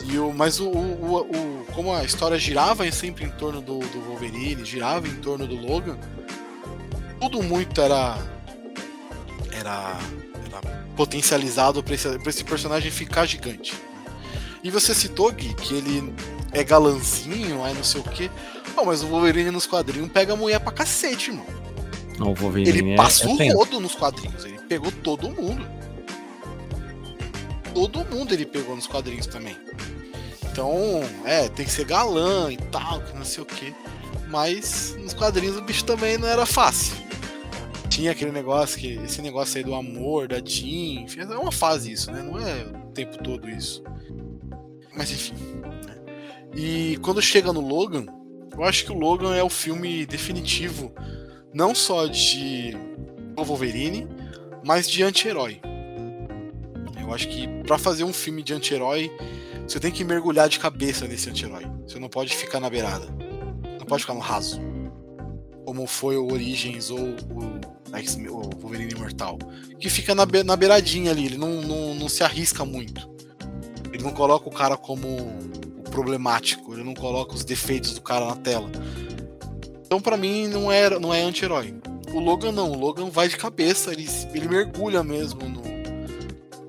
E 0.05 0.17
o, 0.17 0.33
mas 0.33 0.61
o, 0.61 0.69
o, 0.69 1.21
o- 1.23 1.67
como 1.75 1.93
a 1.93 2.05
história 2.05 2.39
girava 2.39 2.91
sempre 2.93 3.25
em 3.25 3.31
torno 3.31 3.61
do, 3.61 3.81
do 3.81 4.01
Wolverine, 4.03 4.65
girava 4.65 5.09
em 5.09 5.17
torno 5.17 5.49
do 5.49 5.57
Logan, 5.57 5.99
tudo 7.21 7.43
muito 7.43 7.81
era 7.81 8.17
era, 9.53 9.99
era 10.47 10.61
potencializado 10.97 11.83
para 11.83 11.95
esse, 11.95 12.09
pra 12.19 12.31
esse 12.31 12.45
personagem 12.45 12.91
ficar 12.91 13.27
gigante. 13.27 13.75
E 14.63 14.71
você 14.71 14.95
citou, 14.95 15.33
Gui, 15.33 15.53
que 15.55 15.75
ele 15.75 16.15
é 16.53 16.63
galanzinho, 16.63 17.67
é 17.67 17.75
não 17.75 17.83
sei 17.85 18.01
o 18.01 18.05
quê. 18.05 18.31
Pô, 18.75 18.85
mas 18.85 19.03
o 19.03 19.09
Wolverine 19.09 19.51
nos 19.51 19.67
quadrinhos 19.67 20.11
pega 20.13 20.33
a 20.33 20.37
mulher 20.37 20.61
pra 20.61 20.73
cacete, 20.73 21.31
irmão. 21.31 21.47
Não, 22.19 22.31
o 22.31 22.35
Wolverine 22.35 22.69
Ele 22.79 22.93
é- 22.93 22.97
passa 22.97 23.25
é 23.25 23.29
o 23.29 23.57
rodo 23.59 23.81
nos 23.81 23.95
quadrinhos. 23.95 24.45
Ele 24.45 24.60
pegou 24.71 24.93
todo 24.93 25.29
mundo. 25.29 25.67
Todo 27.75 28.05
mundo 28.05 28.33
ele 28.33 28.47
pegou 28.47 28.77
nos 28.77 28.87
quadrinhos 28.87 29.27
também. 29.27 29.57
Então, 30.45 31.03
é, 31.25 31.49
tem 31.49 31.65
que 31.65 31.73
ser 31.73 31.85
galã 31.85 32.53
e 32.53 32.57
tal, 32.57 33.03
que 33.03 33.17
não 33.17 33.25
sei 33.25 33.43
o 33.43 33.47
que. 33.47 33.75
Mas 34.29 34.95
nos 35.01 35.13
quadrinhos 35.13 35.57
o 35.57 35.63
bicho 35.63 35.85
também 35.85 36.17
não 36.17 36.29
era 36.29 36.47
fácil. 36.47 36.95
Tinha 37.89 38.13
aquele 38.13 38.31
negócio 38.31 38.79
que. 38.79 38.95
Esse 39.05 39.21
negócio 39.21 39.59
aí 39.59 39.65
do 39.65 39.75
amor, 39.75 40.29
da 40.29 40.39
Jean, 40.39 41.03
enfim, 41.03 41.21
é 41.21 41.25
uma 41.25 41.51
fase 41.51 41.91
isso, 41.91 42.13
né? 42.13 42.23
Não 42.23 42.39
é 42.39 42.63
o 42.63 42.93
tempo 42.93 43.21
todo 43.25 43.51
isso. 43.51 43.83
Mas 44.97 45.11
enfim. 45.11 45.35
né? 45.85 45.99
E 46.55 46.97
quando 47.03 47.21
chega 47.21 47.53
no 47.53 47.61
Logan, 47.61 48.07
eu 48.57 48.63
acho 48.63 48.85
que 48.85 48.93
o 48.93 48.99
Logan 48.99 49.35
é 49.35 49.43
o 49.43 49.51
filme 49.51 50.07
definitivo 50.07 50.93
não 51.53 51.75
só 51.75 52.07
de 52.07 52.77
Wolverine, 53.37 54.07
mas 54.65 54.89
de 54.89 55.03
anti-herói. 55.03 55.61
Eu 57.01 57.13
acho 57.15 57.29
que 57.29 57.47
pra 57.65 57.79
fazer 57.79 58.05
um 58.05 58.13
filme 58.13 58.43
de 58.43 58.53
anti-herói, 58.55 59.11
você 59.67 59.81
tem 59.81 59.91
que 59.91 60.05
mergulhar 60.05 60.49
de 60.49 60.59
cabeça 60.59 61.07
nesse 61.07 61.29
anti-herói. 61.31 61.67
Você 61.87 61.99
não 61.99 62.09
pode 62.09 62.35
ficar 62.35 62.61
na 62.61 62.71
beirada. 62.71 63.07
Não 63.79 63.87
pode 63.87 64.03
ficar 64.03 64.15
no 64.15 64.21
raso. 64.21 64.61
Como 65.65 65.87
foi 65.87 66.17
o 66.17 66.33
Origins 66.33 66.91
ou 66.91 66.99
o, 66.99 68.57
Wolverine 68.61 68.93
Imortal. 68.93 69.39
Que 69.79 69.89
fica 69.91 70.15
na, 70.15 70.25
be- 70.25 70.43
na 70.45 70.55
beiradinha 70.57 71.11
ali, 71.11 71.27
ele 71.27 71.39
não, 71.39 71.61
não, 71.63 71.95
não 71.95 72.09
se 72.09 72.23
arrisca 72.23 72.65
muito. 72.65 73.09
Ele 73.93 74.03
não 74.03 74.13
coloca 74.13 74.49
o 74.49 74.53
cara 74.53 74.77
como 74.77 75.07
problemático, 75.91 76.73
ele 76.73 76.85
não 76.85 76.95
coloca 76.95 77.35
os 77.35 77.45
defeitos 77.45 77.95
do 77.95 78.01
cara 78.01 78.27
na 78.27 78.37
tela. 78.37 78.71
Então, 79.85 80.01
pra 80.01 80.17
mim, 80.17 80.47
não 80.47 80.71
é, 80.71 80.89
não 81.01 81.13
é 81.13 81.21
anti-herói. 81.23 81.75
O 82.13 82.19
Logan 82.19 82.53
não, 82.53 82.73
o 82.73 82.79
Logan 82.79 83.09
vai 83.09 83.29
de 83.29 83.37
cabeça, 83.37 83.93
ele, 83.93 84.09
ele 84.35 84.49
mergulha 84.49 85.03
mesmo 85.03 85.49
no 85.49 85.71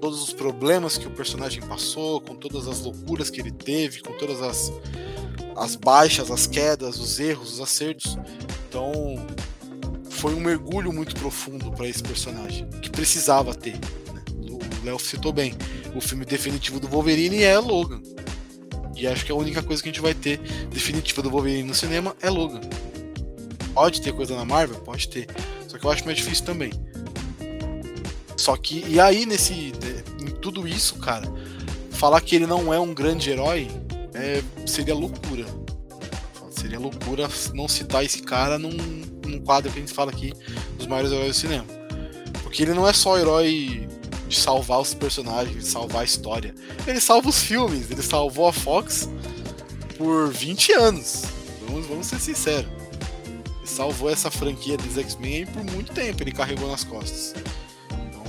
todos 0.01 0.23
os 0.23 0.33
problemas 0.33 0.97
que 0.97 1.07
o 1.07 1.11
personagem 1.11 1.61
passou, 1.61 2.19
com 2.19 2.35
todas 2.35 2.67
as 2.67 2.81
loucuras 2.81 3.29
que 3.29 3.39
ele 3.39 3.51
teve, 3.51 4.01
com 4.01 4.11
todas 4.13 4.41
as, 4.41 4.73
as 5.55 5.75
baixas, 5.75 6.31
as 6.31 6.47
quedas, 6.47 6.99
os 6.99 7.19
erros, 7.19 7.53
os 7.53 7.61
acertos. 7.61 8.17
Então, 8.67 8.91
foi 10.09 10.33
um 10.33 10.39
mergulho 10.39 10.91
muito 10.91 11.15
profundo 11.15 11.71
pra 11.71 11.87
esse 11.87 12.01
personagem, 12.01 12.67
que 12.81 12.89
precisava 12.89 13.53
ter. 13.53 13.75
né? 14.11 14.23
O 14.49 14.85
Léo 14.85 14.97
citou 14.97 15.31
bem. 15.31 15.53
O 15.95 16.01
filme 16.01 16.25
definitivo 16.25 16.79
do 16.79 16.87
Wolverine 16.87 17.43
é 17.43 17.59
Logan. 17.59 18.01
E 18.97 19.05
acho 19.07 19.23
que 19.23 19.31
a 19.31 19.35
única 19.35 19.61
coisa 19.61 19.83
que 19.83 19.89
a 19.89 19.91
gente 19.91 20.01
vai 20.01 20.15
ter 20.15 20.39
definitiva 20.69 21.21
do 21.21 21.29
Wolverine 21.29 21.63
no 21.63 21.75
cinema 21.75 22.15
é 22.21 22.29
Logan. 22.29 22.61
Pode 23.73 24.01
ter 24.01 24.13
coisa 24.13 24.35
na 24.35 24.45
Marvel? 24.45 24.79
Pode 24.79 25.07
ter. 25.07 25.27
Só 25.67 25.77
que 25.77 25.85
eu 25.85 25.91
acho 25.91 26.05
mais 26.05 26.17
difícil 26.17 26.45
também. 26.45 26.71
Só 28.35 28.55
que, 28.57 28.83
e 28.87 28.99
aí, 28.99 29.25
nesse. 29.25 29.71
Em 30.19 30.31
tudo 30.41 30.67
isso, 30.67 30.95
cara, 30.95 31.31
falar 31.91 32.21
que 32.21 32.35
ele 32.35 32.47
não 32.47 32.73
é 32.73 32.79
um 32.79 32.93
grande 32.93 33.29
herói 33.29 33.67
é, 34.13 34.43
seria 34.65 34.93
loucura. 34.93 35.45
Seria 36.51 36.79
loucura 36.79 37.27
não 37.53 37.67
citar 37.67 38.03
esse 38.03 38.21
cara 38.21 38.59
num, 38.59 38.71
num 39.25 39.39
quadro 39.39 39.71
que 39.71 39.79
a 39.79 39.81
gente 39.81 39.93
fala 39.93 40.11
aqui 40.11 40.33
dos 40.77 40.85
maiores 40.87 41.11
heróis 41.11 41.35
do 41.35 41.39
cinema. 41.39 41.65
Porque 42.43 42.63
ele 42.63 42.73
não 42.73 42.87
é 42.87 42.93
só 42.93 43.17
herói 43.17 43.87
de 44.27 44.39
salvar 44.39 44.79
os 44.79 44.93
personagens, 44.93 45.55
de 45.55 45.67
salvar 45.67 46.01
a 46.01 46.05
história. 46.05 46.53
Ele 46.85 46.99
salva 46.99 47.29
os 47.29 47.39
filmes, 47.39 47.89
ele 47.89 48.01
salvou 48.01 48.47
a 48.47 48.53
Fox 48.53 49.09
por 49.97 50.29
20 50.29 50.73
anos. 50.73 51.23
Vamos, 51.67 51.87
vamos 51.87 52.07
ser 52.07 52.19
sinceros. 52.19 52.80
Salvou 53.63 54.09
essa 54.09 54.31
franquia 54.31 54.77
dos 54.77 54.97
X-Men 54.97 55.45
por 55.45 55.63
muito 55.63 55.93
tempo, 55.93 56.23
ele 56.23 56.31
carregou 56.31 56.69
nas 56.69 56.83
costas. 56.83 57.33
Então, 57.91 58.23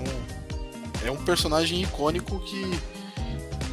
é 1.05 1.11
um 1.11 1.17
personagem 1.25 1.83
icônico 1.83 2.39
que, 2.41 2.63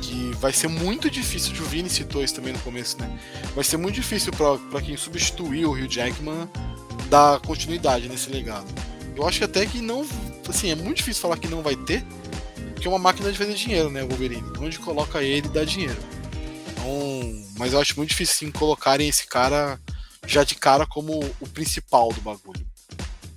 que 0.01 0.31
vai 0.37 0.53
ser 0.53 0.67
muito 0.67 1.09
difícil. 1.09 1.51
O 1.53 1.65
Vini 1.65 1.89
citou 1.89 2.23
isso 2.23 2.35
também 2.35 2.53
no 2.53 2.59
começo, 2.59 2.97
né? 2.99 3.19
Vai 3.53 3.63
ser 3.63 3.77
muito 3.77 3.95
difícil 3.95 4.31
para 4.33 4.81
quem 4.81 4.95
substituiu 4.95 5.69
o 5.69 5.73
Hugh 5.73 5.87
Jackman 5.87 6.49
dar 7.09 7.39
continuidade 7.41 8.07
nesse 8.07 8.29
legado. 8.29 8.67
Eu 9.15 9.27
acho 9.27 9.39
que 9.39 9.43
até 9.43 9.65
que 9.65 9.81
não. 9.81 10.05
Assim, 10.47 10.71
é 10.71 10.75
muito 10.75 10.97
difícil 10.97 11.21
falar 11.21 11.37
que 11.37 11.47
não 11.47 11.61
vai 11.61 11.75
ter, 11.75 12.03
porque 12.73 12.87
é 12.87 12.89
uma 12.89 12.97
máquina 12.97 13.31
de 13.31 13.37
fazer 13.37 13.53
dinheiro, 13.53 13.89
né, 13.89 14.03
o 14.03 14.07
Wolverine? 14.07 14.51
Onde 14.59 14.79
coloca 14.79 15.21
ele 15.21 15.47
dá 15.47 15.63
dinheiro. 15.63 15.97
Então, 16.71 17.45
mas 17.57 17.73
eu 17.73 17.79
acho 17.79 17.95
muito 17.97 18.09
difícil 18.09 18.35
sim, 18.35 18.51
colocarem 18.51 19.07
esse 19.07 19.27
cara 19.27 19.79
já 20.25 20.43
de 20.43 20.55
cara 20.55 20.85
como 20.85 21.19
o 21.39 21.47
principal 21.47 22.09
do 22.13 22.21
bagulho. 22.21 22.65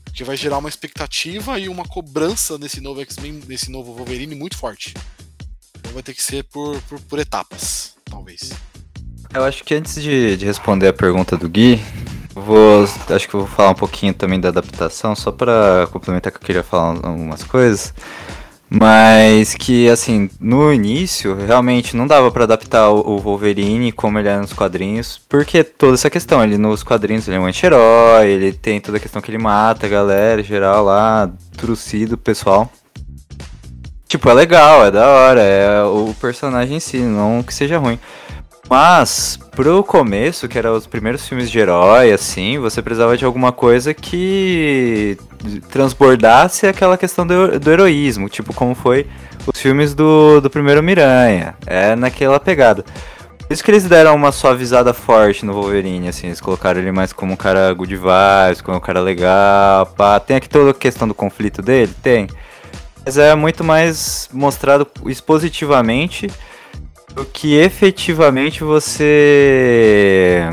Porque 0.04 0.24
vai 0.24 0.36
gerar 0.36 0.58
uma 0.58 0.68
expectativa 0.68 1.58
e 1.58 1.68
uma 1.68 1.84
cobrança 1.84 2.58
nesse 2.58 2.80
novo 2.80 3.00
X-Men, 3.00 3.42
nesse 3.48 3.70
novo 3.70 3.94
Wolverine 3.94 4.34
muito 4.34 4.58
forte. 4.58 4.94
Então 5.78 5.92
vai 5.92 6.02
ter 6.02 6.14
que 6.14 6.22
ser 6.22 6.44
por, 6.44 6.80
por, 6.82 7.00
por 7.00 7.18
etapas, 7.18 7.94
talvez. 8.04 8.50
Eu 9.34 9.42
acho 9.44 9.64
que 9.64 9.74
antes 9.74 10.02
de, 10.02 10.36
de 10.36 10.44
responder 10.44 10.88
a 10.88 10.92
pergunta 10.92 11.36
do 11.36 11.48
Gui, 11.48 11.80
vou, 12.34 12.84
acho 12.84 13.26
que 13.26 13.36
vou 13.36 13.46
falar 13.46 13.70
um 13.70 13.74
pouquinho 13.74 14.12
também 14.12 14.38
da 14.38 14.50
adaptação, 14.50 15.16
só 15.16 15.32
pra 15.32 15.88
complementar 15.90 16.30
que 16.30 16.36
eu 16.36 16.42
queria 16.42 16.62
falar 16.62 17.06
algumas 17.06 17.42
coisas. 17.42 17.94
Mas 18.74 19.54
que, 19.54 19.86
assim, 19.90 20.30
no 20.40 20.72
início, 20.72 21.34
realmente 21.34 21.94
não 21.94 22.06
dava 22.06 22.30
pra 22.30 22.44
adaptar 22.44 22.88
o 22.88 23.18
Wolverine 23.18 23.92
como 23.92 24.18
ele 24.18 24.28
é 24.28 24.36
nos 24.38 24.54
quadrinhos, 24.54 25.20
porque 25.28 25.62
toda 25.62 25.92
essa 25.92 26.08
questão, 26.08 26.42
ele 26.42 26.56
nos 26.56 26.82
quadrinhos 26.82 27.28
ele 27.28 27.36
é 27.36 27.40
um 27.40 27.44
anti-herói, 27.44 28.28
ele 28.28 28.52
tem 28.52 28.80
toda 28.80 28.96
a 28.96 29.00
questão 29.00 29.20
que 29.20 29.30
ele 29.30 29.36
mata 29.36 29.84
a 29.84 29.90
galera 29.90 30.42
geral 30.42 30.86
lá, 30.86 31.30
trucido, 31.54 32.16
pessoal. 32.16 32.72
Tipo, 34.08 34.30
é 34.30 34.34
legal, 34.34 34.86
é 34.86 34.90
da 34.90 35.06
hora, 35.06 35.42
é 35.42 35.82
o 35.84 36.14
personagem 36.18 36.78
em 36.78 36.80
si, 36.80 36.98
não 36.98 37.42
que 37.42 37.52
seja 37.52 37.76
ruim. 37.76 37.98
Mas, 38.68 39.38
pro 39.50 39.82
começo, 39.82 40.48
que 40.48 40.56
eram 40.56 40.74
os 40.74 40.86
primeiros 40.86 41.28
filmes 41.28 41.50
de 41.50 41.58
herói, 41.58 42.12
assim, 42.12 42.58
você 42.58 42.80
precisava 42.80 43.16
de 43.16 43.24
alguma 43.24 43.52
coisa 43.52 43.92
que 43.92 45.18
transbordasse 45.70 46.66
aquela 46.66 46.96
questão 46.96 47.26
do, 47.26 47.58
do 47.58 47.70
heroísmo, 47.70 48.28
tipo 48.28 48.54
como 48.54 48.74
foi 48.74 49.06
os 49.46 49.60
filmes 49.60 49.94
do, 49.94 50.40
do 50.40 50.48
primeiro 50.48 50.82
Miranha. 50.82 51.54
É 51.66 51.96
naquela 51.96 52.38
pegada. 52.38 52.84
Por 53.46 53.52
isso 53.52 53.64
que 53.64 53.70
eles 53.70 53.84
deram 53.84 54.14
uma 54.14 54.32
suavizada 54.32 54.94
forte 54.94 55.44
no 55.44 55.52
Wolverine, 55.52 56.08
assim, 56.08 56.28
eles 56.28 56.40
colocaram 56.40 56.80
ele 56.80 56.92
mais 56.92 57.12
como 57.12 57.34
um 57.34 57.36
cara 57.36 57.74
good 57.74 57.94
vibes, 57.94 58.62
como 58.62 58.78
um 58.78 58.80
cara 58.80 59.00
legal, 59.00 59.84
pá. 59.84 60.18
Tem 60.18 60.36
aqui 60.36 60.48
toda 60.48 60.70
a 60.70 60.74
questão 60.74 61.06
do 61.06 61.14
conflito 61.14 61.60
dele? 61.60 61.92
Tem. 62.02 62.28
Mas 63.04 63.18
é 63.18 63.34
muito 63.34 63.62
mais 63.62 64.28
mostrado 64.32 64.86
expositivamente 65.04 66.30
do 67.14 67.24
que 67.24 67.54
efetivamente 67.54 68.64
você 68.64 70.48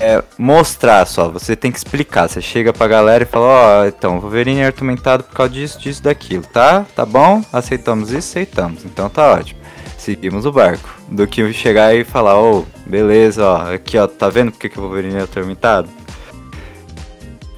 é, 0.00 0.22
mostrar 0.36 1.06
só. 1.06 1.28
Você 1.28 1.56
tem 1.56 1.70
que 1.70 1.78
explicar. 1.78 2.28
Você 2.28 2.40
chega 2.40 2.72
pra 2.72 2.88
galera 2.88 3.24
e 3.24 3.26
fala, 3.26 3.46
ó, 3.46 3.86
então, 3.86 4.16
o 4.16 4.20
Wolverine 4.20 4.60
é 4.60 4.68
atormentado 4.68 5.24
por 5.24 5.34
causa 5.34 5.52
disso, 5.52 5.80
disso, 5.80 6.02
daquilo, 6.02 6.44
tá? 6.44 6.86
Tá 6.94 7.04
bom? 7.04 7.42
Aceitamos 7.52 8.10
isso? 8.10 8.30
Aceitamos. 8.30 8.84
Então 8.84 9.08
tá 9.08 9.34
ótimo. 9.34 9.60
Seguimos 9.96 10.46
o 10.46 10.52
barco. 10.52 10.88
Do 11.08 11.26
que 11.26 11.52
chegar 11.52 11.94
e 11.94 12.04
falar, 12.04 12.40
ô, 12.40 12.64
beleza, 12.86 13.44
ó, 13.44 13.74
aqui 13.74 13.98
ó, 13.98 14.06
tá 14.06 14.28
vendo 14.28 14.52
porque 14.52 14.68
que 14.68 14.78
o 14.78 14.82
Wolverine 14.82 15.16
é 15.16 15.22
atormentado? 15.22 15.88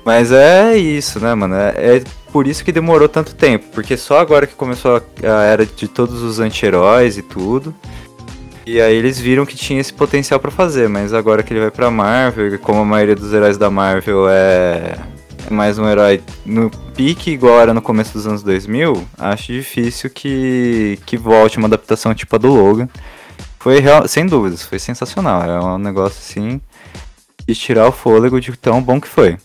Mas 0.05 0.33
é 0.33 0.77
isso, 0.77 1.21
né, 1.21 1.35
mano? 1.35 1.55
É, 1.55 1.97
é 1.97 2.03
por 2.33 2.47
isso 2.47 2.65
que 2.65 2.73
demorou 2.73 3.09
tanto 3.09 3.35
tempo. 3.35 3.67
Porque 3.73 3.97
só 3.97 4.19
agora 4.19 4.47
que 4.47 4.55
começou 4.55 4.97
a, 4.97 5.43
era 5.43 5.67
de 5.67 5.89
todos 5.89 6.23
os 6.23 6.41
anti-heróis 6.41 7.19
e 7.19 7.23
tudo. 7.23 7.75
E 8.67 8.81
aí 8.81 8.95
eles 8.95 9.19
viram 9.19 9.45
que 9.45 9.57
tinha 9.57 9.81
esse 9.81 9.93
potencial 9.93 10.39
pra 10.41 10.51
fazer. 10.51 10.89
Mas 10.89 11.13
agora 11.13 11.43
que 11.43 11.53
ele 11.53 11.61
vai 11.61 11.71
pra 11.71 11.91
Marvel, 11.91 12.59
como 12.59 12.81
a 12.81 12.85
maioria 12.85 13.17
dos 13.17 13.33
heróis 13.33 13.59
da 13.59 13.71
Marvel 13.71 14.29
é, 14.29 14.97
é 15.47 15.53
mais 15.53 15.79
um 15.79 15.89
herói 15.89 16.23
no 16.47 16.71
pique 16.95 17.31
igual 17.31 17.61
era 17.61 17.75
no 17.75 17.83
começo 17.83 18.13
dos 18.13 18.27
anos 18.27 18.43
2000, 18.43 19.07
acho 19.19 19.53
difícil 19.53 20.11
que, 20.11 20.99
que 21.07 21.17
volte 21.17 21.59
uma 21.59 21.67
adaptação 21.67 22.15
tipo 22.15 22.37
a 22.37 22.39
do 22.39 22.49
Logan. 22.49 22.89
Foi 23.59 23.79
real, 23.81 24.09
sem 24.09 24.27
dúvidas, 24.27 24.63
foi 24.63 24.79
sensacional. 24.79 25.43
É 25.43 25.61
um 25.61 25.79
negócio 25.79 26.19
assim 26.19 26.61
de 27.47 27.55
tirar 27.55 27.89
o 27.89 27.93
fôlego 27.93 28.41
de 28.41 28.57
tão 28.57 28.83
bom 28.83 29.01
que 29.01 29.09
foi. 29.09 29.37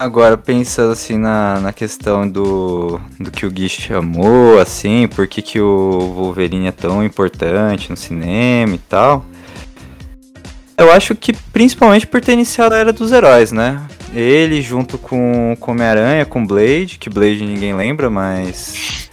Agora, 0.00 0.38
pensando 0.38 0.92
assim 0.92 1.18
na, 1.18 1.60
na 1.60 1.74
questão 1.74 2.26
do, 2.26 2.98
do 3.18 3.30
que 3.30 3.44
o 3.44 3.50
Gui 3.50 3.68
chamou, 3.68 4.58
assim, 4.58 5.06
por 5.06 5.28
que, 5.28 5.42
que 5.42 5.60
o 5.60 6.14
Wolverine 6.14 6.68
é 6.68 6.72
tão 6.72 7.04
importante 7.04 7.90
no 7.90 7.98
cinema 7.98 8.74
e 8.74 8.78
tal. 8.78 9.26
Eu 10.78 10.90
acho 10.90 11.14
que 11.14 11.34
principalmente 11.52 12.06
por 12.06 12.22
ter 12.22 12.32
iniciado 12.32 12.74
a 12.74 12.78
Era 12.78 12.94
dos 12.94 13.12
Heróis, 13.12 13.52
né? 13.52 13.86
Ele 14.14 14.62
junto 14.62 14.96
com, 14.96 15.54
com 15.60 15.72
Homem-Aranha, 15.72 16.24
com 16.24 16.46
Blade, 16.46 16.96
que 16.98 17.10
Blade 17.10 17.44
ninguém 17.44 17.76
lembra, 17.76 18.08
mas. 18.08 19.10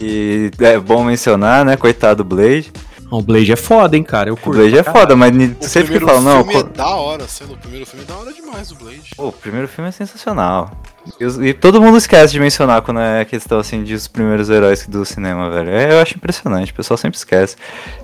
E 0.00 0.50
é 0.62 0.80
bom 0.80 1.04
mencionar, 1.04 1.64
né? 1.64 1.76
Coitado 1.76 2.24
do 2.24 2.34
Blade. 2.34 2.72
O 3.10 3.22
Blade 3.22 3.52
é 3.52 3.56
foda, 3.56 3.96
hein, 3.96 4.02
cara. 4.02 4.30
Eu 4.30 4.34
O 4.34 4.36
curto. 4.36 4.58
Blade 4.58 4.76
é 4.78 4.82
foda, 4.82 5.14
mas 5.14 5.30
O 5.32 5.36
sempre 5.64 5.92
que 5.92 5.98
primeiro 5.98 6.06
fala, 6.06 6.20
não. 6.20 6.44
filme 6.44 6.52
co- 6.64 6.68
é 6.68 6.72
da 6.76 6.88
hora, 6.88 7.28
sendo 7.28 7.52
o 7.54 7.56
primeiro 7.56 7.86
filme 7.86 8.04
é 8.04 8.06
da 8.08 8.16
hora 8.16 8.32
demais, 8.32 8.72
o 8.72 8.74
Blade. 8.76 9.02
Pô, 9.16 9.28
o 9.28 9.32
primeiro 9.32 9.68
filme 9.68 9.88
é 9.88 9.92
sensacional. 9.92 10.72
E, 11.20 11.24
e 11.48 11.54
todo 11.54 11.80
mundo 11.80 11.96
esquece 11.96 12.32
de 12.32 12.40
mencionar 12.40 12.82
quando 12.82 12.98
é 12.98 13.24
questão 13.24 13.60
assim 13.60 13.84
de 13.84 13.94
os 13.94 14.08
primeiros 14.08 14.50
heróis 14.50 14.84
do 14.88 15.04
cinema, 15.04 15.48
velho. 15.50 15.70
É, 15.70 15.92
eu 15.92 16.00
acho 16.00 16.16
impressionante, 16.16 16.72
o 16.72 16.74
pessoal 16.74 16.98
sempre 16.98 17.16
esquece. 17.16 17.54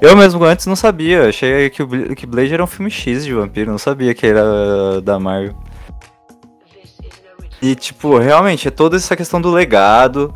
Eu 0.01 0.17
mesmo 0.17 0.43
antes 0.45 0.67
não 0.67 0.77
sabia, 0.77 1.29
achei 1.29 1.69
que 1.69 1.83
o 1.83 2.15
que 2.15 2.25
Blade 2.25 2.55
era 2.55 2.63
um 2.63 2.67
filme 2.69 2.91
X 2.91 3.25
de 3.25 3.33
vampiro, 3.35 3.73
não 3.73 3.79
sabia 3.79 4.15
que 4.15 4.25
era 4.25 5.01
da 5.03 5.19
Marvel. 5.19 5.57
E 7.61 7.75
tipo, 7.75 8.19
realmente, 8.19 8.69
é 8.69 8.71
toda 8.71 8.97
essa 8.97 9.17
questão 9.17 9.41
do 9.41 9.51
legado. 9.51 10.35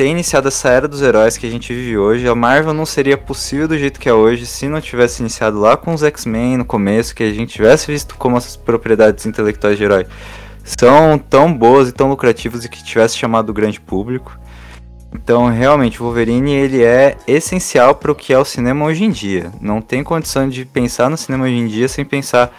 Ter 0.00 0.06
iniciado 0.06 0.48
essa 0.48 0.70
era 0.70 0.88
dos 0.88 1.02
heróis 1.02 1.36
que 1.36 1.46
a 1.46 1.50
gente 1.50 1.74
vive 1.74 1.98
hoje, 1.98 2.26
a 2.26 2.34
Marvel 2.34 2.72
não 2.72 2.86
seria 2.86 3.18
possível 3.18 3.68
do 3.68 3.76
jeito 3.76 4.00
que 4.00 4.08
é 4.08 4.14
hoje 4.14 4.46
se 4.46 4.66
não 4.66 4.80
tivesse 4.80 5.20
iniciado 5.20 5.60
lá 5.60 5.76
com 5.76 5.92
os 5.92 6.02
X-Men 6.02 6.56
no 6.56 6.64
começo, 6.64 7.14
que 7.14 7.22
a 7.22 7.30
gente 7.30 7.52
tivesse 7.52 7.92
visto 7.92 8.16
como 8.16 8.38
essas 8.38 8.56
propriedades 8.56 9.26
intelectuais 9.26 9.76
de 9.76 9.84
herói 9.84 10.06
são 10.64 11.18
tão 11.18 11.52
boas 11.52 11.90
e 11.90 11.92
tão 11.92 12.08
lucrativas 12.08 12.64
e 12.64 12.70
que 12.70 12.82
tivesse 12.82 13.18
chamado 13.18 13.50
o 13.50 13.52
grande 13.52 13.78
público. 13.78 14.40
Então, 15.12 15.50
realmente, 15.50 16.00
o 16.00 16.06
Wolverine 16.06 16.50
ele 16.50 16.82
é 16.82 17.18
essencial 17.26 17.94
para 17.94 18.10
o 18.10 18.14
que 18.14 18.32
é 18.32 18.38
o 18.38 18.44
cinema 18.44 18.86
hoje 18.86 19.04
em 19.04 19.10
dia. 19.10 19.52
Não 19.60 19.82
tem 19.82 20.02
condição 20.02 20.48
de 20.48 20.64
pensar 20.64 21.10
no 21.10 21.16
cinema 21.18 21.44
hoje 21.44 21.56
em 21.56 21.66
dia 21.66 21.88
sem 21.88 22.06
pensar 22.06 22.50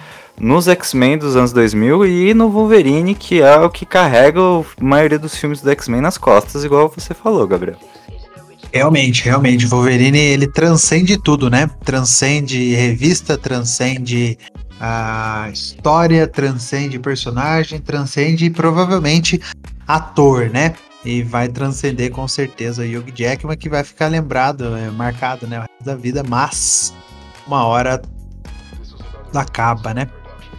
nos 0.41 0.67
X-Men 0.67 1.19
dos 1.19 1.35
anos 1.35 1.53
2000 1.53 2.03
e 2.07 2.33
no 2.33 2.49
Wolverine, 2.49 3.13
que 3.13 3.41
é 3.41 3.57
o 3.57 3.69
que 3.69 3.85
carrega 3.85 4.39
a 4.41 4.63
maioria 4.83 5.19
dos 5.19 5.35
filmes 5.35 5.61
do 5.61 5.69
X-Men 5.69 6.01
nas 6.01 6.17
costas, 6.17 6.63
igual 6.63 6.89
você 6.89 7.13
falou, 7.13 7.47
Gabriel. 7.47 7.77
Realmente, 8.73 9.23
realmente, 9.23 9.67
Wolverine 9.67 10.17
ele 10.17 10.47
transcende 10.47 11.15
tudo, 11.15 11.47
né? 11.47 11.69
Transcende 11.85 12.73
revista, 12.73 13.37
transcende 13.37 14.35
a 14.79 15.47
história, 15.53 16.25
transcende 16.25 16.97
personagem, 16.97 17.79
transcende 17.79 18.49
provavelmente 18.49 19.39
ator, 19.87 20.49
né? 20.49 20.73
E 21.05 21.21
vai 21.21 21.49
transcender 21.49 22.09
com 22.11 22.27
certeza 22.27 22.81
o 22.81 22.85
Hugh 22.85 23.11
Jackman, 23.13 23.57
que 23.57 23.69
vai 23.69 23.83
ficar 23.83 24.07
lembrado, 24.07 24.75
é, 24.75 24.89
marcado, 24.89 25.45
né? 25.45 25.59
o 25.59 25.61
resto 25.61 25.83
Da 25.83 25.95
vida, 25.95 26.23
mas 26.27 26.95
uma 27.45 27.63
hora 27.65 28.01
acaba, 29.35 29.93
né? 29.93 30.07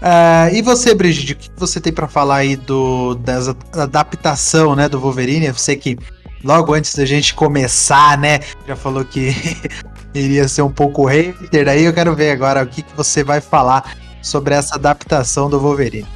Ah, 0.04 0.50
e 0.52 0.60
você, 0.62 0.94
Brigitte, 0.94 1.32
o 1.32 1.36
que 1.36 1.50
você 1.56 1.80
tem 1.80 1.92
pra 1.92 2.08
falar 2.08 2.38
aí 2.38 2.56
do, 2.56 3.14
dessa 3.14 3.56
adaptação, 3.72 4.74
né, 4.74 4.88
do 4.88 4.98
Wolverine? 4.98 5.46
Eu 5.46 5.54
sei 5.54 5.76
que 5.76 5.96
logo 6.42 6.74
antes 6.74 6.96
da 6.96 7.04
gente 7.04 7.32
começar, 7.34 8.18
né, 8.18 8.40
já 8.66 8.74
falou 8.74 9.04
que 9.04 9.32
iria 10.12 10.48
ser 10.48 10.62
um 10.62 10.72
pouco 10.72 11.04
hater, 11.06 11.68
aí 11.68 11.84
eu 11.84 11.92
quero 11.92 12.16
ver 12.16 12.32
agora 12.32 12.64
o 12.64 12.66
que, 12.66 12.82
que 12.82 12.96
você 12.96 13.22
vai 13.22 13.40
falar 13.40 13.96
sobre 14.20 14.54
essa 14.54 14.74
adaptação 14.74 15.48
do 15.48 15.60
Wolverine. 15.60 16.06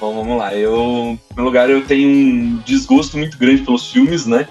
Bom, 0.00 0.14
vamos 0.14 0.38
lá. 0.38 0.54
Eu, 0.54 1.10
em 1.12 1.16
primeiro 1.16 1.44
lugar, 1.44 1.68
eu 1.68 1.84
tenho 1.84 2.08
um 2.08 2.62
desgosto 2.64 3.18
muito 3.18 3.36
grande 3.36 3.62
pelos 3.62 3.90
filmes, 3.90 4.24
né? 4.24 4.48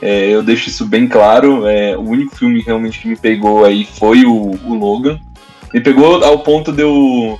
É, 0.00 0.28
eu 0.28 0.42
deixo 0.42 0.68
isso 0.68 0.86
bem 0.86 1.06
claro. 1.08 1.66
É, 1.66 1.96
o 1.96 2.02
único 2.02 2.36
filme 2.36 2.62
realmente 2.62 3.00
que 3.00 3.08
me 3.08 3.16
pegou 3.16 3.64
aí 3.64 3.84
foi 3.84 4.24
o, 4.24 4.52
o 4.64 4.74
Logan. 4.74 5.18
Me 5.74 5.80
pegou 5.80 6.24
ao 6.24 6.38
ponto 6.38 6.72
de 6.72 6.82
eu, 6.82 7.38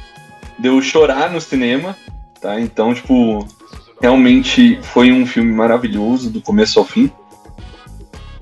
de 0.59 0.69
eu 0.69 0.81
chorar 0.81 1.31
no 1.31 1.41
cinema, 1.41 1.97
tá? 2.41 2.61
Então, 2.61 2.95
tipo, 2.95 3.47
realmente 4.01 4.79
foi 4.83 5.13
um 5.13 5.27
filme 5.27 5.53
maravilhoso 5.53 6.31
do 6.31 6.41
começo 6.41 6.79
ao 6.79 6.85
fim. 6.85 7.11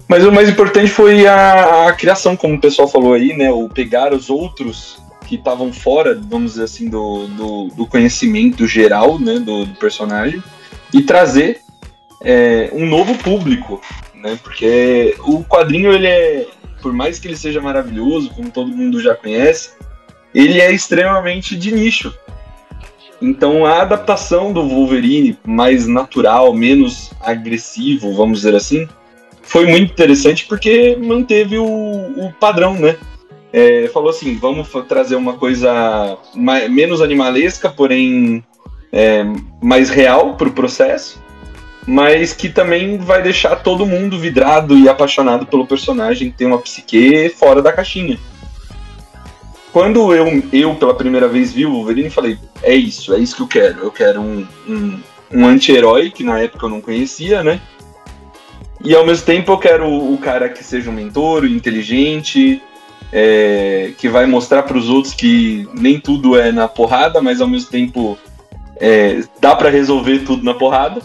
Mas 0.07 0.25
o 0.25 0.33
mais 0.33 0.49
importante 0.49 0.91
foi 0.91 1.27
a, 1.27 1.89
a 1.89 1.93
criação, 1.93 2.37
como 2.37 2.55
o 2.55 2.61
pessoal 2.61 2.87
falou 2.87 3.15
aí, 3.15 3.37
né? 3.37 3.51
O 3.51 3.69
pegar 3.69 4.13
os 4.13 4.29
outros 4.29 5.03
que 5.27 5.37
estavam 5.37 5.73
fora, 5.73 6.15
vamos 6.15 6.53
dizer 6.53 6.65
assim, 6.65 6.89
do, 6.89 7.27
do, 7.29 7.69
do 7.69 7.87
conhecimento 7.87 8.67
geral 8.67 9.19
né, 9.19 9.39
do, 9.39 9.65
do 9.65 9.75
personagem 9.77 10.43
e 10.93 11.03
trazer 11.03 11.63
é, 12.23 12.71
um 12.73 12.87
novo 12.87 13.17
público, 13.17 13.81
né? 14.15 14.39
Porque 14.43 15.17
o 15.21 15.43
quadrinho, 15.45 15.93
ele 15.93 16.07
é, 16.07 16.47
por 16.83 16.93
mais 16.93 17.19
que 17.19 17.27
ele 17.27 17.37
seja 17.37 17.61
maravilhoso, 17.61 18.31
como 18.31 18.51
todo 18.51 18.69
mundo 18.69 19.01
já 19.01 19.15
conhece, 19.15 19.71
ele 20.35 20.61
é 20.61 20.73
extremamente 20.73 21.57
de 21.57 21.73
nicho. 21.73 22.13
Então 23.23 23.65
a 23.65 23.81
adaptação 23.81 24.53
do 24.53 24.69
Wolverine 24.69 25.39
mais 25.47 25.87
natural, 25.87 26.53
menos 26.53 27.11
agressivo, 27.21 28.15
vamos 28.15 28.39
dizer 28.39 28.55
assim, 28.55 28.89
foi 29.43 29.67
muito 29.67 29.93
interessante 29.93 30.47
porque 30.47 30.97
manteve 30.97 31.59
o, 31.59 31.65
o 31.65 32.33
padrão, 32.39 32.75
né? 32.75 32.97
É, 33.53 33.89
falou 33.95 34.11
assim, 34.11 34.37
vamos 34.37 34.69
trazer 34.89 35.15
uma 35.15 35.35
coisa 35.35 36.19
mai- 36.35 36.69
menos 36.69 37.01
animalesca, 37.01 37.71
porém 37.71 38.43
é, 38.93 39.25
mais 39.63 39.91
real 39.91 40.35
para 40.35 40.49
o 40.49 40.53
processo, 40.53 41.23
mas 41.87 42.33
que 42.33 42.49
também 42.49 42.99
vai 42.99 43.23
deixar 43.23 43.57
todo 43.57 43.87
mundo 43.87 44.19
vidrado 44.19 44.77
e 44.77 44.89
apaixonado 44.89 45.47
pelo 45.47 45.67
personagem, 45.67 46.33
tem 46.33 46.49
uma 46.49 46.59
psique 46.59 47.29
fora 47.29 47.63
da 47.63 47.73
caixinha. 47.73 48.19
Quando 49.75 50.15
eu, 50.15 50.41
eu 50.53 50.77
pela 50.77 50.95
primeira 50.95 51.27
vez 51.27 51.53
vi 51.53 51.67
o 51.67 51.73
Wolverine, 51.73 52.09
falei, 52.09 52.39
é 52.63 52.77
isso, 52.77 53.13
é 53.13 53.19
isso 53.19 53.35
que 53.35 53.43
eu 53.43 53.49
quero. 53.49 53.81
Eu 53.81 53.91
quero 53.91 54.21
um, 54.21 54.47
um, 54.69 55.01
um 55.33 55.45
anti-herói, 55.45 56.13
que 56.13 56.23
na 56.23 56.39
época 56.39 56.67
eu 56.67 56.71
não 56.71 56.81
conhecia, 56.81 57.43
né? 57.43 57.61
E 58.85 58.95
ao 58.95 59.05
mesmo 59.05 59.27
tempo 59.27 59.51
eu 59.51 59.59
quero 59.59 59.89
o 59.89 60.17
cara 60.17 60.49
que 60.49 60.63
seja 60.63 60.89
um 60.89 60.93
mentor, 60.93 61.45
inteligente, 61.45 62.63
é, 63.13 63.91
que 63.99 64.09
vai 64.09 64.27
mostrar 64.27 64.63
para 64.63 64.79
os 64.79 64.89
outros 64.89 65.13
que 65.13 65.69
nem 65.75 65.99
tudo 65.99 66.39
é 66.39 66.53
na 66.53 66.69
porrada, 66.69 67.21
mas 67.21 67.41
ao 67.41 67.49
mesmo 67.49 67.69
tempo 67.69 68.17
é, 68.77 69.25
dá 69.41 69.57
para 69.57 69.71
resolver 69.71 70.21
tudo 70.21 70.45
na 70.45 70.55
porrada. 70.55 71.03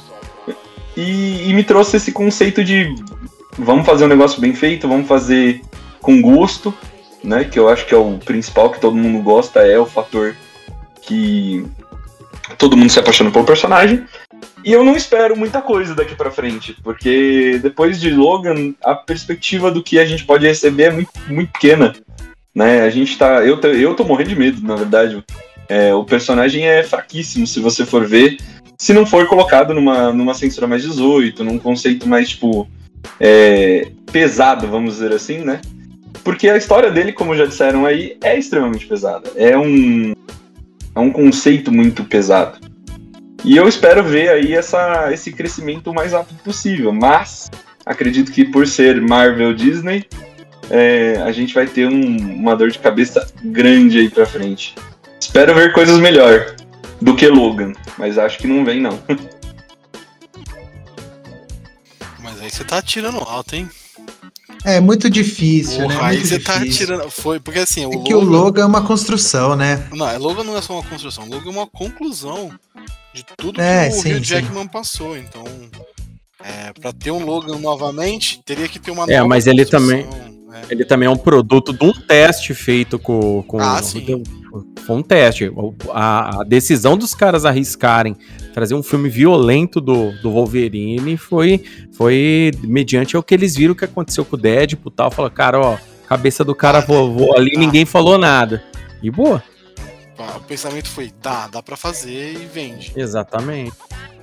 E, 0.95 1.49
e 1.49 1.53
me 1.55 1.63
trouxe 1.63 1.97
esse 1.97 2.11
conceito 2.11 2.63
de 2.63 2.93
vamos 3.57 3.84
fazer 3.84 4.05
um 4.05 4.09
negócio 4.09 4.39
bem 4.39 4.53
feito, 4.53 4.88
vamos 4.88 5.07
fazer 5.07 5.59
com 5.99 6.22
gosto, 6.22 6.72
né? 7.24 7.43
Que 7.43 7.59
eu 7.59 7.70
acho 7.70 7.86
que 7.86 7.93
é 7.93 7.97
o 7.97 8.17
principal 8.17 8.72
que 8.72 8.80
todo 8.80 8.95
mundo 8.95 9.24
gosta, 9.24 9.61
é 9.61 9.78
o 9.78 9.86
fator 9.86 10.36
que 11.01 11.65
todo 12.57 12.78
mundo 12.78 12.91
se 12.91 12.99
apaixona 12.99 13.32
pelo 13.32 13.45
personagem. 13.45 14.05
E 14.63 14.72
eu 14.72 14.84
não 14.84 14.95
espero 14.95 15.38
muita 15.38 15.61
coisa 15.61 15.95
daqui 15.95 16.15
pra 16.15 16.32
frente, 16.32 16.76
porque 16.84 17.59
depois 17.61 17.99
de 17.99 18.09
Logan, 18.09 18.74
a 18.84 18.93
perspectiva 18.93 19.72
do 19.72 19.82
que 19.82 19.97
a 19.97 20.05
gente 20.05 20.26
pode 20.26 20.45
receber 20.45 20.84
é 20.84 20.91
muito, 20.91 21.11
muito 21.28 21.51
pequena. 21.51 21.95
Né? 22.53 22.82
A 22.82 22.89
gente 22.89 23.17
tá. 23.17 23.45
Eu, 23.45 23.59
eu 23.61 23.95
tô 23.95 24.03
morrendo 24.03 24.30
de 24.30 24.36
medo, 24.36 24.61
na 24.61 24.76
verdade. 24.76 25.24
É, 25.67 25.93
o 25.93 26.03
personagem 26.03 26.65
é 26.65 26.84
fraquíssimo, 26.84 27.47
se 27.47 27.59
você 27.59 27.86
for 27.86 28.05
ver. 28.05 28.38
Se 28.78 28.93
não 28.93 29.05
for 29.05 29.28
colocado 29.28 29.74
numa, 29.74 30.11
numa 30.11 30.34
censura 30.34 30.65
mais 30.65 30.84
18, 30.84 31.43
num 31.43 31.59
conceito 31.59 32.07
mais, 32.07 32.30
tipo, 32.30 32.67
é, 33.20 33.91
pesado, 34.11 34.67
vamos 34.67 34.95
dizer 34.95 35.13
assim, 35.13 35.39
né? 35.39 35.61
Porque 36.30 36.48
a 36.48 36.56
história 36.56 36.92
dele, 36.92 37.12
como 37.12 37.36
já 37.36 37.48
disseram 37.48 37.88
aí, 37.88 38.16
é 38.24 38.38
extremamente 38.38 38.86
pesada. 38.86 39.32
É 39.36 39.58
um, 39.58 40.14
é 40.94 41.00
um 41.00 41.10
conceito 41.12 41.72
muito 41.72 42.04
pesado. 42.04 42.60
E 43.44 43.58
eu 43.58 43.68
espero 43.68 44.04
ver 44.04 44.30
aí 44.30 44.54
essa, 44.54 45.12
esse 45.12 45.32
crescimento 45.32 45.90
o 45.90 45.94
mais 45.96 46.12
rápido 46.14 46.38
possível. 46.44 46.94
Mas 46.94 47.50
acredito 47.84 48.32
que 48.32 48.46
por 48.46 48.68
ser 48.68 49.02
Marvel 49.02 49.56
Disney, 49.56 50.06
é, 50.70 51.16
a 51.26 51.32
gente 51.32 51.52
vai 51.56 51.66
ter 51.66 51.88
um- 51.88 52.36
uma 52.36 52.56
dor 52.56 52.70
de 52.70 52.78
cabeça 52.78 53.26
grande 53.44 53.98
aí 53.98 54.08
pra 54.08 54.24
frente. 54.28 54.76
Espero 55.20 55.56
ver 55.56 55.74
coisas 55.74 55.98
melhor 55.98 56.56
do 57.02 57.16
que 57.16 57.28
Logan, 57.28 57.74
mas 57.98 58.20
acho 58.20 58.38
que 58.38 58.46
não 58.46 58.64
vem 58.64 58.80
não. 58.80 59.00
Mas 62.22 62.40
aí 62.40 62.52
você 62.52 62.64
tá 62.64 62.82
tirando 62.84 63.18
alto, 63.18 63.56
hein? 63.56 63.68
É 64.66 64.80
muito 64.80 65.10
difícil, 65.10 65.88
né? 65.88 65.95
Porra, 65.95 66.07
aí 66.10 66.18
Muito 66.18 66.28
você 66.30 66.39
tá 66.39 66.57
difícil. 66.57 66.86
tirando. 66.88 67.10
Foi, 67.10 67.39
porque 67.39 67.60
assim, 67.60 67.86
o 67.86 67.93
É 67.93 67.97
que 68.03 68.14
o 68.14 68.20
Logan. 68.20 68.30
logo 68.38 68.60
é 68.60 68.66
uma 68.66 68.82
construção, 68.86 69.55
né? 69.55 69.88
Não, 69.93 70.07
é, 70.10 70.18
Logan 70.18 70.43
não 70.43 70.57
é 70.57 70.62
só 70.62 70.74
uma 70.74 70.84
construção, 70.84 71.26
Logan 71.28 71.47
é 71.49 71.53
uma 71.53 71.68
conclusão 71.68 72.51
de 73.14 73.24
tudo 73.38 73.60
É, 73.62 73.89
que 73.89 73.95
o 73.95 74.01
sim, 74.01 74.10
Hugh 74.12 74.16
sim. 74.18 74.22
Jackman 74.22 74.68
passou. 74.68 75.18
Então, 75.18 75.43
é, 76.43 76.74
pra 76.80 76.91
ter 76.91 77.12
um 77.12 77.24
Logan 77.26 77.57
novamente, 77.60 78.41
teria 78.45 78.68
que 78.68 78.80
ter 78.80 78.91
uma 78.91 79.05
É, 79.05 79.18
nova 79.18 79.28
mas 79.30 79.47
ele 79.47 79.66
também- 79.66 80.05
é. 80.05 80.30
Ele 80.70 80.84
também 80.84 81.07
é 81.07 81.10
um 81.12 81.16
produto 81.18 81.72
de 81.72 81.86
um 81.86 81.93
teste 81.93 82.53
feito 82.55 82.97
com. 82.99 83.43
com 83.43 83.60
Ah, 83.60 83.82
sim. 83.84 84.24
Foi 84.86 84.95
um 84.95 85.04
teste. 85.04 85.52
A, 85.91 86.41
a, 86.41 86.43
decisão 86.43 86.97
dos 86.97 87.14
caras 87.14 87.45
arriscarem 87.45 88.16
trazer 88.54 88.74
um 88.74 88.84
filme 88.84 89.10
violento 89.10 89.80
do, 89.80 90.12
do 90.22 90.32
Wolverine 90.32 91.18
foi, 91.18 91.64
foi 91.93 92.52
mediante 92.64 93.16
o 93.16 93.24
que 93.24 93.34
eles 93.34 93.56
viram 93.56 93.76
que 93.76 93.86
aconteceu 93.86 94.26
com 94.26 94.36
o 94.36 94.39
Deadpool 94.39 94.91
e 94.91 94.95
tal. 94.95 95.12
Falaram, 95.12 95.36
cara, 95.36 95.60
ó, 95.60 95.78
cabeça 96.08 96.43
do 96.43 96.56
cara 96.56 96.80
voou 96.80 97.36
ali 97.38 97.56
ninguém 97.56 97.86
falou 97.86 98.18
nada. 98.18 98.64
E 99.02 99.10
boa. 99.10 99.43
O 100.36 100.41
pensamento 100.41 100.89
foi, 100.89 101.10
tá, 101.10 101.47
dá 101.47 101.64
pra 101.64 101.78
fazer 101.78 102.34
e 102.34 102.45
vende. 102.45 102.91
Exatamente. 102.95 103.72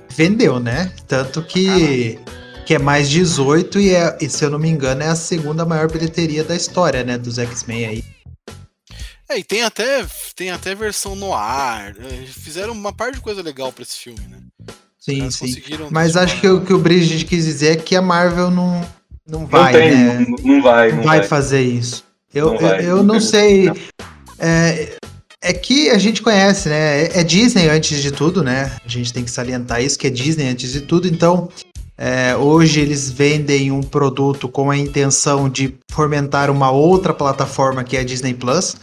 Vendeu, 0.09 0.59
né? 0.59 0.91
Tanto 1.07 1.41
que, 1.41 2.19
que 2.65 2.75
é 2.75 2.79
mais 2.79 3.09
18 3.09 3.79
e, 3.79 3.95
é, 3.95 4.17
e, 4.21 4.29
se 4.29 4.45
eu 4.45 4.49
não 4.49 4.59
me 4.59 4.69
engano, 4.69 5.01
é 5.01 5.07
a 5.07 5.15
segunda 5.15 5.65
maior 5.65 5.91
bilheteria 5.91 6.43
da 6.43 6.55
história, 6.55 7.03
né? 7.03 7.17
Dos 7.17 7.39
X-Men 7.39 7.85
aí. 7.85 8.16
É, 9.29 9.37
e 9.37 9.43
tem 9.43 9.63
até, 9.63 10.05
tem 10.35 10.51
até 10.51 10.73
versão 10.73 11.15
no 11.15 11.33
ar. 11.33 11.95
É, 11.99 12.25
fizeram 12.27 12.73
uma 12.73 12.93
parte 12.93 13.15
de 13.15 13.21
coisa 13.21 13.41
legal 13.41 13.71
pra 13.73 13.83
esse 13.83 13.97
filme, 13.97 14.21
né? 14.27 14.37
Sim, 14.99 15.29
sim. 15.31 15.55
Mas 15.89 16.17
acho 16.17 16.39
que 16.41 16.47
o 16.47 16.61
que 16.61 16.73
o 16.73 16.79
Bridget 16.79 17.25
quis 17.25 17.45
dizer 17.45 17.71
é 17.73 17.75
que 17.75 17.95
a 17.95 18.01
Marvel 18.01 18.51
não, 18.51 18.81
não 19.27 19.45
vai, 19.45 19.73
não 19.73 19.79
tem, 19.79 19.91
né? 19.91 20.25
Não, 20.27 20.53
não 20.55 20.61
vai, 20.61 20.91
não, 20.91 21.03
vai, 21.03 21.19
vai, 21.19 21.27
fazer 21.27 21.61
isso. 21.61 22.05
Eu 22.33 22.53
não, 22.53 22.61
eu, 22.61 22.97
eu 22.97 23.03
não 23.03 23.19
sei. 23.19 23.71
É, 24.37 24.97
é 25.41 25.53
que 25.53 25.89
a 25.89 25.97
gente 25.97 26.21
conhece, 26.21 26.67
né? 26.69 27.03
É, 27.03 27.19
é 27.19 27.23
Disney 27.23 27.69
antes 27.69 28.01
de 28.01 28.11
tudo, 28.11 28.43
né? 28.43 28.71
A 28.85 28.87
gente 28.87 29.13
tem 29.13 29.23
que 29.23 29.31
salientar 29.31 29.81
isso, 29.81 29.97
que 29.97 30.07
é 30.07 30.09
Disney 30.09 30.49
antes 30.49 30.71
de 30.71 30.81
tudo. 30.81 31.07
Então, 31.07 31.49
é, 31.97 32.35
hoje 32.35 32.79
eles 32.79 33.09
vendem 33.09 33.71
um 33.71 33.81
produto 33.81 34.47
com 34.47 34.69
a 34.69 34.77
intenção 34.77 35.49
de 35.49 35.75
fomentar 35.89 36.51
uma 36.51 36.69
outra 36.69 37.13
plataforma 37.13 37.83
que 37.83 37.97
é 37.97 38.01
a 38.01 38.03
Disney 38.03 38.33
Plus. 38.33 38.75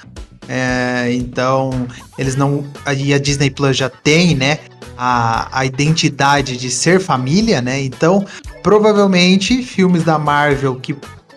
É, 0.49 1.13
então, 1.13 1.87
eles 2.19 2.37
não. 2.37 2.65
E 2.97 3.15
a 3.15 3.19
Disney 3.19 3.51
Plus 3.51 3.77
já 3.77 3.89
tem, 3.89 4.35
né? 4.35 4.59
A, 4.97 5.61
a 5.61 5.65
identidade 5.65 6.57
de 6.57 6.71
ser 6.71 7.01
família, 7.01 7.61
né? 7.61 7.83
Então, 7.83 8.25
provavelmente, 8.63 9.63
filmes 9.63 10.05
da 10.05 10.19
Marvel 10.19 10.77
que 10.77 10.97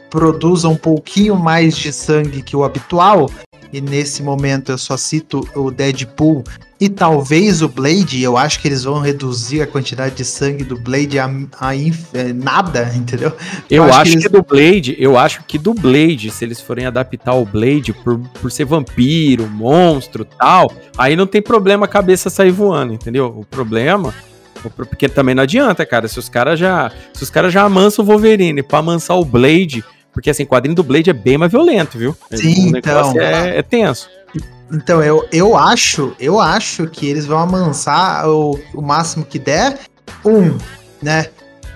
produzam 0.09 0.73
um 0.73 0.77
pouquinho 0.77 1.35
mais 1.35 1.77
de 1.77 1.91
sangue 1.91 2.41
que 2.41 2.55
o 2.55 2.63
habitual, 2.63 3.29
e 3.71 3.81
nesse 3.81 4.23
momento 4.23 4.71
eu 4.71 4.77
só 4.77 4.95
cito 4.97 5.47
o 5.55 5.71
Deadpool 5.71 6.43
e 6.79 6.87
talvez 6.87 7.61
o 7.63 7.67
Blade, 7.67 8.21
eu 8.21 8.37
acho 8.37 8.59
que 8.59 8.67
eles 8.67 8.83
vão 8.83 8.99
reduzir 8.99 9.61
a 9.61 9.67
quantidade 9.67 10.15
de 10.15 10.23
sangue 10.23 10.63
do 10.63 10.79
Blade 10.79 11.17
a, 11.17 11.25
a 11.59 11.75
é, 11.75 12.33
nada, 12.33 12.91
entendeu? 12.95 13.33
Eu, 13.69 13.83
eu 13.83 13.83
acho, 13.85 13.93
acho 13.93 14.03
que, 14.03 14.17
eles... 14.17 14.23
que, 14.25 14.29
do 14.29 14.43
Blade, 14.43 14.95
eu 14.99 15.17
acho 15.17 15.43
que 15.43 15.57
do 15.57 15.73
Blade, 15.73 16.29
se 16.29 16.45
eles 16.45 16.61
forem 16.61 16.85
adaptar 16.85 17.33
o 17.33 17.45
Blade 17.45 17.93
por, 17.93 18.19
por 18.19 18.51
ser 18.51 18.65
vampiro, 18.65 19.47
monstro 19.47 20.23
tal, 20.23 20.71
aí 20.97 21.15
não 21.15 21.25
tem 21.25 21.41
problema 21.41 21.85
a 21.85 21.89
cabeça 21.89 22.29
sair 22.29 22.51
voando, 22.51 22.93
entendeu? 22.93 23.33
O 23.35 23.43
problema 23.43 24.13
porque 24.69 25.07
também 25.07 25.35
não 25.35 25.43
adianta, 25.43 25.85
cara. 25.85 26.07
Se 26.07 26.19
os 26.19 26.29
caras 26.29 26.59
já, 26.59 26.91
se 27.13 27.23
os 27.23 27.29
caras 27.29 27.53
já 27.53 27.63
amansam 27.63 28.03
o 28.03 28.07
Wolverine 28.07 28.63
para 28.63 28.79
amansar 28.79 29.17
o 29.17 29.25
Blade, 29.25 29.83
porque 30.17 30.31
assim, 30.31 30.41
o 30.41 30.47
quadrinho 30.47 30.75
do 30.75 30.83
Blade 30.83 31.11
é 31.11 31.13
bem 31.13 31.37
mais 31.37 31.51
violento, 31.51 31.95
viu? 31.95 32.17
Sim, 32.33 32.73
o 32.73 32.77
então. 32.79 33.13
É, 33.21 33.59
é 33.59 33.61
tenso. 33.61 34.09
Então, 34.73 35.03
eu, 35.03 35.23
eu 35.31 35.55
acho, 35.55 36.15
eu 36.19 36.39
acho 36.39 36.87
que 36.87 37.07
eles 37.07 37.27
vão 37.27 37.37
amansar 37.37 38.27
o, 38.27 38.59
o 38.73 38.81
máximo 38.81 39.23
que 39.23 39.37
der. 39.37 39.77
Um, 40.25 40.57
né? 41.03 41.27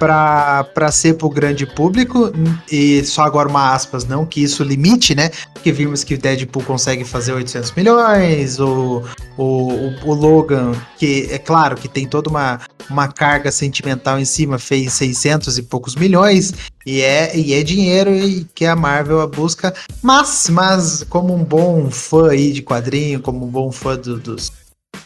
Para 0.01 0.91
ser 0.91 1.13
para 1.13 1.27
o 1.27 1.29
grande 1.29 1.63
público, 1.63 2.33
e 2.71 3.03
só 3.05 3.21
agora 3.21 3.47
uma 3.47 3.71
aspas, 3.71 4.03
não 4.03 4.25
que 4.25 4.41
isso 4.41 4.63
limite, 4.63 5.13
né? 5.13 5.29
Porque 5.53 5.71
vimos 5.71 6.03
que 6.03 6.17
Deadpool 6.17 6.63
consegue 6.63 7.05
fazer 7.05 7.33
800 7.33 7.71
milhões, 7.73 8.59
o, 8.59 9.03
o, 9.37 9.93
o 10.03 10.13
Logan, 10.15 10.71
que 10.97 11.27
é 11.29 11.37
claro 11.37 11.75
que 11.75 11.87
tem 11.87 12.07
toda 12.07 12.31
uma, 12.31 12.59
uma 12.89 13.07
carga 13.09 13.51
sentimental 13.51 14.19
em 14.19 14.25
cima, 14.25 14.57
fez 14.57 14.93
600 14.93 15.59
e 15.59 15.61
poucos 15.61 15.95
milhões, 15.95 16.51
e 16.83 17.01
é, 17.01 17.37
e 17.37 17.53
é 17.53 17.61
dinheiro 17.61 18.09
e 18.09 18.43
que 18.55 18.65
a 18.65 18.75
Marvel 18.75 19.25
busca, 19.27 19.71
mas, 20.01 20.49
mas 20.49 21.05
como 21.07 21.31
um 21.35 21.43
bom 21.43 21.91
fã 21.91 22.31
aí 22.31 22.51
de 22.51 22.63
quadrinho, 22.63 23.21
como 23.21 23.45
um 23.45 23.49
bom 23.49 23.71
fã 23.71 23.95
do, 23.95 24.17
dos, 24.17 24.51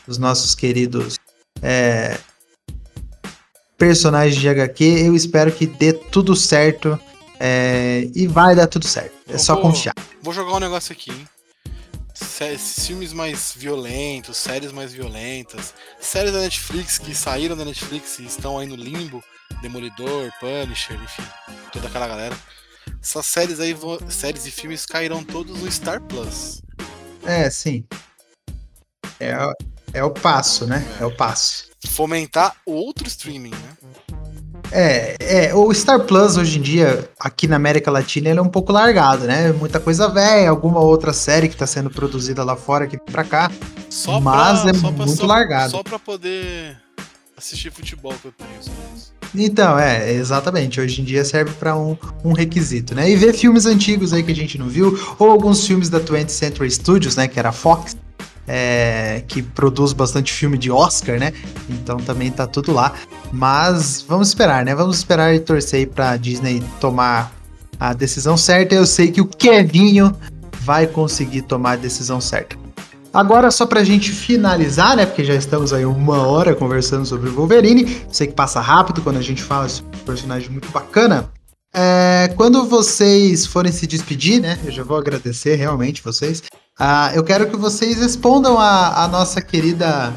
dos 0.07 0.17
nossos 0.17 0.55
queridos 0.55 1.17
é, 1.61 2.17
personagens 3.77 4.39
de 4.39 4.47
HQ. 4.47 4.83
Eu 4.83 5.15
espero 5.15 5.51
que 5.51 5.65
dê 5.65 5.93
tudo 5.93 6.35
certo. 6.35 6.99
É, 7.39 8.07
e 8.15 8.27
vai 8.27 8.55
dar 8.55 8.67
tudo 8.67 8.87
certo. 8.87 9.13
É 9.27 9.33
eu 9.33 9.39
só 9.39 9.55
vou, 9.55 9.63
confiar. 9.63 9.93
Vou 10.21 10.33
jogar 10.33 10.53
um 10.53 10.59
negócio 10.59 10.93
aqui, 10.93 11.11
hein? 11.11 11.27
filmes 12.57 13.11
mais 13.11 13.53
violentos, 13.55 14.37
séries 14.37 14.71
mais 14.71 14.93
violentas, 14.93 15.73
séries 15.99 16.31
da 16.31 16.39
Netflix 16.39 16.97
que 16.97 17.13
saíram 17.13 17.57
da 17.57 17.65
Netflix 17.65 18.19
e 18.19 18.25
estão 18.25 18.57
aí 18.57 18.67
no 18.67 18.75
limbo, 18.75 19.23
Demolidor, 19.61 20.31
Punisher, 20.39 20.95
enfim, 21.01 21.23
toda 21.73 21.87
aquela 21.87 22.07
galera. 22.07 22.35
Essas 23.01 23.25
séries 23.25 23.59
aí, 23.59 23.75
séries 24.09 24.45
e 24.45 24.51
filmes 24.51 24.85
cairão 24.85 25.23
todos 25.23 25.61
no 25.61 25.69
Star 25.71 26.01
Plus. 26.01 26.61
É, 27.23 27.49
sim. 27.49 27.85
É, 29.19 29.35
é 29.93 30.03
o 30.03 30.11
passo, 30.11 30.65
né? 30.65 30.85
É, 30.99 31.03
é 31.03 31.05
o 31.05 31.15
passo 31.15 31.74
fomentar 31.89 32.55
outro 32.65 33.07
streaming, 33.07 33.51
né? 33.51 33.95
É, 34.71 35.15
é, 35.19 35.55
o 35.55 35.71
Star 35.73 36.01
Plus 36.01 36.37
hoje 36.37 36.59
em 36.59 36.61
dia, 36.61 37.09
aqui 37.19 37.47
na 37.47 37.55
América 37.55 37.91
Latina, 37.91 38.29
ele 38.29 38.39
é 38.39 38.41
um 38.41 38.49
pouco 38.49 38.71
largado, 38.71 39.25
né? 39.25 39.51
Muita 39.51 39.79
coisa 39.79 40.07
velha, 40.07 40.49
alguma 40.49 40.79
outra 40.79 41.13
série 41.13 41.47
que 41.47 41.55
tá 41.55 41.67
sendo 41.67 41.89
produzida 41.89 42.43
lá 42.43 42.55
fora, 42.55 42.85
aqui 42.85 42.97
pra 42.97 43.23
cá. 43.23 43.51
Só 43.89 44.19
mas 44.19 44.61
pra, 44.61 44.71
é 44.71 44.73
só 44.73 44.91
muito 44.91 45.15
só, 45.15 45.25
largado. 45.25 45.71
Só 45.71 45.83
pra 45.83 45.99
poder 45.99 46.77
assistir 47.37 47.71
futebol 47.71 48.13
que 48.21 48.25
eu 48.25 48.33
tenho. 48.33 48.49
Então, 49.35 49.77
é, 49.77 50.11
exatamente. 50.11 50.79
Hoje 50.79 51.01
em 51.01 51.03
dia 51.03 51.23
serve 51.23 51.51
para 51.53 51.75
um, 51.75 51.97
um 52.23 52.33
requisito, 52.33 52.95
né? 52.95 53.09
E 53.09 53.15
ver 53.15 53.33
filmes 53.33 53.65
antigos 53.65 54.13
aí 54.13 54.23
que 54.23 54.31
a 54.31 54.35
gente 54.35 54.57
não 54.57 54.67
viu, 54.67 54.97
ou 55.19 55.29
alguns 55.29 55.65
filmes 55.65 55.89
da 55.89 55.99
20th 55.99 56.29
Century 56.29 56.71
Studios, 56.71 57.15
né? 57.15 57.27
Que 57.27 57.37
era 57.39 57.51
Fox, 57.51 57.97
é, 58.47 59.23
que 59.27 59.41
produz 59.41 59.93
bastante 59.93 60.31
filme 60.31 60.57
de 60.57 60.71
Oscar, 60.71 61.19
né? 61.19 61.33
Então 61.69 61.97
também 61.97 62.31
tá 62.31 62.45
tudo 62.45 62.71
lá. 62.71 62.93
Mas 63.31 64.05
vamos 64.07 64.29
esperar, 64.29 64.63
né? 64.63 64.75
Vamos 64.75 64.97
esperar 64.97 65.33
e 65.33 65.39
torcer 65.39 65.87
pra 65.89 66.17
Disney 66.17 66.63
tomar 66.79 67.31
a 67.79 67.93
decisão 67.93 68.37
certa. 68.37 68.75
Eu 68.75 68.85
sei 68.85 69.11
que 69.11 69.21
o 69.21 69.25
Kevinho 69.25 70.15
vai 70.61 70.87
conseguir 70.87 71.43
tomar 71.43 71.73
a 71.73 71.75
decisão 71.75 72.21
certa. 72.21 72.55
Agora, 73.13 73.49
só 73.49 73.65
pra 73.65 73.81
gente 73.81 74.11
finalizar, 74.11 74.97
né? 74.97 75.05
Porque 75.05 75.23
já 75.23 75.35
estamos 75.35 75.71
aí 75.71 75.85
uma 75.85 76.27
hora 76.27 76.53
conversando 76.53 77.05
sobre 77.05 77.29
o 77.29 77.33
Wolverine. 77.33 78.01
Sei 78.11 78.27
que 78.27 78.33
passa 78.33 78.59
rápido 78.59 79.01
quando 79.01 79.17
a 79.17 79.21
gente 79.21 79.41
fala 79.41 79.69
sobre 79.69 79.97
um 79.97 80.03
personagem 80.03 80.49
muito 80.49 80.69
bacana. 80.69 81.29
É, 81.73 82.33
quando 82.35 82.65
vocês 82.65 83.45
forem 83.45 83.71
se 83.71 83.87
despedir, 83.87 84.41
né? 84.41 84.59
Eu 84.65 84.71
já 84.71 84.83
vou 84.83 84.97
agradecer 84.97 85.55
realmente 85.55 86.03
vocês. 86.03 86.43
Ah, 86.77 87.11
eu 87.15 87.23
quero 87.23 87.49
que 87.49 87.55
vocês 87.55 87.97
respondam 87.99 88.59
a, 88.59 89.03
a 89.03 89.07
nossa 89.07 89.41
querida 89.41 90.13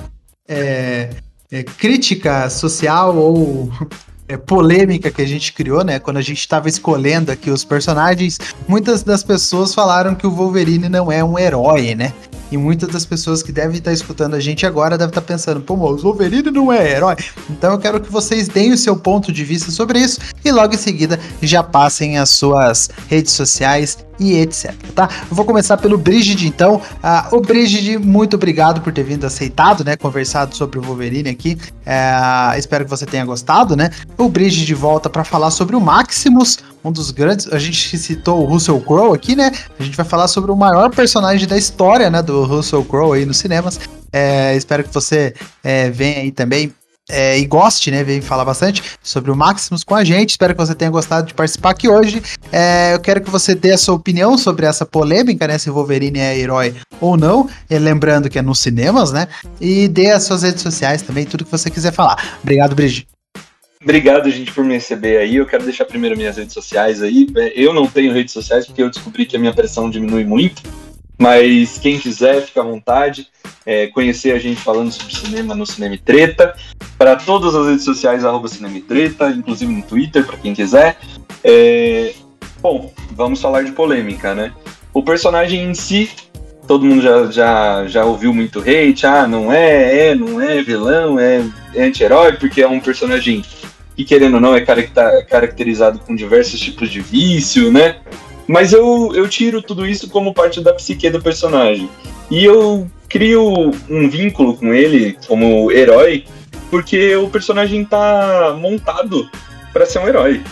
é, 0.49 1.11
é, 1.53 1.63
crítica 1.63 2.51
social 2.51 3.17
ou 3.17 3.71
é, 4.27 4.37
polêmica 4.37 5.09
que 5.09 5.23
a 5.23 5.27
gente 5.27 5.53
criou, 5.53 5.85
né? 5.85 6.01
Quando 6.01 6.17
a 6.17 6.23
gente 6.23 6.41
estava 6.41 6.69
escolhendo 6.69 7.31
aqui 7.31 7.49
os 7.49 7.65
personagens, 7.65 8.39
muitas 8.67 9.05
das 9.05 9.23
pessoas 9.23 9.73
falaram 9.73 10.17
que 10.17 10.27
o 10.27 10.33
Wolverine 10.33 10.89
não 10.89 11.13
é 11.13 11.23
um 11.23 11.39
herói, 11.39 11.95
né? 11.95 12.13
E 12.51 12.57
muitas 12.57 12.89
das 12.89 13.07
pessoas 13.07 13.41
que 13.41 13.53
devem 13.53 13.79
estar 13.79 13.93
escutando 13.93 14.35
a 14.35 14.41
gente 14.41 14.67
agora 14.67 14.99
devem 14.99 15.11
estar 15.11 15.21
pensando, 15.21 15.61
pô, 15.61 15.75
o 15.75 15.97
Wolverine 15.97 16.51
não 16.51 16.73
é 16.73 16.91
herói. 16.91 17.15
Então 17.49 17.73
eu 17.73 17.79
quero 17.79 18.01
que 18.01 18.11
vocês 18.11 18.49
deem 18.49 18.73
o 18.73 18.79
seu 18.79 18.97
ponto 18.97 19.31
de 19.31 19.45
vista 19.45 19.71
sobre 19.71 20.01
isso 20.01 20.19
e 20.45 20.51
logo 20.51 20.75
em 20.75 20.79
seguida 20.79 21.21
já 21.41 21.63
passem 21.63 22.19
as 22.19 22.31
suas 22.31 22.91
redes 23.09 23.33
sociais 23.33 24.08
e 24.19 24.35
etc, 24.35 24.75
tá? 24.95 25.09
Vou 25.31 25.45
começar 25.45 25.77
pelo 25.77 25.97
Brigid, 25.97 26.47
então. 26.47 26.77
Uh, 26.77 27.37
o 27.37 27.41
Brigid, 27.41 27.99
muito 27.99 28.35
obrigado 28.35 28.81
por 28.81 28.93
ter 28.93 29.03
vindo 29.03 29.25
aceitado, 29.25 29.85
né? 29.85 29.97
Conversado 29.97 30.55
sobre 30.57 30.79
o 30.79 30.83
Wolverine 30.83 31.29
aqui. 31.29 31.59
Uh, 31.87 32.59
espero 32.59 32.85
que 32.85 32.91
você 32.91 33.07
tenha 33.07 33.25
gostado, 33.25 33.77
né? 33.77 33.91
O 34.17 34.29
Brigid 34.29 34.73
volta 34.75 35.09
para 35.09 35.25
falar 35.25 35.51
sobre 35.51 35.77
o 35.77 35.81
Maximus, 35.81 36.59
um 36.85 36.91
dos 36.91 37.11
grandes. 37.11 37.53
A 37.53 37.59
gente 37.59 37.97
citou 37.99 38.43
o 38.43 38.45
Russell 38.45 38.81
Crowe 38.81 39.15
aqui, 39.15 39.37
né? 39.37 39.53
A 39.79 39.83
gente 39.83 39.97
vai 39.97 40.07
falar 40.07 40.29
sobre 40.29 40.51
o 40.51 40.57
maior 40.57 40.91
personagem 40.91 41.47
da 41.47 41.57
história, 41.57 42.11
né? 42.11 42.23
Do 42.23 42.45
Russell 42.45 42.85
Crowe 42.85 43.19
aí 43.19 43.25
nos 43.25 43.39
cinemas. 43.39 43.81
É, 44.13 44.57
espero 44.57 44.85
que 44.85 44.93
você 44.93 45.35
é, 45.63 45.91
venha 45.91 46.21
aí 46.21 46.33
também 46.33 46.73
é, 47.09 47.39
e 47.39 47.47
goste, 47.47 47.91
né? 47.91 48.05
Vem 48.05 48.21
falar 48.21 48.45
bastante 48.45 48.83
sobre 49.03 49.31
o 49.31 49.37
Maximus 49.37 49.85
com 49.85 49.95
a 49.95 50.05
gente. 50.05 50.31
Espero 50.31 50.55
que 50.55 50.61
você 50.61 50.75
tenha 50.75 50.91
gostado 50.91 51.27
de 51.27 51.35
participar 51.35 51.71
aqui 51.71 51.89
hoje. 51.89 52.23
É, 52.53 52.95
eu 52.95 53.01
quero 53.01 53.21
que 53.21 53.31
você 53.31 53.55
dê 53.55 53.73
a 53.73 53.79
sua 53.79 53.95
opinião 53.95 54.37
sobre 54.37 54.67
essa 54.67 54.85
polêmica, 54.85 55.47
né? 55.47 55.59
Se 55.59 55.71
Wolverine 55.71 56.19
é 56.19 56.39
herói 56.39 56.75
ou 57.01 57.17
não. 57.17 57.49
E 57.69 57.79
lembrando 57.79 58.29
que 58.29 58.39
é 58.39 58.43
nos 58.43 58.59
cinemas, 58.59 59.13
né? 59.13 59.29
E 59.61 59.89
dê 59.89 60.11
as 60.11 60.25
suas 60.25 60.43
redes 60.43 60.63
sociais 60.63 61.03
também, 61.03 61.25
tudo 61.25 61.45
que 61.45 61.51
você 61.51 61.71
quiser 61.71 61.93
falar. 61.93 62.39
Obrigado, 62.43 62.75
Brigitte. 62.75 63.09
Obrigado, 63.81 64.29
gente, 64.29 64.53
por 64.53 64.65
me 64.65 64.75
receber 64.75 65.19
aí. 65.19 65.37
Eu 65.37 65.47
quero 65.47 65.65
deixar 65.65 65.85
primeiro 65.85 66.17
minhas 66.17 66.37
redes 66.37 66.53
sociais 66.53 67.01
aí. 67.01 67.29
Eu 67.55 67.73
não 67.73 67.87
tenho 67.87 68.13
redes 68.13 68.33
sociais 68.33 68.67
porque 68.67 68.83
eu 68.83 68.91
descobri 68.91 69.25
que 69.25 69.37
a 69.37 69.39
minha 69.39 69.55
pressão 69.55 69.89
diminui 69.89 70.25
muito. 70.25 70.63
Mas 71.19 71.79
quem 71.79 71.99
quiser, 71.99 72.43
fica 72.43 72.61
à 72.61 72.65
vontade. 72.65 73.29
é, 73.67 73.89
conhecer 73.89 74.33
a 74.33 74.39
gente 74.39 74.61
falando 74.61 74.91
sobre 74.93 75.15
cinema 75.15 75.55
no 75.55 75.67
Cinema 75.67 75.99
Treta. 76.03 76.55
Para 76.97 77.17
todas 77.17 77.55
as 77.55 77.67
redes 77.67 77.85
sociais, 77.85 78.25
arroba 78.25 78.49
Cinema 78.49 78.81
Treta, 78.87 79.31
inclusive 79.31 79.71
no 79.73 79.83
Twitter, 79.83 80.25
para 80.25 80.39
quem 80.39 80.55
quiser. 80.55 80.99
É, 81.45 82.15
Bom, 82.61 82.93
vamos 83.13 83.41
falar 83.41 83.63
de 83.63 83.73
polêmica, 83.73 84.35
né? 84.35 84.53
O 84.93 85.03
personagem 85.03 85.63
em 85.63 85.75
si, 85.75 86.11
todo 86.67 86.85
mundo 86.85 87.01
já, 87.01 87.31
já, 87.31 87.87
já 87.87 88.05
ouviu 88.05 88.35
muito 88.35 88.61
hate, 88.61 89.07
ah, 89.07 89.29
não 89.29 89.53
é, 89.53 90.09
é, 90.09 90.15
não 90.15 90.41
é 90.41 90.61
vilão, 90.61 91.21
é, 91.21 91.45
é 91.75 91.85
anti-herói, 91.85 92.33
porque 92.33 92.61
é 92.61 92.69
um 92.69 92.81
personagem 92.81 93.45
que, 93.95 94.05
querendo 94.05 94.35
ou 94.35 94.41
não, 94.41 94.57
é 94.57 94.61
caracterizado 94.61 96.01
com 96.01 96.17
diversos 96.17 96.59
tipos 96.59 96.91
de 96.91 97.01
vício, 97.01 97.71
né? 97.71 97.97
Mas 98.49 98.73
eu, 98.73 99.13
eu 99.15 99.29
tiro 99.29 99.61
tudo 99.61 99.87
isso 99.87 100.09
como 100.09 100.33
parte 100.33 100.61
da 100.61 100.73
psique 100.73 101.11
do 101.11 101.21
personagem. 101.23 101.89
E 102.31 102.45
eu 102.45 102.91
crio 103.09 103.71
um 103.89 104.09
vínculo 104.09 104.57
com 104.57 104.73
ele 104.73 105.19
como 105.27 105.71
herói, 105.71 106.25
porque 106.71 107.15
o 107.17 107.29
personagem 107.29 107.85
tá 107.85 108.57
montado 108.59 109.29
para 109.73 109.85
ser 109.85 109.99
um 109.99 110.09
herói. 110.09 110.43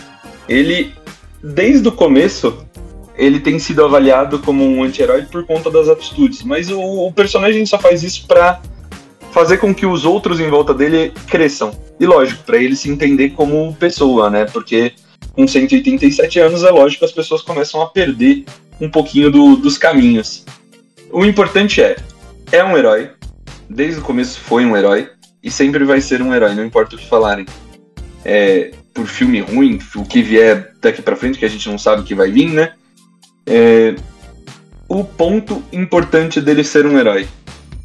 Ele 0.47 0.93
desde 1.41 1.87
o 1.87 1.91
começo, 1.91 2.65
ele 3.15 3.39
tem 3.39 3.59
sido 3.59 3.83
avaliado 3.83 4.39
como 4.39 4.63
um 4.63 4.83
anti-herói 4.83 5.23
por 5.23 5.45
conta 5.45 5.69
das 5.71 5.87
atitudes, 5.89 6.43
mas 6.43 6.69
o, 6.69 6.79
o 6.79 7.11
personagem 7.13 7.65
só 7.65 7.77
faz 7.79 8.03
isso 8.03 8.27
para 8.27 8.61
fazer 9.31 9.57
com 9.57 9.73
que 9.73 9.85
os 9.85 10.05
outros 10.05 10.39
em 10.39 10.49
volta 10.49 10.73
dele 10.73 11.13
cresçam. 11.27 11.71
E 11.99 12.05
lógico, 12.05 12.43
para 12.43 12.57
ele 12.57 12.75
se 12.75 12.89
entender 12.89 13.31
como 13.31 13.75
pessoa, 13.75 14.29
né? 14.29 14.45
Porque 14.45 14.93
com 15.37 15.47
187 15.47 16.39
anos 16.39 16.63
é 16.63 16.71
lógico 16.71 17.01
que 17.01 17.05
as 17.05 17.11
pessoas 17.11 17.43
começam 17.43 17.79
a 17.79 17.85
perder 17.85 18.43
um 18.81 18.89
pouquinho 18.89 19.29
do, 19.29 19.55
dos 19.55 19.77
caminhos. 19.77 20.43
O 21.11 21.23
importante 21.23 21.79
é, 21.79 21.95
é 22.51 22.63
um 22.63 22.75
herói, 22.75 23.11
desde 23.69 23.99
o 23.99 24.03
começo 24.03 24.39
foi 24.39 24.65
um 24.65 24.75
herói, 24.75 25.11
e 25.43 25.51
sempre 25.51 25.85
vai 25.85 26.01
ser 26.01 26.23
um 26.23 26.33
herói, 26.33 26.55
não 26.55 26.65
importa 26.65 26.95
o 26.95 26.97
que 26.97 27.07
falarem. 27.07 27.45
É, 28.25 28.71
por 28.91 29.05
filme 29.05 29.39
ruim, 29.39 29.77
o 29.95 30.03
que 30.03 30.23
vier 30.23 30.73
daqui 30.81 31.03
para 31.03 31.15
frente, 31.15 31.37
que 31.37 31.45
a 31.45 31.49
gente 31.49 31.69
não 31.69 31.77
sabe 31.77 32.01
o 32.01 32.03
que 32.03 32.15
vai 32.15 32.31
vir, 32.31 32.49
né? 32.49 32.73
É, 33.45 33.93
o 34.89 35.03
ponto 35.03 35.63
importante 35.71 36.41
dele 36.41 36.63
ser 36.63 36.87
um 36.87 36.97
herói. 36.97 37.27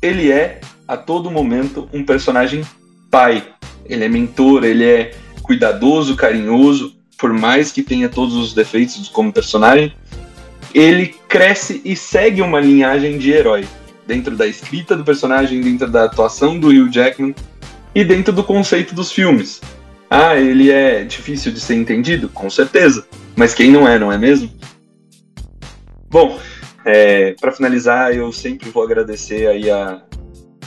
Ele 0.01 0.33
é, 0.33 0.59
a 0.89 0.97
todo 0.97 1.31
momento, 1.31 1.87
um 1.93 2.03
personagem 2.03 2.65
pai. 3.11 3.47
Ele 3.85 4.05
é 4.05 4.09
mentor, 4.09 4.65
ele 4.65 4.85
é 4.87 5.11
cuidadoso, 5.43 6.17
carinhoso, 6.17 7.02
por 7.23 7.33
mais 7.33 7.71
que 7.71 7.85
tenha 7.85 8.09
todos 8.09 8.35
os 8.35 8.53
defeitos 8.53 9.09
como 9.09 9.33
personagem, 9.33 9.95
ele 10.75 11.15
cresce 11.29 11.81
e 11.85 11.95
segue 11.95 12.43
uma 12.43 12.59
linhagem 12.59 13.17
de 13.17 13.31
herói. 13.31 13.65
Dentro 14.05 14.37
da 14.37 14.45
escrita 14.45 14.97
do 14.97 15.05
personagem, 15.05 15.61
dentro 15.61 15.89
da 15.89 16.03
atuação 16.03 16.59
do 16.59 16.71
Hugh 16.71 16.91
Jackman 16.91 17.33
e 17.95 18.05
dentro 18.05 18.33
do 18.33 18.43
conceito 18.43 18.93
dos 18.93 19.13
filmes. 19.13 19.61
Ah, 20.11 20.35
ele 20.37 20.73
é 20.73 21.05
difícil 21.05 21.53
de 21.53 21.61
ser 21.61 21.77
entendido? 21.77 22.29
Com 22.29 22.51
certeza. 22.51 23.07
Mas 23.37 23.55
quem 23.55 23.71
não 23.71 23.87
é, 23.87 24.01
não 24.01 24.11
é 24.11 24.19
mesmo? 24.19 24.51
Bom, 26.11 26.41
é, 26.85 27.37
para 27.41 27.53
finalizar, 27.53 28.13
eu 28.13 28.33
sempre 28.33 28.69
vou 28.69 28.83
agradecer 28.83 29.47
aí 29.47 29.71
a, 29.71 30.03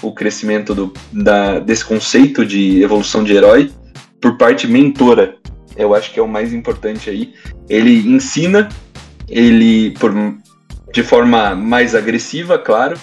o 0.01 0.13
crescimento 0.13 0.73
do, 0.73 0.93
da, 1.11 1.59
desse 1.59 1.83
conceito 1.83 2.45
de 2.45 2.81
evolução 2.81 3.25
de 3.25 3.33
herói 3.33 3.73
por 4.21 4.37
parte 4.37 4.67
mentora. 4.67 5.34
Eu 5.75 5.93
acho 5.93 6.13
que 6.13 6.19
é 6.19 6.23
o 6.23 6.27
mais 6.27 6.53
importante 6.53 7.09
aí. 7.09 7.33
Ele 7.69 8.07
ensina, 8.07 8.69
ele 9.27 9.91
por, 9.91 10.13
de 10.93 11.03
forma 11.03 11.55
mais 11.55 11.95
agressiva, 11.95 12.57
claro, 12.57 12.97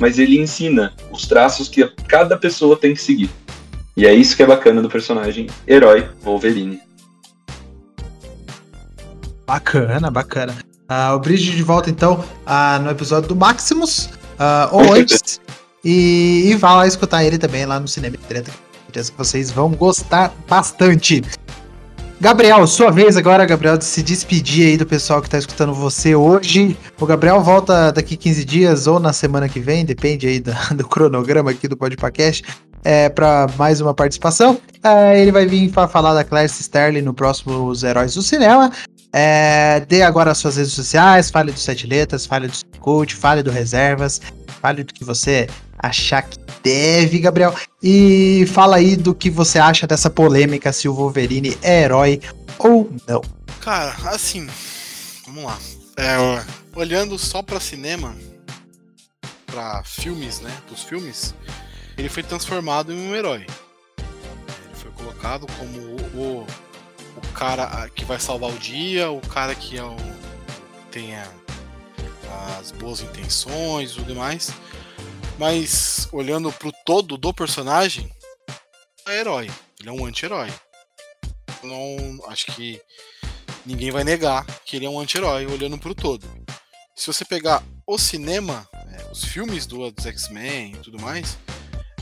mas 0.00 0.18
ele 0.18 0.38
ensina 0.38 0.94
os 1.10 1.26
traços 1.26 1.68
que 1.68 1.86
cada 2.06 2.36
pessoa 2.36 2.76
tem 2.76 2.94
que 2.94 3.02
seguir. 3.02 3.30
E 3.96 4.06
é 4.06 4.14
isso 4.14 4.36
que 4.36 4.42
é 4.42 4.46
bacana 4.46 4.80
do 4.80 4.88
personagem 4.88 5.48
herói 5.66 6.08
Wolverine. 6.22 6.80
Bacana, 9.46 10.10
bacana. 10.10 10.54
Uh, 10.90 11.14
o 11.14 11.18
Bridge 11.18 11.50
de 11.50 11.62
volta 11.62 11.90
então 11.90 12.24
uh, 12.46 12.82
no 12.82 12.90
episódio 12.90 13.28
do 13.28 13.36
Maximus, 13.36 14.06
uh, 14.06 14.68
ou 14.72 14.92
antes. 14.94 15.40
e, 15.84 16.44
e 16.46 16.54
vá 16.54 16.74
lá 16.76 16.86
escutar 16.86 17.24
ele 17.24 17.38
também 17.38 17.66
lá 17.66 17.80
no 17.80 17.88
Cinema 17.88 18.16
Treta. 18.28 18.52
Certeza 18.84 19.12
que 19.12 19.18
vocês 19.18 19.50
vão 19.50 19.70
gostar 19.70 20.32
bastante. 20.48 21.22
Gabriel, 22.20 22.66
sua 22.66 22.90
vez 22.90 23.16
agora, 23.16 23.46
Gabriel, 23.46 23.78
de 23.78 23.84
se 23.84 24.02
despedir 24.02 24.66
aí 24.66 24.76
do 24.76 24.84
pessoal 24.84 25.20
que 25.20 25.28
está 25.28 25.38
escutando 25.38 25.72
você 25.72 26.16
hoje. 26.16 26.76
O 27.00 27.06
Gabriel 27.06 27.40
volta 27.40 27.92
daqui 27.92 28.16
15 28.16 28.44
dias 28.44 28.86
ou 28.88 28.98
na 28.98 29.12
semana 29.12 29.48
que 29.48 29.60
vem, 29.60 29.84
depende 29.84 30.26
aí 30.26 30.40
do, 30.40 30.52
do 30.74 30.88
cronograma 30.88 31.52
aqui 31.52 31.68
do 31.68 31.76
Podpacast 31.76 32.44
é, 32.82 33.08
para 33.08 33.46
mais 33.56 33.80
uma 33.80 33.94
participação. 33.94 34.60
É, 34.82 35.20
ele 35.20 35.30
vai 35.30 35.46
vir 35.46 35.70
falar 35.70 36.12
da 36.12 36.24
Clarice 36.24 36.60
Sterling 36.60 37.02
no 37.02 37.14
próximo 37.14 37.68
Os 37.68 37.84
Heróis 37.84 38.14
do 38.14 38.22
Cinema. 38.22 38.72
É, 39.12 39.80
dê 39.88 40.02
agora 40.02 40.32
as 40.32 40.38
suas 40.38 40.56
redes 40.56 40.72
sociais, 40.72 41.30
fale 41.30 41.52
do 41.52 41.58
Sete 41.58 41.86
Letras, 41.86 42.26
fale 42.26 42.48
do 42.48 42.54
Coach, 42.80 43.14
fale 43.14 43.44
do 43.44 43.50
Reservas, 43.50 44.20
fale 44.60 44.82
do 44.82 44.92
que 44.92 45.04
você 45.04 45.46
achar 45.78 46.22
que 46.22 46.38
deve, 46.62 47.18
Gabriel. 47.20 47.54
E 47.82 48.44
fala 48.48 48.76
aí 48.76 48.96
do 48.96 49.14
que 49.14 49.30
você 49.30 49.58
acha 49.58 49.86
dessa 49.86 50.10
polêmica 50.10 50.72
se 50.72 50.88
o 50.88 50.94
Wolverine 50.94 51.56
é 51.62 51.82
herói 51.82 52.20
ou 52.58 52.90
não. 53.06 53.22
Cara, 53.60 53.94
assim, 54.10 54.46
vamos 55.26 55.44
lá. 55.44 55.58
É, 55.96 56.16
olhando 56.74 57.18
só 57.18 57.42
para 57.42 57.60
cinema, 57.60 58.14
para 59.46 59.82
filmes, 59.82 60.40
né, 60.40 60.52
dos 60.68 60.82
filmes, 60.82 61.34
ele 61.96 62.08
foi 62.08 62.22
transformado 62.22 62.92
em 62.92 63.08
um 63.08 63.14
herói. 63.14 63.46
Ele 63.98 64.74
foi 64.74 64.90
colocado 64.92 65.46
como 65.58 65.78
o, 65.78 66.20
o, 66.20 66.46
o 67.16 67.32
cara 67.34 67.88
que 67.90 68.04
vai 68.04 68.20
salvar 68.20 68.50
o 68.50 68.58
dia, 68.58 69.10
o 69.10 69.20
cara 69.20 69.54
que 69.54 69.76
é 69.76 69.82
o, 69.82 69.96
tem 70.90 71.16
a, 71.16 71.26
as 72.60 72.70
boas 72.72 73.00
intenções 73.00 73.92
e 73.92 73.94
tudo 73.96 74.14
mais. 74.14 74.52
Mas 75.38 76.08
olhando 76.12 76.52
pro 76.52 76.72
todo 76.84 77.16
do 77.16 77.32
personagem, 77.32 78.10
é 79.06 79.20
herói. 79.20 79.48
Ele 79.78 79.88
é 79.88 79.92
um 79.92 80.04
anti-herói. 80.04 80.52
Não 81.62 82.28
acho 82.28 82.46
que 82.46 82.80
ninguém 83.64 83.90
vai 83.90 84.02
negar 84.02 84.44
que 84.64 84.76
ele 84.76 84.86
é 84.86 84.90
um 84.90 84.98
anti-herói 84.98 85.46
olhando 85.46 85.78
pro 85.78 85.94
todo. 85.94 86.26
Se 86.96 87.06
você 87.06 87.24
pegar 87.24 87.62
o 87.86 87.96
cinema, 87.96 88.68
é, 88.74 89.10
os 89.12 89.24
filmes 89.24 89.64
do, 89.66 89.86
X-Men 89.86 90.72
e 90.72 90.78
tudo 90.78 91.00
mais, 91.00 91.38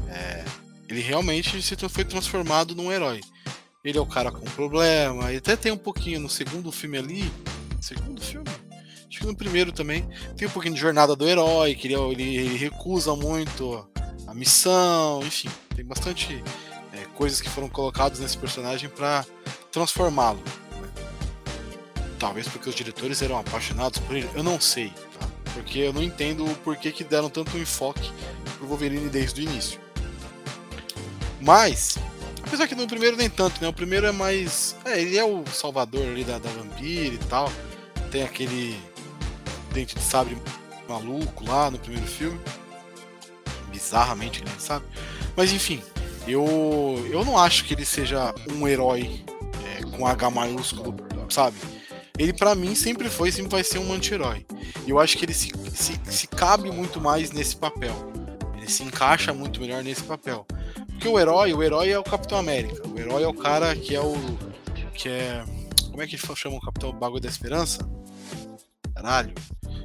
é, 0.08 0.42
ele 0.88 1.00
realmente 1.00 1.60
se 1.60 1.76
foi 1.88 2.04
transformado 2.04 2.74
num 2.74 2.90
herói. 2.90 3.20
Ele 3.84 3.98
é 3.98 4.00
o 4.00 4.06
cara 4.06 4.32
com 4.32 4.44
problema, 4.46 5.28
ele 5.28 5.38
até 5.38 5.54
tem 5.54 5.70
um 5.70 5.78
pouquinho 5.78 6.20
no 6.20 6.30
segundo 6.30 6.72
filme 6.72 6.96
ali. 6.96 7.32
Segundo 7.80 8.20
filme? 8.20 8.45
Acho 9.16 9.22
que 9.22 9.26
no 9.28 9.34
primeiro 9.34 9.72
também. 9.72 10.06
Tem 10.36 10.46
um 10.46 10.50
pouquinho 10.50 10.74
de 10.74 10.80
jornada 10.80 11.16
do 11.16 11.26
herói, 11.26 11.74
que 11.74 11.86
ele, 11.88 11.94
ele, 11.94 12.36
ele 12.36 12.56
recusa 12.58 13.16
muito 13.16 13.88
a 14.26 14.34
missão, 14.34 15.22
enfim. 15.22 15.48
Tem 15.74 15.82
bastante 15.82 16.44
é, 16.92 17.06
coisas 17.14 17.40
que 17.40 17.48
foram 17.48 17.66
colocadas 17.66 18.18
nesse 18.20 18.36
personagem 18.36 18.90
para 18.90 19.24
transformá-lo. 19.72 20.42
Né? 20.82 20.88
Talvez 22.18 22.46
porque 22.46 22.68
os 22.68 22.74
diretores 22.74 23.22
eram 23.22 23.38
apaixonados 23.38 23.98
por 24.00 24.14
ele, 24.14 24.28
eu 24.34 24.42
não 24.42 24.60
sei, 24.60 24.92
tá? 25.18 25.26
Porque 25.54 25.78
eu 25.78 25.94
não 25.94 26.02
entendo 26.02 26.44
o 26.44 26.54
porquê 26.56 26.92
que 26.92 27.02
deram 27.02 27.30
tanto 27.30 27.56
enfoque 27.56 28.12
pro 28.58 28.66
Wolverine 28.66 29.08
desde 29.08 29.40
o 29.40 29.44
início. 29.44 29.80
Mas, 31.40 31.96
apesar 32.46 32.68
que 32.68 32.74
no 32.74 32.86
primeiro 32.86 33.16
nem 33.16 33.30
tanto, 33.30 33.62
né? 33.62 33.68
O 33.68 33.72
primeiro 33.72 34.04
é 34.06 34.12
mais. 34.12 34.76
É, 34.84 35.00
ele 35.00 35.16
é 35.16 35.24
o 35.24 35.42
salvador 35.46 36.06
ali 36.06 36.22
da, 36.22 36.38
da 36.38 36.50
vampira 36.50 37.14
e 37.14 37.18
tal. 37.18 37.50
Tem 38.10 38.22
aquele 38.22 38.78
dente 39.76 39.94
de 39.94 40.02
sabre 40.02 40.38
maluco 40.88 41.44
lá 41.46 41.70
no 41.70 41.78
primeiro 41.78 42.06
filme. 42.06 42.40
Bizarramente, 43.70 44.42
né? 44.42 44.50
Sabe? 44.58 44.86
Mas 45.36 45.52
enfim, 45.52 45.82
eu, 46.26 47.06
eu 47.10 47.24
não 47.24 47.38
acho 47.38 47.64
que 47.64 47.74
ele 47.74 47.84
seja 47.84 48.34
um 48.50 48.66
herói 48.66 49.22
é, 49.66 49.82
com 49.96 50.06
H 50.06 50.30
maiúsculo, 50.30 50.96
sabe? 51.28 51.56
Ele 52.18 52.32
para 52.32 52.54
mim 52.54 52.74
sempre 52.74 53.10
foi, 53.10 53.30
sempre 53.30 53.50
vai 53.50 53.62
ser 53.62 53.78
um 53.78 53.92
anti-herói. 53.92 54.46
E 54.86 54.90
eu 54.90 54.98
acho 54.98 55.18
que 55.18 55.26
ele 55.26 55.34
se, 55.34 55.52
se, 55.74 56.00
se 56.04 56.26
cabe 56.26 56.70
muito 56.70 56.98
mais 56.98 57.30
nesse 57.30 57.54
papel. 57.54 57.94
Ele 58.56 58.70
se 58.70 58.82
encaixa 58.82 59.34
muito 59.34 59.60
melhor 59.60 59.84
nesse 59.84 60.02
papel. 60.02 60.46
Porque 60.86 61.06
o 61.06 61.18
herói, 61.18 61.52
o 61.52 61.62
herói 61.62 61.90
é 61.90 61.98
o 61.98 62.02
Capitão 62.02 62.38
América. 62.38 62.88
O 62.88 62.98
herói 62.98 63.22
é 63.22 63.28
o 63.28 63.34
cara 63.34 63.76
que 63.76 63.94
é 63.94 64.00
o. 64.00 64.14
que 64.94 65.10
é. 65.10 65.44
Como 65.90 66.02
é 66.02 66.06
que 66.06 66.16
chama 66.16 66.56
o 66.56 66.60
Capitão 66.60 66.92
Bagulho 66.92 67.20
da 67.20 67.28
Esperança? 67.28 67.86
Caralho. 68.94 69.34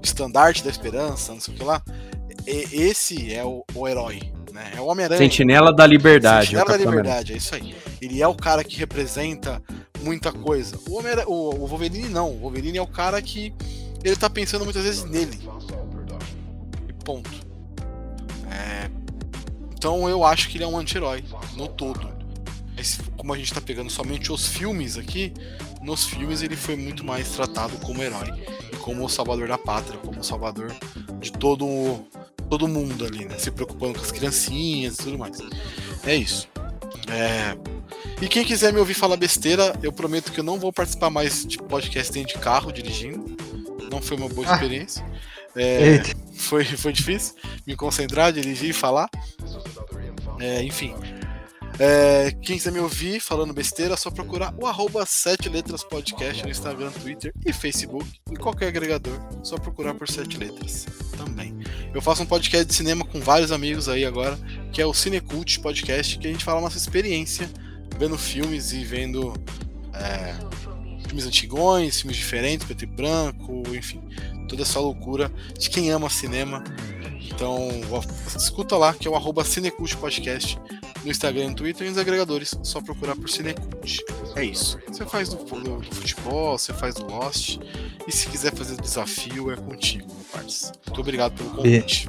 Estandarte 0.01 0.63
da 0.63 0.69
Esperança, 0.69 1.33
não 1.33 1.39
sei 1.39 1.53
o 1.53 1.57
que 1.57 1.63
lá. 1.63 1.81
E, 2.45 2.81
esse 2.81 3.33
é 3.33 3.43
o, 3.43 3.63
o 3.73 3.87
herói. 3.87 4.21
Né? 4.51 4.73
É 4.75 4.81
o 4.81 4.85
Homem-Aranha. 4.85 5.17
Sentinela 5.17 5.73
da 5.73 5.87
Liberdade. 5.87 6.47
Sentinela 6.47 6.71
da 6.71 6.77
Liberdade, 6.77 7.33
é 7.33 7.37
isso 7.37 7.55
aí. 7.55 7.75
Ele 8.01 8.21
é 8.21 8.27
o 8.27 8.35
cara 8.35 8.63
que 8.63 8.77
representa 8.77 9.61
muita 10.01 10.31
coisa. 10.31 10.77
O, 10.89 10.97
Homem 10.97 11.13
o, 11.25 11.55
o 11.55 11.67
Wolverine 11.67 12.09
não. 12.09 12.29
O 12.29 12.39
Wolverine 12.39 12.77
é 12.77 12.81
o 12.81 12.87
cara 12.87 13.21
que 13.21 13.53
ele 14.03 14.15
tá 14.15 14.29
pensando 14.29 14.65
muitas 14.65 14.83
vezes 14.83 15.05
nele. 15.05 15.39
E 16.87 16.93
ponto. 17.05 17.29
É, 18.51 18.89
Então 19.73 20.09
eu 20.09 20.23
acho 20.25 20.49
que 20.49 20.57
ele 20.57 20.63
é 20.63 20.67
um 20.67 20.77
anti-herói, 20.77 21.23
no 21.55 21.67
todo. 21.67 22.20
Mas 22.81 22.97
como 23.15 23.31
a 23.31 23.37
gente 23.37 23.53
tá 23.53 23.61
pegando 23.61 23.91
somente 23.91 24.31
os 24.31 24.47
filmes 24.47 24.97
aqui, 24.97 25.31
nos 25.83 26.05
filmes 26.05 26.41
ele 26.41 26.55
foi 26.55 26.75
muito 26.75 27.05
mais 27.05 27.29
tratado 27.29 27.77
como 27.77 28.01
herói 28.01 28.43
e 28.73 28.75
como 28.77 29.05
o 29.05 29.09
salvador 29.09 29.47
da 29.47 29.55
pátria, 29.55 29.99
como 29.99 30.19
o 30.19 30.23
salvador 30.23 30.73
de 31.19 31.31
todo 31.31 32.03
todo 32.49 32.67
mundo 32.67 33.05
ali, 33.05 33.25
né? 33.25 33.37
Se 33.37 33.51
preocupando 33.51 33.99
com 33.99 34.03
as 34.03 34.11
criancinhas 34.11 34.95
e 34.95 35.03
tudo 35.03 35.19
mais. 35.19 35.37
É 36.03 36.15
isso. 36.15 36.47
É... 37.07 37.55
E 38.19 38.27
quem 38.27 38.43
quiser 38.43 38.73
me 38.73 38.79
ouvir 38.79 38.95
falar 38.95 39.15
besteira, 39.15 39.77
eu 39.83 39.91
prometo 39.93 40.31
que 40.31 40.39
eu 40.39 40.43
não 40.43 40.59
vou 40.59 40.73
participar 40.73 41.11
mais 41.11 41.45
de 41.45 41.59
podcast 41.59 42.11
dentro 42.11 42.33
de 42.33 42.39
carro 42.43 42.71
dirigindo. 42.71 43.37
Não 43.91 44.01
foi 44.01 44.17
uma 44.17 44.27
boa 44.27 44.49
Ah. 44.49 44.55
experiência. 44.55 45.05
É, 45.55 46.01
foi, 46.33 46.65
foi 46.65 46.91
difícil 46.91 47.35
me 47.67 47.75
concentrar, 47.75 48.33
dirigir 48.33 48.71
e 48.71 48.73
falar. 48.73 49.07
É, 50.39 50.63
enfim. 50.63 50.95
É, 51.83 52.29
quem 52.43 52.57
quiser 52.57 52.71
me 52.71 52.77
ouvir 52.77 53.19
falando 53.19 53.55
besteira, 53.55 53.95
é 53.95 53.97
só 53.97 54.11
procurar 54.11 54.53
o 54.55 54.67
arroba 54.67 55.03
7 55.03 55.49
letras 55.49 55.83
podcast 55.83 56.43
no 56.43 56.51
Instagram, 56.51 56.91
Twitter 56.91 57.33
e 57.43 57.51
Facebook. 57.51 58.07
Em 58.29 58.35
qualquer 58.35 58.67
agregador, 58.67 59.19
só 59.41 59.57
procurar 59.57 59.95
por 59.95 60.07
7 60.07 60.37
letras 60.37 60.85
também. 61.17 61.57
Eu 61.91 61.99
faço 61.99 62.21
um 62.21 62.27
podcast 62.27 62.65
de 62.67 62.75
cinema 62.75 63.03
com 63.03 63.19
vários 63.19 63.51
amigos 63.51 63.89
aí 63.89 64.05
agora, 64.05 64.37
que 64.71 64.79
é 64.79 64.85
o 64.85 64.93
Cinecult 64.93 65.59
Podcast, 65.59 66.19
que 66.19 66.27
a 66.27 66.31
gente 66.31 66.43
fala 66.43 66.61
nossa 66.61 66.77
experiência 66.77 67.49
vendo 67.97 68.15
filmes 68.15 68.73
e 68.73 68.83
vendo 68.83 69.33
é, 69.95 70.35
filmes 71.07 71.25
antigões, 71.25 71.99
filmes 71.99 72.17
diferentes, 72.17 72.63
preto 72.63 72.83
e 72.83 72.85
branco, 72.85 73.63
enfim, 73.75 74.03
toda 74.47 74.61
essa 74.61 74.79
loucura 74.79 75.31
de 75.57 75.67
quem 75.67 75.89
ama 75.89 76.11
cinema. 76.11 76.63
Então, 77.19 77.69
escuta 78.37 78.77
lá, 78.77 78.93
que 78.93 79.07
é 79.07 79.09
o 79.09 79.15
arroba 79.15 79.43
Cinecult 79.43 79.97
Podcast 79.97 80.59
no 81.03 81.11
Instagram 81.11 81.49
no 81.49 81.55
Twitter 81.55 81.87
e 81.87 81.89
nos 81.89 81.97
agregadores, 81.99 82.55
só 82.63 82.79
procurar 82.81 83.15
por 83.15 83.29
Cinecult. 83.29 83.99
É 84.35 84.43
isso. 84.43 84.77
Você 84.87 85.05
faz 85.05 85.29
do, 85.29 85.37
do- 85.37 85.79
do 85.81 85.95
futebol, 85.95 86.57
você 86.57 86.73
faz 86.73 86.95
do 86.95 87.05
Lost, 87.07 87.57
e 88.07 88.11
se 88.11 88.27
quiser 88.27 88.53
fazer 88.55 88.79
desafio, 88.81 89.51
é 89.51 89.55
contigo, 89.55 90.05
meu 90.13 90.25
parceiro. 90.31 90.75
Muito 90.87 91.01
obrigado 91.01 91.33
pelo 91.33 91.49
convite. 91.51 92.07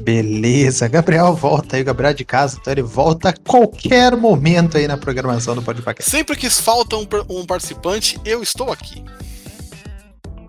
Beleza, 0.00 0.86
Gabriel 0.86 1.34
volta 1.34 1.74
aí, 1.76 1.82
o 1.82 1.84
Gabriel 1.84 2.10
é 2.10 2.14
de 2.14 2.24
casa, 2.24 2.58
então 2.60 2.72
ele 2.72 2.82
volta 2.82 3.30
a 3.30 3.32
qualquer 3.32 4.16
momento 4.16 4.76
aí 4.78 4.86
na 4.86 4.96
programação 4.96 5.54
do 5.54 5.62
Podcast. 5.62 6.08
Sempre 6.08 6.36
que 6.36 6.48
falta 6.48 6.96
um, 6.96 7.06
um 7.28 7.44
participante, 7.44 8.16
eu 8.24 8.40
estou 8.42 8.70
aqui. 8.72 9.02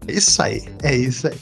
É 0.08 0.12
isso 0.14 0.42
aí, 0.42 0.64
é 0.84 0.96
isso 0.96 1.28
aí. 1.28 1.38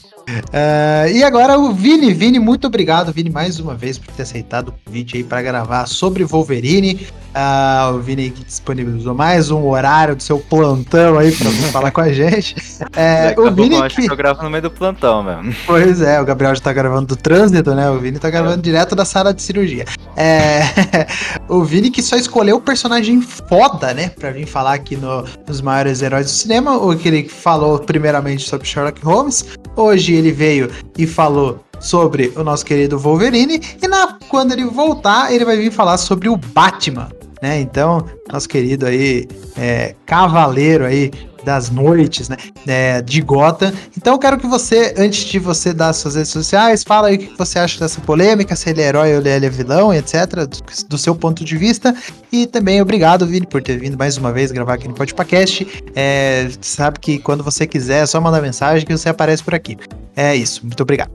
Ah, 0.52 1.08
e 1.08 1.22
agora 1.22 1.58
o 1.58 1.72
Vini, 1.72 2.12
Vini, 2.12 2.38
muito 2.38 2.66
obrigado, 2.66 3.12
Vini, 3.12 3.30
mais 3.30 3.60
uma 3.60 3.74
vez 3.74 3.98
por 3.98 4.12
ter 4.12 4.22
aceitado 4.22 4.68
o 4.68 4.74
convite 4.84 5.16
aí 5.16 5.24
para 5.24 5.40
gravar 5.40 5.86
sobre 5.86 6.24
Wolverine. 6.24 7.06
Ah, 7.32 7.92
o 7.94 7.98
Vini 7.98 8.30
que 8.30 8.44
disponibilizou 8.44 9.14
mais 9.14 9.50
um 9.50 9.68
horário 9.68 10.16
do 10.16 10.22
seu 10.22 10.38
plantão 10.38 11.18
aí 11.18 11.30
para 11.30 11.50
falar 11.70 11.90
com 11.90 12.00
a 12.00 12.12
gente. 12.12 12.56
É, 12.96 13.34
a 13.36 13.40
o 13.40 13.50
Vini 13.52 13.76
que, 13.88 14.10
eu 14.10 14.16
gravo 14.16 14.42
no 14.42 14.50
meio 14.50 14.62
do 14.62 14.70
plantão 14.70 15.22
mesmo. 15.22 15.54
Pois 15.66 16.00
é, 16.00 16.20
o 16.20 16.24
Gabriel 16.24 16.54
já 16.54 16.62
tá 16.62 16.72
gravando 16.72 17.08
do 17.08 17.16
trânsito, 17.16 17.74
né? 17.74 17.90
O 17.90 17.98
Vini 17.98 18.18
tá 18.18 18.30
gravando 18.30 18.62
direto 18.62 18.96
da 18.96 19.04
sala 19.04 19.34
de 19.34 19.42
cirurgia. 19.42 19.84
É, 20.16 20.62
o 21.48 21.62
Vini 21.62 21.90
que 21.90 22.02
só 22.02 22.16
escolheu 22.16 22.56
o 22.56 22.60
personagem 22.60 23.20
foda, 23.20 23.92
né? 23.92 24.08
Pra 24.08 24.30
vir 24.30 24.46
falar 24.46 24.74
aqui 24.74 24.96
no, 24.96 25.24
nos 25.46 25.60
maiores 25.60 26.02
heróis 26.02 26.26
do 26.26 26.32
cinema. 26.32 26.76
O 26.76 26.96
que 26.96 27.06
ele 27.06 27.28
falou 27.28 27.78
primeiramente 27.78 28.48
sobre 28.48 28.66
Sherlock 28.66 29.04
Holmes. 29.04 29.44
Hoje 29.76 30.14
ele 30.14 30.32
veio 30.32 30.70
e 30.96 31.06
falou 31.06 31.60
sobre 31.78 32.32
o 32.34 32.42
nosso 32.42 32.64
querido 32.64 32.98
Wolverine. 32.98 33.60
E 33.82 33.86
na, 33.86 34.18
quando 34.28 34.52
ele 34.52 34.64
voltar, 34.64 35.32
ele 35.32 35.44
vai 35.44 35.56
vir 35.56 35.70
falar 35.70 35.98
sobre 35.98 36.28
o 36.28 36.36
Batman. 36.36 37.08
Né? 37.42 37.60
Então, 37.60 38.04
nosso 38.32 38.48
querido 38.48 38.86
aí, 38.86 39.28
é, 39.56 39.94
cavaleiro 40.06 40.86
aí 40.86 41.10
das 41.46 41.70
noites, 41.70 42.28
né? 42.28 42.36
é, 42.66 43.00
de 43.00 43.20
Gotham. 43.20 43.72
Então 43.96 44.14
eu 44.14 44.18
quero 44.18 44.36
que 44.36 44.46
você, 44.46 44.92
antes 44.98 45.24
de 45.24 45.38
você 45.38 45.72
dar 45.72 45.92
suas 45.92 46.16
redes 46.16 46.32
sociais, 46.32 46.82
fala 46.82 47.08
aí 47.08 47.14
o 47.14 47.18
que 47.18 47.38
você 47.38 47.60
acha 47.60 47.78
dessa 47.78 48.00
polêmica, 48.00 48.56
se 48.56 48.68
ele 48.68 48.82
é 48.82 48.88
herói 48.88 49.14
ou 49.14 49.24
ele 49.24 49.46
é 49.46 49.48
vilão, 49.48 49.94
etc., 49.94 50.44
do, 50.48 50.88
do 50.88 50.98
seu 50.98 51.14
ponto 51.14 51.44
de 51.44 51.56
vista. 51.56 51.94
E 52.32 52.46
também 52.46 52.82
obrigado, 52.82 53.24
Vini, 53.24 53.46
por 53.46 53.62
ter 53.62 53.78
vindo 53.78 53.96
mais 53.96 54.16
uma 54.16 54.32
vez 54.32 54.50
gravar 54.50 54.74
aqui 54.74 54.88
no 54.88 54.94
Podcast. 54.94 55.84
É, 55.94 56.48
sabe 56.60 56.98
que 56.98 57.18
quando 57.18 57.44
você 57.44 57.66
quiser, 57.66 58.02
é 58.02 58.06
só 58.06 58.20
mandar 58.20 58.42
mensagem 58.42 58.84
que 58.84 58.96
você 58.96 59.08
aparece 59.08 59.44
por 59.44 59.54
aqui. 59.54 59.76
É 60.16 60.34
isso, 60.34 60.62
muito 60.64 60.82
obrigado. 60.82 61.10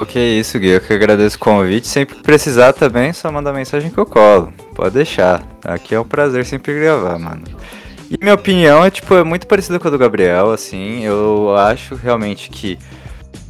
O 0.00 0.04
que 0.06 0.18
é 0.18 0.28
isso, 0.32 0.58
Gui? 0.58 0.68
Eu 0.68 0.80
que 0.80 0.92
agradeço 0.92 1.36
o 1.36 1.38
convite. 1.38 1.86
Sempre 1.86 2.16
que 2.16 2.22
precisar 2.22 2.72
também, 2.72 3.12
só 3.12 3.30
mandar 3.30 3.52
mensagem 3.52 3.88
que 3.88 3.98
eu 3.98 4.06
colo. 4.06 4.52
Pode 4.74 4.94
deixar. 4.94 5.46
Aqui 5.64 5.94
é 5.94 6.00
um 6.00 6.04
prazer 6.04 6.44
sempre 6.44 6.74
gravar, 6.74 7.18
mano. 7.20 7.44
E 8.12 8.18
minha 8.20 8.34
opinião 8.34 8.84
é, 8.84 8.90
tipo, 8.90 9.14
é 9.14 9.24
muito 9.24 9.46
parecida 9.46 9.78
com 9.78 9.88
a 9.88 9.90
do 9.90 9.96
Gabriel, 9.96 10.50
assim. 10.50 11.02
Eu 11.02 11.56
acho 11.56 11.94
realmente 11.94 12.50
que 12.50 12.78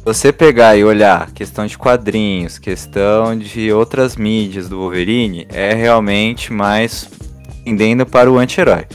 você 0.05 0.31
pegar 0.31 0.77
e 0.77 0.85
olhar 0.85 1.31
questão 1.31 1.65
de 1.65 1.77
quadrinhos, 1.77 2.57
questão 2.57 3.37
de 3.37 3.73
outras 3.73 4.15
mídias 4.15 4.69
do 4.69 4.77
Wolverine, 4.77 5.45
é 5.51 5.73
realmente 5.73 6.53
mais 6.53 7.09
tendendo 7.65 8.05
para 8.05 8.31
o 8.31 8.37
anti-herói. 8.37 8.85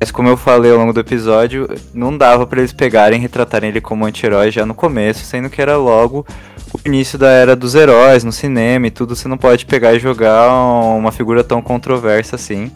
Mas 0.00 0.10
como 0.10 0.28
eu 0.28 0.36
falei 0.36 0.72
ao 0.72 0.78
longo 0.78 0.92
do 0.92 0.98
episódio, 0.98 1.68
não 1.94 2.18
dava 2.18 2.44
para 2.44 2.58
eles 2.58 2.72
pegarem 2.72 3.20
e 3.20 3.22
retratarem 3.22 3.70
ele 3.70 3.80
como 3.80 4.04
anti-herói 4.04 4.50
já 4.50 4.66
no 4.66 4.74
começo, 4.74 5.24
sendo 5.24 5.48
que 5.48 5.62
era 5.62 5.76
logo 5.76 6.26
o 6.74 6.80
início 6.84 7.16
da 7.16 7.28
era 7.28 7.54
dos 7.54 7.76
heróis 7.76 8.24
no 8.24 8.32
cinema 8.32 8.88
e 8.88 8.90
tudo, 8.90 9.14
você 9.14 9.28
não 9.28 9.38
pode 9.38 9.66
pegar 9.66 9.94
e 9.94 10.00
jogar 10.00 10.50
uma 10.96 11.12
figura 11.12 11.44
tão 11.44 11.62
controversa 11.62 12.34
assim. 12.34 12.72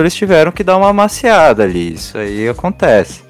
Eles 0.00 0.14
tiveram 0.14 0.52
que 0.52 0.64
dar 0.64 0.76
uma 0.76 0.88
amaciada 0.88 1.62
ali, 1.62 1.94
isso 1.94 2.18
aí 2.18 2.48
acontece. 2.48 3.22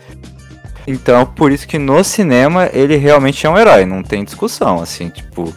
Então, 0.87 1.25
por 1.25 1.51
isso 1.51 1.67
que 1.67 1.79
no 1.79 2.05
cinema 2.05 2.69
ele 2.73 2.97
realmente 2.97 3.47
é 3.47 3.51
um 3.51 3.59
herói, 3.59 3.87
não 3.87 4.03
tem 4.03 4.25
discussão, 4.25 4.81
assim, 4.81 5.09
tipo, 5.09 5.53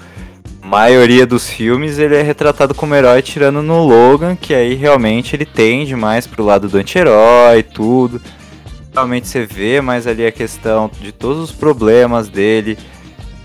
a 0.61 0.67
maioria 0.67 1.25
dos 1.25 1.49
filmes 1.49 1.97
ele 1.97 2.15
é 2.15 2.21
retratado 2.21 2.73
como 2.73 2.95
herói 2.95 3.21
tirando 3.21 3.61
no 3.61 3.85
Logan, 3.85 4.35
que 4.35 4.53
aí 4.53 4.73
realmente 4.73 5.35
ele 5.35 5.45
tende 5.45 5.95
mais 5.95 6.25
pro 6.25 6.45
lado 6.45 6.67
do 6.69 6.77
anti-herói 6.77 7.63
tudo. 7.63 8.21
Realmente 8.93 9.27
você 9.27 9.45
vê 9.45 9.79
mais 9.81 10.07
ali 10.07 10.25
a 10.25 10.31
questão 10.31 10.89
de 11.01 11.11
todos 11.11 11.41
os 11.41 11.51
problemas 11.51 12.29
dele, 12.29 12.77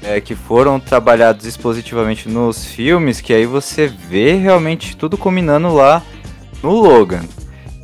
é, 0.02 0.20
que 0.20 0.34
foram 0.34 0.80
trabalhados 0.80 1.46
expositivamente 1.46 2.28
nos 2.28 2.64
filmes, 2.64 3.20
que 3.20 3.32
aí 3.32 3.46
você 3.46 3.86
vê 3.86 4.34
realmente 4.34 4.96
tudo 4.96 5.16
combinando 5.16 5.72
lá 5.72 6.02
no 6.62 6.70
Logan. 6.70 7.22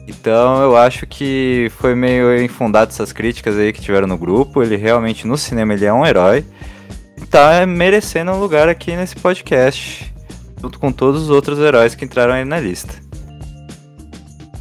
Então 0.08 0.62
eu 0.62 0.74
acho 0.74 1.06
que 1.06 1.70
foi 1.76 1.94
meio 1.94 2.42
infundado 2.42 2.90
essas 2.90 3.12
críticas 3.12 3.58
aí 3.58 3.74
que 3.74 3.80
tiveram 3.80 4.06
no 4.06 4.16
grupo. 4.16 4.62
Ele 4.62 4.74
realmente 4.76 5.26
no 5.26 5.36
cinema 5.36 5.74
ele 5.74 5.84
é 5.84 5.92
um 5.92 6.04
herói. 6.04 6.44
E 7.20 7.26
tá 7.26 7.66
merecendo 7.66 8.32
um 8.32 8.40
lugar 8.40 8.70
aqui 8.70 8.96
nesse 8.96 9.16
podcast. 9.16 10.12
Junto 10.60 10.78
com 10.78 10.90
todos 10.90 11.24
os 11.24 11.30
outros 11.30 11.58
heróis 11.58 11.94
que 11.94 12.06
entraram 12.06 12.32
aí 12.32 12.44
na 12.44 12.58
lista. 12.58 12.94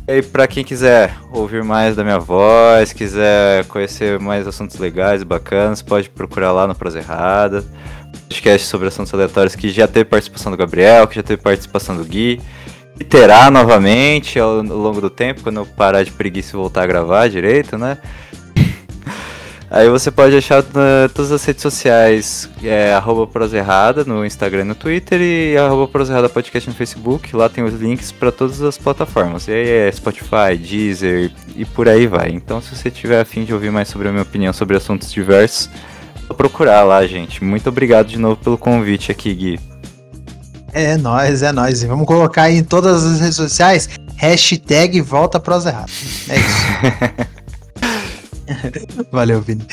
E 0.07 0.11
aí, 0.13 0.21
pra 0.21 0.47
quem 0.47 0.63
quiser 0.63 1.13
ouvir 1.33 1.63
mais 1.63 1.95
da 1.95 2.03
minha 2.03 2.19
voz, 2.19 2.93
quiser 2.93 3.65
conhecer 3.65 4.19
mais 4.19 4.47
assuntos 4.47 4.77
legais 4.77 5.21
e 5.21 5.25
bacanas, 5.25 5.81
pode 5.81 6.09
procurar 6.09 6.51
lá 6.51 6.65
no 6.65 6.73
Prosa 6.73 6.99
Errada. 6.99 7.65
Podcast 8.29 8.67
sobre 8.67 8.87
assuntos 8.87 9.13
aleatórios 9.13 9.55
que 9.55 9.69
já 9.69 9.87
teve 9.87 10.05
participação 10.05 10.51
do 10.51 10.57
Gabriel, 10.57 11.07
que 11.07 11.15
já 11.15 11.23
teve 11.23 11.41
participação 11.41 11.95
do 11.95 12.05
Gui. 12.05 12.41
Terá 13.05 13.49
novamente 13.51 14.39
ao, 14.39 14.61
longo 14.61 14.99
do 14.99 15.09
tempo, 15.09 15.41
quando 15.41 15.57
eu 15.57 15.65
parar 15.65 16.03
de 16.03 16.11
preguiça 16.11 16.55
e 16.55 16.57
voltar 16.57 16.83
a 16.83 16.87
gravar 16.87 17.27
direito, 17.29 17.77
né? 17.77 17.97
Aí 19.69 19.89
você 19.89 20.09
pode 20.09 20.35
achar 20.35 20.63
na 20.73 21.09
todas 21.13 21.31
as 21.31 21.43
redes 21.43 21.61
sociais, 21.61 22.49
é, 22.63 22.93
arroba 22.93 23.27
Prosa 23.27 23.57
Errada 23.57 24.03
no 24.03 24.25
Instagram 24.25 24.61
e 24.61 24.63
no 24.65 24.75
Twitter 24.75 25.21
e 25.21 25.57
arroba 25.57 25.87
Prosa 25.87 26.13
Errada 26.13 26.29
Podcast 26.29 26.69
no 26.69 26.75
Facebook. 26.75 27.35
Lá 27.35 27.49
tem 27.49 27.63
os 27.63 27.73
links 27.73 28.11
para 28.11 28.31
todas 28.31 28.61
as 28.61 28.77
plataformas. 28.77 29.47
E 29.47 29.51
aí 29.51 29.69
é 29.69 29.91
Spotify, 29.91 30.57
Deezer 30.57 31.31
e 31.55 31.65
por 31.65 31.87
aí 31.87 32.07
vai. 32.07 32.29
Então 32.29 32.61
se 32.61 32.75
você 32.75 32.89
tiver 32.89 33.19
afim 33.19 33.43
de 33.43 33.53
ouvir 33.53 33.71
mais 33.71 33.87
sobre 33.89 34.07
a 34.07 34.11
minha 34.11 34.23
opinião 34.23 34.53
sobre 34.53 34.77
assuntos 34.77 35.11
diversos, 35.11 35.69
procurar 36.35 36.83
lá, 36.83 37.05
gente. 37.05 37.43
Muito 37.43 37.69
obrigado 37.69 38.07
de 38.07 38.17
novo 38.17 38.37
pelo 38.37 38.57
convite 38.57 39.11
aqui, 39.11 39.33
Gui. 39.33 39.59
É 40.73 40.97
nóis, 40.97 41.41
é 41.41 41.51
nóis. 41.51 41.81
E 41.81 41.87
vamos 41.87 42.05
colocar 42.05 42.43
aí 42.43 42.57
em 42.57 42.63
todas 42.63 43.03
as 43.03 43.19
redes 43.19 43.35
sociais, 43.35 43.89
hashtag 44.15 45.01
volta 45.01 45.39
pros 45.39 45.65
errados. 45.65 46.29
É 46.29 46.37
isso. 46.37 47.37
Valeu, 49.11 49.41
Vini. 49.41 49.65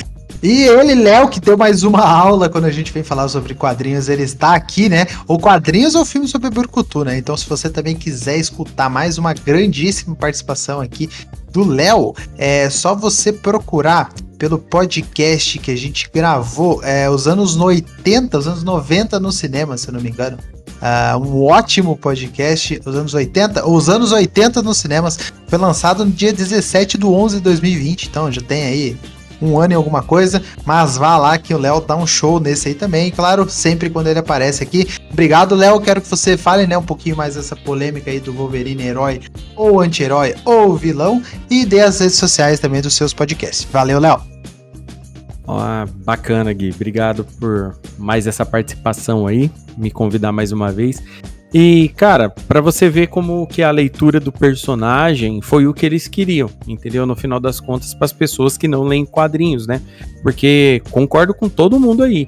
E 0.42 0.64
ele, 0.64 0.94
Léo, 0.94 1.28
que 1.28 1.40
deu 1.40 1.56
mais 1.56 1.84
uma 1.84 2.02
aula 2.02 2.50
quando 2.50 2.66
a 2.66 2.70
gente 2.70 2.92
vem 2.92 3.02
falar 3.02 3.28
sobre 3.28 3.54
quadrinhos, 3.54 4.10
ele 4.10 4.24
está 4.24 4.54
aqui, 4.54 4.90
né? 4.90 5.06
Ou 5.26 5.38
quadrinhos 5.38 5.94
ou 5.94 6.04
filme 6.04 6.28
sobre 6.28 6.50
Burkutu, 6.50 7.02
né? 7.02 7.16
Então, 7.16 7.34
se 7.34 7.48
você 7.48 7.70
também 7.70 7.96
quiser 7.96 8.36
escutar 8.36 8.90
mais 8.90 9.16
uma 9.16 9.32
grandíssima 9.32 10.14
participação 10.14 10.82
aqui 10.82 11.08
do 11.50 11.66
Léo, 11.66 12.12
é 12.36 12.68
só 12.68 12.94
você 12.94 13.32
procurar 13.32 14.12
pelo 14.36 14.58
podcast 14.58 15.58
que 15.60 15.70
a 15.70 15.76
gente 15.76 16.10
gravou 16.12 16.82
é, 16.84 17.08
os 17.08 17.26
anos 17.26 17.56
80, 17.56 18.36
os 18.36 18.46
anos 18.46 18.62
90 18.62 19.18
no 19.18 19.32
cinema, 19.32 19.78
se 19.78 19.88
eu 19.88 19.94
não 19.94 20.00
me 20.02 20.10
engano. 20.10 20.36
Uh, 20.84 21.18
um 21.18 21.44
ótimo 21.44 21.96
podcast, 21.96 22.80
os 22.84 22.94
anos 22.94 23.14
80, 23.14 23.66
os 23.66 23.88
anos 23.88 24.12
80 24.12 24.62
nos 24.62 24.78
cinemas, 24.78 25.18
foi 25.46 25.58
lançado 25.58 26.04
no 26.04 26.10
dia 26.10 26.32
17 26.32 26.98
do 26.98 27.12
11 27.12 27.36
de 27.36 27.42
2020, 27.42 28.08
então 28.08 28.30
já 28.30 28.42
tem 28.42 28.64
aí 28.64 28.96
um 29.40 29.58
ano 29.58 29.72
e 29.72 29.76
alguma 29.76 30.02
coisa, 30.02 30.42
mas 30.64 30.96
vá 30.96 31.16
lá 31.16 31.36
que 31.38 31.54
o 31.54 31.58
Léo 31.58 31.80
dá 31.80 31.96
um 31.96 32.06
show 32.06 32.40
nesse 32.40 32.68
aí 32.68 32.74
também, 32.74 33.10
claro, 33.10 33.48
sempre 33.48 33.90
quando 33.90 34.08
ele 34.08 34.18
aparece 34.18 34.62
aqui. 34.62 34.88
Obrigado, 35.12 35.54
Léo, 35.54 35.80
quero 35.80 36.00
que 36.00 36.08
você 36.08 36.36
fale, 36.36 36.66
né, 36.66 36.76
um 36.76 36.82
pouquinho 36.82 37.16
mais 37.16 37.34
dessa 37.34 37.56
polêmica 37.56 38.10
aí 38.10 38.20
do 38.20 38.32
Wolverine 38.32 38.82
herói 38.82 39.20
ou 39.56 39.80
anti-herói 39.80 40.34
ou 40.44 40.76
vilão 40.76 41.22
e 41.50 41.64
dê 41.64 41.80
as 41.80 42.00
redes 42.00 42.16
sociais 42.16 42.60
também 42.60 42.80
dos 42.80 42.94
seus 42.94 43.12
podcasts. 43.12 43.66
Valeu, 43.70 43.98
Léo. 43.98 44.20
Ah, 45.46 45.86
bacana, 46.04 46.52
Gui. 46.52 46.70
Obrigado 46.74 47.24
por 47.38 47.78
mais 47.98 48.26
essa 48.26 48.46
participação 48.46 49.26
aí, 49.26 49.50
me 49.76 49.90
convidar 49.90 50.32
mais 50.32 50.52
uma 50.52 50.72
vez. 50.72 51.02
E, 51.52 51.90
cara, 51.90 52.30
para 52.30 52.60
você 52.60 52.88
ver 52.88 53.06
como 53.06 53.46
que 53.46 53.62
a 53.62 53.70
leitura 53.70 54.18
do 54.18 54.32
personagem 54.32 55.40
foi 55.40 55.68
o 55.68 55.72
que 55.72 55.86
eles 55.86 56.08
queriam, 56.08 56.50
entendeu? 56.66 57.06
No 57.06 57.14
final 57.14 57.38
das 57.38 57.60
contas, 57.60 57.94
para 57.94 58.06
as 58.06 58.12
pessoas 58.12 58.58
que 58.58 58.66
não 58.66 58.82
leem 58.82 59.04
quadrinhos, 59.04 59.64
né? 59.64 59.80
Porque 60.20 60.82
concordo 60.90 61.32
com 61.32 61.48
todo 61.48 61.78
mundo 61.78 62.02
aí. 62.02 62.26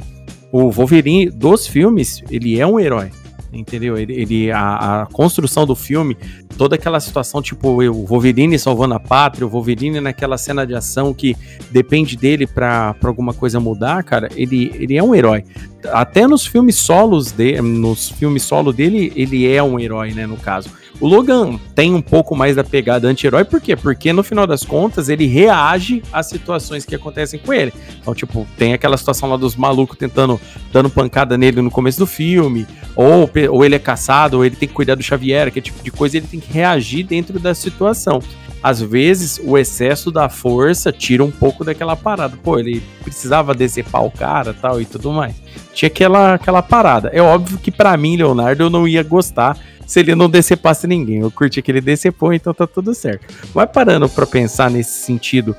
O 0.52 0.70
Wolverine 0.70 1.28
dos 1.28 1.66
filmes, 1.66 2.22
ele 2.30 2.60
é 2.60 2.66
um 2.66 2.78
herói, 2.78 3.10
entendeu? 3.58 3.96
Ele, 3.96 4.14
ele 4.14 4.50
a, 4.50 5.02
a, 5.02 5.06
construção 5.06 5.66
do 5.66 5.74
filme, 5.74 6.16
toda 6.56 6.76
aquela 6.76 7.00
situação, 7.00 7.42
tipo, 7.42 7.68
o 7.68 8.06
Wolverine 8.06 8.58
salvando 8.58 8.94
a 8.94 9.00
pátria, 9.00 9.46
o 9.46 9.50
Wolverine 9.50 10.00
naquela 10.00 10.38
cena 10.38 10.66
de 10.66 10.74
ação 10.74 11.12
que 11.12 11.36
depende 11.70 12.16
dele 12.16 12.46
para 12.46 12.94
alguma 13.04 13.34
coisa 13.34 13.58
mudar, 13.60 14.02
cara, 14.04 14.28
ele, 14.36 14.70
ele 14.74 14.96
é 14.96 15.02
um 15.02 15.14
herói. 15.14 15.44
Até 15.92 16.26
nos 16.26 16.46
filmes 16.46 16.76
solos 16.76 17.30
dele, 17.30 17.60
nos 17.60 18.10
filmes 18.10 18.42
solo 18.42 18.72
dele, 18.72 19.12
ele 19.14 19.46
é 19.46 19.62
um 19.62 19.78
herói, 19.78 20.12
né, 20.12 20.26
no 20.26 20.36
caso. 20.36 20.70
O 20.98 21.06
Logan 21.06 21.58
tem 21.74 21.94
um 21.94 22.00
pouco 22.00 22.34
mais 22.34 22.56
da 22.56 22.64
pegada 22.64 23.06
anti-herói, 23.06 23.44
por 23.44 23.60
quê? 23.60 23.76
Porque 23.76 24.12
no 24.12 24.22
final 24.22 24.46
das 24.46 24.62
contas 24.62 25.08
ele 25.08 25.26
reage 25.26 26.02
às 26.12 26.26
situações 26.26 26.84
que 26.84 26.94
acontecem 26.94 27.38
com 27.38 27.52
ele. 27.52 27.72
Então, 28.00 28.14
tipo, 28.14 28.46
tem 28.56 28.72
aquela 28.72 28.96
situação 28.96 29.28
lá 29.28 29.36
dos 29.36 29.56
malucos 29.56 29.98
tentando, 29.98 30.40
dando 30.72 30.88
pancada 30.88 31.36
nele 31.36 31.60
no 31.60 31.70
começo 31.70 31.98
do 31.98 32.06
filme, 32.06 32.66
ou, 32.94 33.30
ou 33.50 33.64
ele 33.64 33.74
é 33.74 33.78
caçado, 33.78 34.38
ou 34.38 34.44
ele 34.44 34.56
tem 34.56 34.68
que 34.68 34.74
cuidar 34.74 34.94
do 34.94 35.02
Xavier, 35.02 35.48
aquele 35.48 35.66
tipo 35.66 35.82
de 35.82 35.90
coisa, 35.90 36.16
ele 36.16 36.26
tem 36.26 36.40
que 36.40 36.52
reagir 36.52 37.04
dentro 37.04 37.38
da 37.38 37.54
situação. 37.54 38.20
Às 38.62 38.80
vezes, 38.80 39.40
o 39.44 39.56
excesso 39.56 40.10
da 40.10 40.28
força 40.28 40.90
tira 40.90 41.22
um 41.22 41.30
pouco 41.30 41.62
daquela 41.62 41.94
parada. 41.94 42.36
Pô, 42.42 42.58
ele 42.58 42.82
precisava 43.04 43.54
decepar 43.54 44.04
o 44.04 44.10
cara 44.10 44.54
tal 44.54 44.80
e 44.80 44.84
tudo 44.84 45.12
mais. 45.12 45.36
Tinha 45.72 45.88
aquela, 45.88 46.34
aquela 46.34 46.62
parada. 46.62 47.10
É 47.12 47.20
óbvio 47.20 47.58
que 47.58 47.70
para 47.70 47.96
mim, 47.96 48.16
Leonardo, 48.16 48.64
eu 48.64 48.70
não 48.70 48.88
ia 48.88 49.02
gostar 49.02 49.56
se 49.86 50.00
ele 50.00 50.14
não 50.14 50.28
decepasse 50.28 50.86
ninguém. 50.86 51.20
Eu 51.20 51.30
curti 51.30 51.62
que 51.62 51.70
ele 51.70 51.80
decepou, 51.80 52.32
então 52.32 52.52
tá 52.52 52.66
tudo 52.66 52.94
certo. 52.94 53.32
Vai 53.54 53.66
parando 53.66 54.08
para 54.08 54.26
pensar 54.26 54.70
nesse 54.70 55.00
sentido 55.02 55.56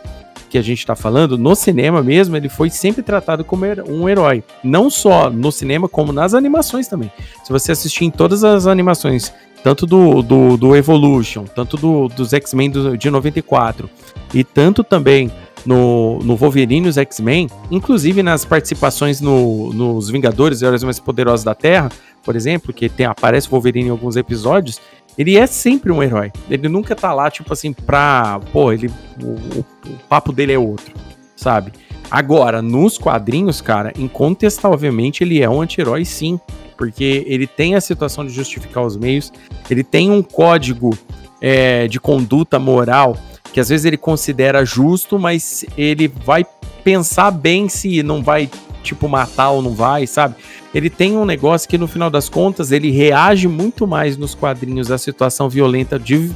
que 0.49 0.57
a 0.57 0.61
gente 0.61 0.86
tá 0.86 0.95
falando, 0.95 1.38
no 1.38 1.55
cinema 1.55 2.01
mesmo, 2.01 2.38
ele 2.38 2.49
foi 2.49 2.69
sempre 2.69 3.03
tratado 3.03 3.43
como 3.43 3.65
um 3.88 4.07
herói. 4.07 4.43
Não 4.63 4.89
só 4.89 5.30
no 5.30 5.51
cinema, 5.51 5.89
como 5.89 6.13
nas 6.13 6.34
animações 6.34 6.88
também. 6.88 7.11
Se 7.43 7.51
você 7.51 7.71
assistir 7.71 8.05
em 8.05 8.11
todas 8.11 8.43
as 8.43 8.65
animações, 8.65 9.34
tanto 9.63 9.86
do, 9.86 10.21
do, 10.21 10.55
do 10.57 10.75
Evolution, 10.75 11.43
tanto 11.43 11.75
do, 11.75 12.07
dos 12.07 12.34
X-Men 12.34 12.71
de 12.97 13.09
94, 13.09 13.89
e 14.34 14.43
tanto 14.43 14.84
também 14.84 15.32
no, 15.65 16.19
no 16.19 16.36
Wolverine 16.38 16.88
e 16.88 16.89
os 16.89 16.97
X-Men, 16.97 17.49
inclusive 17.69 18.23
nas 18.23 18.45
participações 18.45 19.19
no, 19.19 19.73
nos 19.73 20.09
Vingadores 20.09 20.61
e 20.61 20.65
Heróis 20.65 20.84
Mais 20.84 20.99
Poderosos 20.99 21.43
da 21.43 21.53
Terra, 21.53 21.89
por 22.28 22.36
exemplo, 22.36 22.73
que 22.73 22.89
tem, 22.89 23.05
aparece 23.05 23.47
o 23.47 23.51
Wolverine 23.51 23.88
em 23.88 23.91
alguns 23.91 24.17
episódios, 24.17 24.82
ele 25.17 25.38
é 25.38 25.47
sempre 25.47 25.93
um 25.93 26.03
herói. 26.03 26.30
Ele 26.49 26.67
nunca 26.67 26.93
tá 26.93 27.13
lá, 27.13 27.32
tipo 27.32 27.53
assim, 27.53 27.71
pra. 27.71 28.41
Pô, 28.51 28.73
ele. 28.73 28.91
O, 29.23 29.59
o, 29.59 29.65
o 29.88 29.93
papo 30.09 30.34
dele 30.34 30.51
é 30.51 30.59
outro, 30.59 30.93
sabe? 31.38 31.71
Agora, 32.11 32.61
nos 32.61 32.97
quadrinhos, 32.97 33.61
cara, 33.61 33.93
incontestavelmente 33.97 35.23
ele 35.23 35.41
é 35.41 35.49
um 35.49 35.61
anti-herói 35.61 36.03
sim. 36.03 36.38
Porque 36.78 37.23
ele 37.25 37.47
tem 37.47 37.75
a 37.75 37.82
situação 37.82 38.25
de 38.25 38.34
justificar 38.34 38.86
os 38.86 38.97
meios, 38.97 39.32
ele 39.69 39.82
tem 39.82 40.11
um 40.11 40.21
código 40.21 40.95
é, 41.41 41.88
de 41.88 41.97
conduta 41.97 42.59
moral 42.59 43.17
que 43.53 43.61
às 43.61 43.69
vezes 43.69 43.86
ele 43.86 43.97
considera 43.97 44.65
justo, 44.65 45.17
mas 45.17 45.65
ele 45.78 46.09
vai 46.09 46.45
pensar 46.84 47.32
bem 47.32 47.69
se 47.69 48.03
não 48.03 48.21
vai, 48.21 48.49
tipo, 48.84 49.07
matar 49.07 49.51
ou 49.51 49.61
não 49.61 49.73
vai, 49.73 50.05
sabe? 50.05 50.36
Ele 50.74 50.89
tem 50.89 51.18
um 51.18 51.26
negócio 51.26 51.68
que 51.68 51.78
no 51.78 51.88
final 51.88 52.09
das 52.09 52.30
contas 52.30 52.72
ele 52.72 52.91
reage 52.91 53.47
muito 53.47 53.88
mais 53.88 54.18
nos 54.18 54.36
quadrinhos 54.36 54.91
à 54.91 54.97
situação 54.97 55.49
violenta 55.49 55.97
de, 55.97 56.30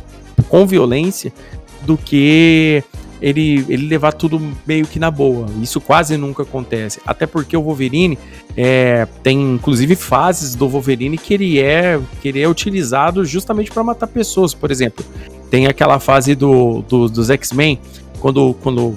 com 0.47 0.65
violência 0.65 1.31
do 1.85 1.97
que 1.97 2.83
ele, 3.21 3.63
ele 3.69 3.87
levar 3.87 4.13
tudo 4.13 4.41
meio 4.65 4.87
que 4.87 4.97
na 4.97 5.11
boa. 5.11 5.45
Isso 5.61 5.79
quase 5.79 6.17
nunca 6.17 6.43
acontece. 6.43 6.99
Até 7.05 7.27
porque 7.27 7.55
o 7.55 7.61
Wolverine 7.61 8.17
é, 8.57 9.07
tem 9.21 9.39
inclusive 9.53 9.95
fases 9.95 10.55
do 10.55 10.67
Wolverine 10.67 11.17
que 11.17 11.33
ele 11.33 11.59
é, 11.59 11.99
que 12.21 12.27
ele 12.29 12.41
é 12.41 12.49
utilizado 12.49 13.23
justamente 13.23 13.71
para 13.71 13.83
matar 13.83 14.07
pessoas. 14.07 14.53
Por 14.53 14.71
exemplo, 14.71 15.05
tem 15.49 15.67
aquela 15.67 15.99
fase 15.99 16.33
do, 16.33 16.81
do 16.81 17.07
dos 17.07 17.29
X-Men, 17.29 17.79
quando, 18.19 18.55
quando 18.61 18.95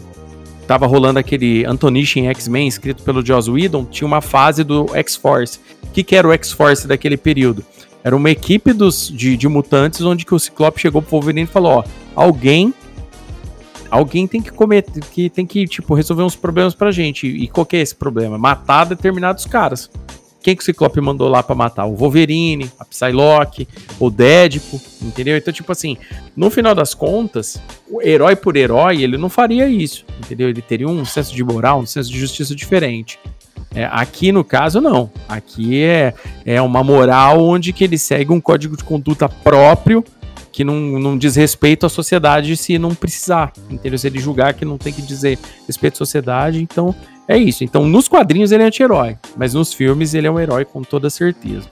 tava 0.67 0.87
rolando 0.87 1.19
aquele 1.19 1.65
Antonishin 1.65 2.27
X-Men 2.29 2.69
escrito 2.69 3.03
pelo 3.03 3.25
Joss 3.25 3.51
Whedon, 3.51 3.85
tinha 3.85 4.07
uma 4.07 4.21
fase 4.21 4.65
do 4.65 4.87
X-Force. 4.95 5.61
O 5.83 5.89
que, 5.89 6.03
que 6.03 6.17
era 6.17 6.27
o 6.27 6.33
X-Force 6.33 6.87
daquele 6.87 7.17
período? 7.17 7.65
Era 8.03 8.15
uma 8.15 8.31
equipe 8.31 8.73
dos, 8.73 9.09
de, 9.09 9.37
de 9.37 9.49
mutantes 9.49 10.03
onde 10.03 10.27
que 10.27 10.35
o 10.35 10.39
Ciclope 10.39 10.81
chegou 10.81 11.01
pro 11.01 11.13
Wolverine 11.13 11.45
e 11.45 11.47
falou, 11.47 11.79
ó, 11.79 11.85
alguém 12.15 12.75
alguém 13.91 14.27
tem 14.27 14.43
que 14.43 14.51
cometer, 14.51 15.01
que 15.05 15.31
tem 15.31 15.47
que, 15.47 15.67
tipo, 15.67 15.95
resolver 15.95 16.25
uns 16.25 16.35
problemas 16.35 16.75
pra 16.75 16.91
gente. 16.91 17.29
E 17.29 17.47
qual 17.47 17.65
que 17.65 17.77
é 17.77 17.81
esse 17.81 17.95
problema? 17.95 18.37
Matar 18.37 18.85
determinados 18.85 19.47
caras. 19.47 19.89
Quem 20.45 20.55
que 20.55 20.61
o 20.61 20.65
Ciclope 20.65 21.01
mandou 21.01 21.27
lá 21.27 21.43
para 21.43 21.55
matar? 21.55 21.87
O 21.87 21.97
Wolverine, 21.97 22.71
a 22.79 22.85
Psylocke, 22.85 23.67
o 23.99 24.11
Deadpool, 24.11 24.79
entendeu? 25.01 25.39
Então, 25.39 25.55
tipo 25.55 25.73
assim, 25.73 25.97
no 26.37 26.51
final 26.51 26.75
das 26.75 26.93
contas, 26.93 27.59
o 27.89 28.03
herói 28.03 28.37
por 28.37 28.55
herói, 28.55 29.03
ele 29.03 29.17
não 29.17 29.31
faria 29.31 29.67
isso, 29.67 30.05
entendeu? 30.19 30.51
Ele 30.51 30.61
teria 30.61 30.87
um 30.87 31.03
senso 31.07 31.35
de 31.35 31.43
moral, 31.43 31.81
um 31.81 31.87
senso 31.87 32.13
de 32.13 32.19
justiça 32.21 32.55
diferente. 32.55 33.19
É, 33.75 33.87
aqui, 33.91 34.33
no 34.33 34.45
caso, 34.45 34.83
não. 34.83 35.11
Aqui 35.27 35.83
é, 35.83 36.13
é 36.45 36.61
uma 36.61 36.85
moral 36.85 37.43
onde 37.43 37.73
que 37.73 37.83
ele 37.83 37.97
segue 37.97 38.31
um 38.31 38.41
código 38.41 38.77
de 38.77 38.85
conduta 38.85 39.27
próprio 39.27 40.05
que 40.53 40.63
não, 40.63 40.75
não 40.75 41.17
diz 41.17 41.35
respeito 41.37 41.87
à 41.87 41.89
sociedade 41.89 42.57
se 42.57 42.79
não 42.79 42.95
precisar, 42.95 43.53
entendeu? 43.69 43.99
Se 43.99 44.07
ele 44.07 44.21
julgar 44.21 44.53
que 44.55 44.65
não 44.65 44.77
tem 44.77 44.93
que 44.93 45.03
dizer 45.03 45.37
respeito 45.67 45.95
à 45.95 45.97
sociedade, 45.97 46.63
então 46.63 46.95
é 47.27 47.39
isso. 47.39 47.65
Então, 47.65 47.87
nos 47.87 48.09
quadrinhos 48.09 48.53
ele 48.53 48.63
é 48.63 48.67
anti-herói, 48.67 49.17
mas 49.37 49.55
nos 49.55 49.73
filmes 49.73 50.15
ele 50.15 50.27
é 50.27 50.31
um 50.31 50.39
herói 50.39 50.65
com 50.65 50.83
toda 50.83 51.09
certeza. 51.11 51.69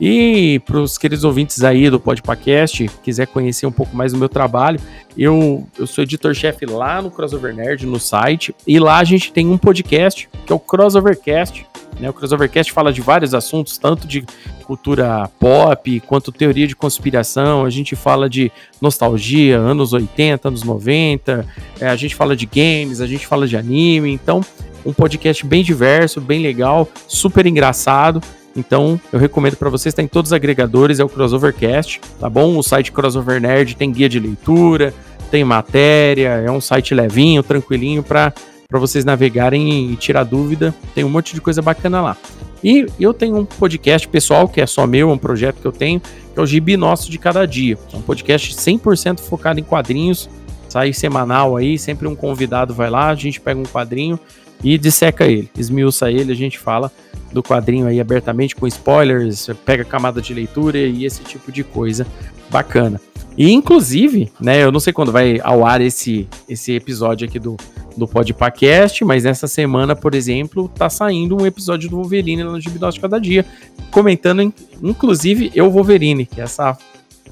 E 0.00 0.60
para 0.66 0.78
os 0.78 0.98
queridos 0.98 1.24
ouvintes 1.24 1.62
aí 1.62 1.88
do 1.88 2.00
Podpacast, 2.00 2.90
quiser 3.02 3.26
conhecer 3.26 3.66
um 3.66 3.72
pouco 3.72 3.96
mais 3.96 4.12
do 4.12 4.18
meu 4.18 4.28
trabalho, 4.28 4.80
eu, 5.16 5.66
eu 5.78 5.86
sou 5.86 6.02
editor-chefe 6.02 6.66
lá 6.66 7.00
no 7.00 7.10
Crossover 7.10 7.54
Nerd, 7.54 7.86
no 7.86 8.00
site, 8.00 8.54
e 8.66 8.78
lá 8.78 8.98
a 8.98 9.04
gente 9.04 9.32
tem 9.32 9.46
um 9.46 9.56
podcast, 9.56 10.28
que 10.44 10.52
é 10.52 10.54
o 10.54 10.58
Crossovercast. 10.58 11.66
Né? 11.98 12.08
O 12.08 12.12
Crossovercast 12.12 12.72
fala 12.72 12.92
de 12.92 13.00
vários 13.00 13.34
assuntos, 13.34 13.78
tanto 13.78 14.06
de 14.06 14.24
cultura 14.64 15.28
pop, 15.38 16.00
quanto 16.00 16.32
teoria 16.32 16.66
de 16.66 16.74
conspiração, 16.74 17.64
a 17.64 17.70
gente 17.70 17.94
fala 17.94 18.28
de 18.28 18.50
nostalgia, 18.80 19.58
anos 19.58 19.92
80, 19.92 20.48
anos 20.48 20.62
90, 20.62 21.46
é, 21.80 21.88
a 21.88 21.96
gente 21.96 22.14
fala 22.14 22.34
de 22.34 22.46
games, 22.46 23.00
a 23.00 23.06
gente 23.06 23.26
fala 23.26 23.46
de 23.46 23.56
anime, 23.56 24.10
então 24.12 24.40
um 24.84 24.92
podcast 24.92 25.44
bem 25.46 25.62
diverso, 25.62 26.20
bem 26.20 26.42
legal, 26.42 26.88
super 27.08 27.46
engraçado. 27.46 28.20
Então, 28.56 29.00
eu 29.12 29.18
recomendo 29.18 29.56
para 29.56 29.68
vocês, 29.68 29.92
está 29.92 30.02
em 30.02 30.06
todos 30.06 30.28
os 30.28 30.32
agregadores, 30.32 31.00
é 31.00 31.04
o 31.04 31.08
Crossovercast, 31.08 32.00
tá 32.20 32.30
bom? 32.30 32.56
O 32.56 32.62
site 32.62 32.92
Crossover 32.92 33.40
Nerd 33.40 33.74
tem 33.74 33.90
guia 33.90 34.08
de 34.08 34.20
leitura, 34.20 34.94
tem 35.30 35.42
matéria, 35.42 36.28
é 36.28 36.50
um 36.50 36.60
site 36.60 36.94
levinho, 36.94 37.42
tranquilinho 37.42 38.02
para 38.02 38.32
vocês 38.70 39.04
navegarem 39.04 39.92
e 39.92 39.96
tirar 39.96 40.24
dúvida. 40.24 40.74
Tem 40.94 41.04
um 41.04 41.08
monte 41.08 41.34
de 41.34 41.40
coisa 41.40 41.62
bacana 41.62 42.02
lá. 42.02 42.16
E 42.62 42.86
eu 42.98 43.12
tenho 43.12 43.36
um 43.36 43.44
podcast 43.44 44.08
pessoal 44.08 44.48
que 44.48 44.60
é 44.60 44.66
só 44.66 44.86
meu, 44.86 45.10
um 45.10 45.18
projeto 45.18 45.60
que 45.60 45.66
eu 45.66 45.72
tenho, 45.72 46.00
que 46.00 46.38
é 46.38 46.42
o 46.42 46.46
Gibi 46.46 46.76
Nosso 46.76 47.10
de 47.10 47.18
Cada 47.18 47.46
Dia. 47.46 47.78
É 47.92 47.96
um 47.96 48.00
podcast 48.00 48.54
100% 48.54 49.20
focado 49.20 49.60
em 49.60 49.62
quadrinhos, 49.62 50.30
sai 50.68 50.94
semanal 50.94 51.56
aí, 51.56 51.78
sempre 51.78 52.08
um 52.08 52.16
convidado 52.16 52.72
vai 52.72 52.88
lá, 52.88 53.10
a 53.10 53.14
gente 53.14 53.38
pega 53.38 53.60
um 53.60 53.64
quadrinho 53.64 54.18
e 54.62 54.78
disseca 54.78 55.26
ele, 55.26 55.50
esmiuça 55.58 56.10
ele, 56.10 56.32
a 56.32 56.34
gente 56.34 56.58
fala 56.58 56.90
do 57.34 57.42
quadrinho 57.42 57.86
aí 57.86 58.00
abertamente 58.00 58.56
com 58.56 58.66
spoilers, 58.66 59.50
pega 59.66 59.84
camada 59.84 60.22
de 60.22 60.32
leitura 60.32 60.78
e 60.78 61.04
esse 61.04 61.22
tipo 61.22 61.52
de 61.52 61.62
coisa 61.62 62.06
bacana. 62.48 62.98
E 63.36 63.50
inclusive, 63.52 64.30
né, 64.40 64.62
eu 64.62 64.70
não 64.70 64.78
sei 64.78 64.92
quando 64.92 65.10
vai 65.10 65.40
ao 65.42 65.66
ar 65.66 65.80
esse 65.80 66.28
esse 66.48 66.72
episódio 66.72 67.26
aqui 67.26 67.38
do 67.38 67.56
do 67.96 68.08
Podpacast, 68.08 69.04
mas 69.04 69.24
nessa 69.24 69.46
semana, 69.46 69.94
por 69.94 70.14
exemplo, 70.14 70.68
tá 70.68 70.90
saindo 70.90 71.40
um 71.40 71.46
episódio 71.46 71.88
do 71.88 71.96
Wolverine 71.96 72.42
no 72.42 72.60
Gibnós 72.60 72.94
de 72.94 73.00
Cada 73.00 73.18
Dia, 73.18 73.44
comentando, 73.90 74.52
inclusive, 74.82 75.50
Eu 75.54 75.70
Wolverine, 75.70 76.26
que 76.26 76.40
é 76.40 76.44
essa 76.44 76.76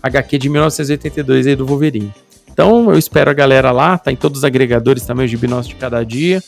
HQ 0.02 0.38
de 0.38 0.48
1982 0.48 1.46
aí 1.46 1.56
do 1.56 1.66
Wolverine. 1.66 2.12
Então 2.50 2.90
eu 2.90 2.98
espero 2.98 3.30
a 3.30 3.34
galera 3.34 3.70
lá, 3.70 3.96
tá 3.98 4.12
em 4.12 4.16
todos 4.16 4.38
os 4.38 4.44
agregadores 4.44 5.04
também, 5.04 5.24
o 5.24 5.28
Gibi 5.28 5.48
Nosso 5.48 5.70
de 5.70 5.76
Cada 5.76 6.04
Dia. 6.04 6.42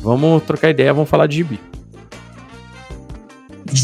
Vamos 0.00 0.42
trocar 0.42 0.70
ideia, 0.70 0.92
vamos 0.92 1.08
falar 1.08 1.26
de 1.26 1.36
Gibi. 1.36 1.60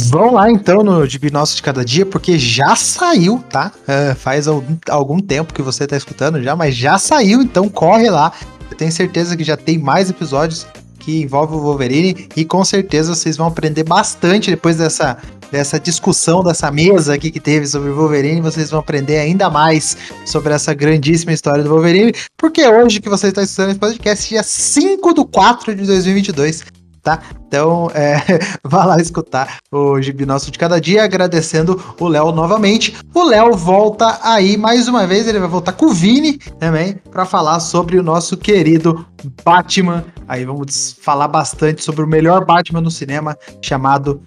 Vão 0.08 0.32
lá 0.34 0.50
então 0.50 0.82
no 0.82 1.06
Gibi 1.06 1.30
Nosso 1.30 1.56
de 1.56 1.62
Cada 1.62 1.84
Dia, 1.84 2.04
porque 2.04 2.38
já 2.38 2.74
saiu, 2.74 3.42
tá? 3.48 3.72
É, 3.86 4.14
faz 4.14 4.48
algum, 4.48 4.76
algum 4.90 5.20
tempo 5.20 5.54
que 5.54 5.62
você 5.62 5.86
tá 5.86 5.96
escutando 5.96 6.42
já, 6.42 6.56
mas 6.56 6.74
já 6.74 6.98
saiu, 6.98 7.40
então 7.40 7.68
corre 7.68 8.10
lá. 8.10 8.32
Eu 8.70 8.76
tenho 8.76 8.90
certeza 8.90 9.36
que 9.36 9.44
já 9.44 9.56
tem 9.56 9.78
mais 9.78 10.10
episódios 10.10 10.66
que 10.98 11.22
envolvem 11.22 11.56
o 11.56 11.62
Wolverine 11.62 12.28
e 12.36 12.44
com 12.44 12.64
certeza 12.64 13.14
vocês 13.14 13.36
vão 13.36 13.46
aprender 13.46 13.84
bastante 13.84 14.50
depois 14.50 14.76
dessa, 14.76 15.16
dessa 15.52 15.78
discussão, 15.78 16.42
dessa 16.42 16.68
mesa 16.70 17.14
aqui 17.14 17.30
que 17.30 17.38
teve 17.38 17.64
sobre 17.66 17.90
o 17.90 17.94
Wolverine. 17.94 18.40
Vocês 18.40 18.70
vão 18.70 18.80
aprender 18.80 19.18
ainda 19.18 19.48
mais 19.48 19.96
sobre 20.24 20.52
essa 20.52 20.74
grandíssima 20.74 21.32
história 21.32 21.62
do 21.62 21.70
Wolverine, 21.70 22.12
porque 22.36 22.66
hoje 22.66 23.00
que 23.00 23.08
você 23.08 23.28
está 23.28 23.42
estudando 23.42 23.70
esse 23.70 23.78
podcast, 23.78 24.28
dia 24.28 24.42
5 24.42 25.14
do 25.14 25.24
4 25.24 25.76
de 25.76 25.86
2022, 25.86 26.64
tá? 27.06 27.22
Então, 27.46 27.88
é, 27.94 28.16
vá 28.64 28.84
lá 28.84 28.96
escutar 28.96 29.58
o 29.70 30.02
Gibi 30.02 30.26
Nosso 30.26 30.50
de 30.50 30.58
Cada 30.58 30.80
Dia, 30.80 31.04
agradecendo 31.04 31.80
o 32.00 32.08
Léo 32.08 32.32
novamente. 32.32 32.96
O 33.14 33.22
Léo 33.22 33.54
volta 33.54 34.18
aí 34.22 34.56
mais 34.56 34.88
uma 34.88 35.06
vez, 35.06 35.28
ele 35.28 35.38
vai 35.38 35.48
voltar 35.48 35.72
com 35.72 35.86
o 35.86 35.92
Vini 35.92 36.36
também, 36.58 36.96
para 37.12 37.24
falar 37.24 37.60
sobre 37.60 37.96
o 37.96 38.02
nosso 38.02 38.36
querido 38.36 39.06
Batman. 39.44 40.04
Aí 40.26 40.44
vamos 40.44 40.96
falar 41.00 41.28
bastante 41.28 41.84
sobre 41.84 42.02
o 42.02 42.08
melhor 42.08 42.44
Batman 42.44 42.80
no 42.80 42.90
cinema, 42.90 43.38
chamado 43.62 44.20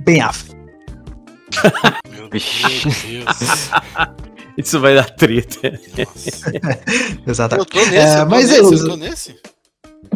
Ben 0.00 0.20
Affleck. 0.20 0.60
Meu 2.10 2.28
Deus. 2.28 2.44
Isso 4.58 4.78
vai 4.80 4.94
dar 4.94 5.08
treta. 5.08 5.80
Exatamente. 7.26 7.74
Eu 7.74 7.82
tô 7.82 7.90
nesse, 7.90 7.96
É, 7.96 8.20
eu 8.20 8.24
tô 8.24 8.30
mas 8.30 8.50
é 8.50 8.60
nesse, 8.60 8.74
isso. 8.74 8.84
eu 8.84 8.88
tô 8.90 8.96
nesse. 8.96 9.36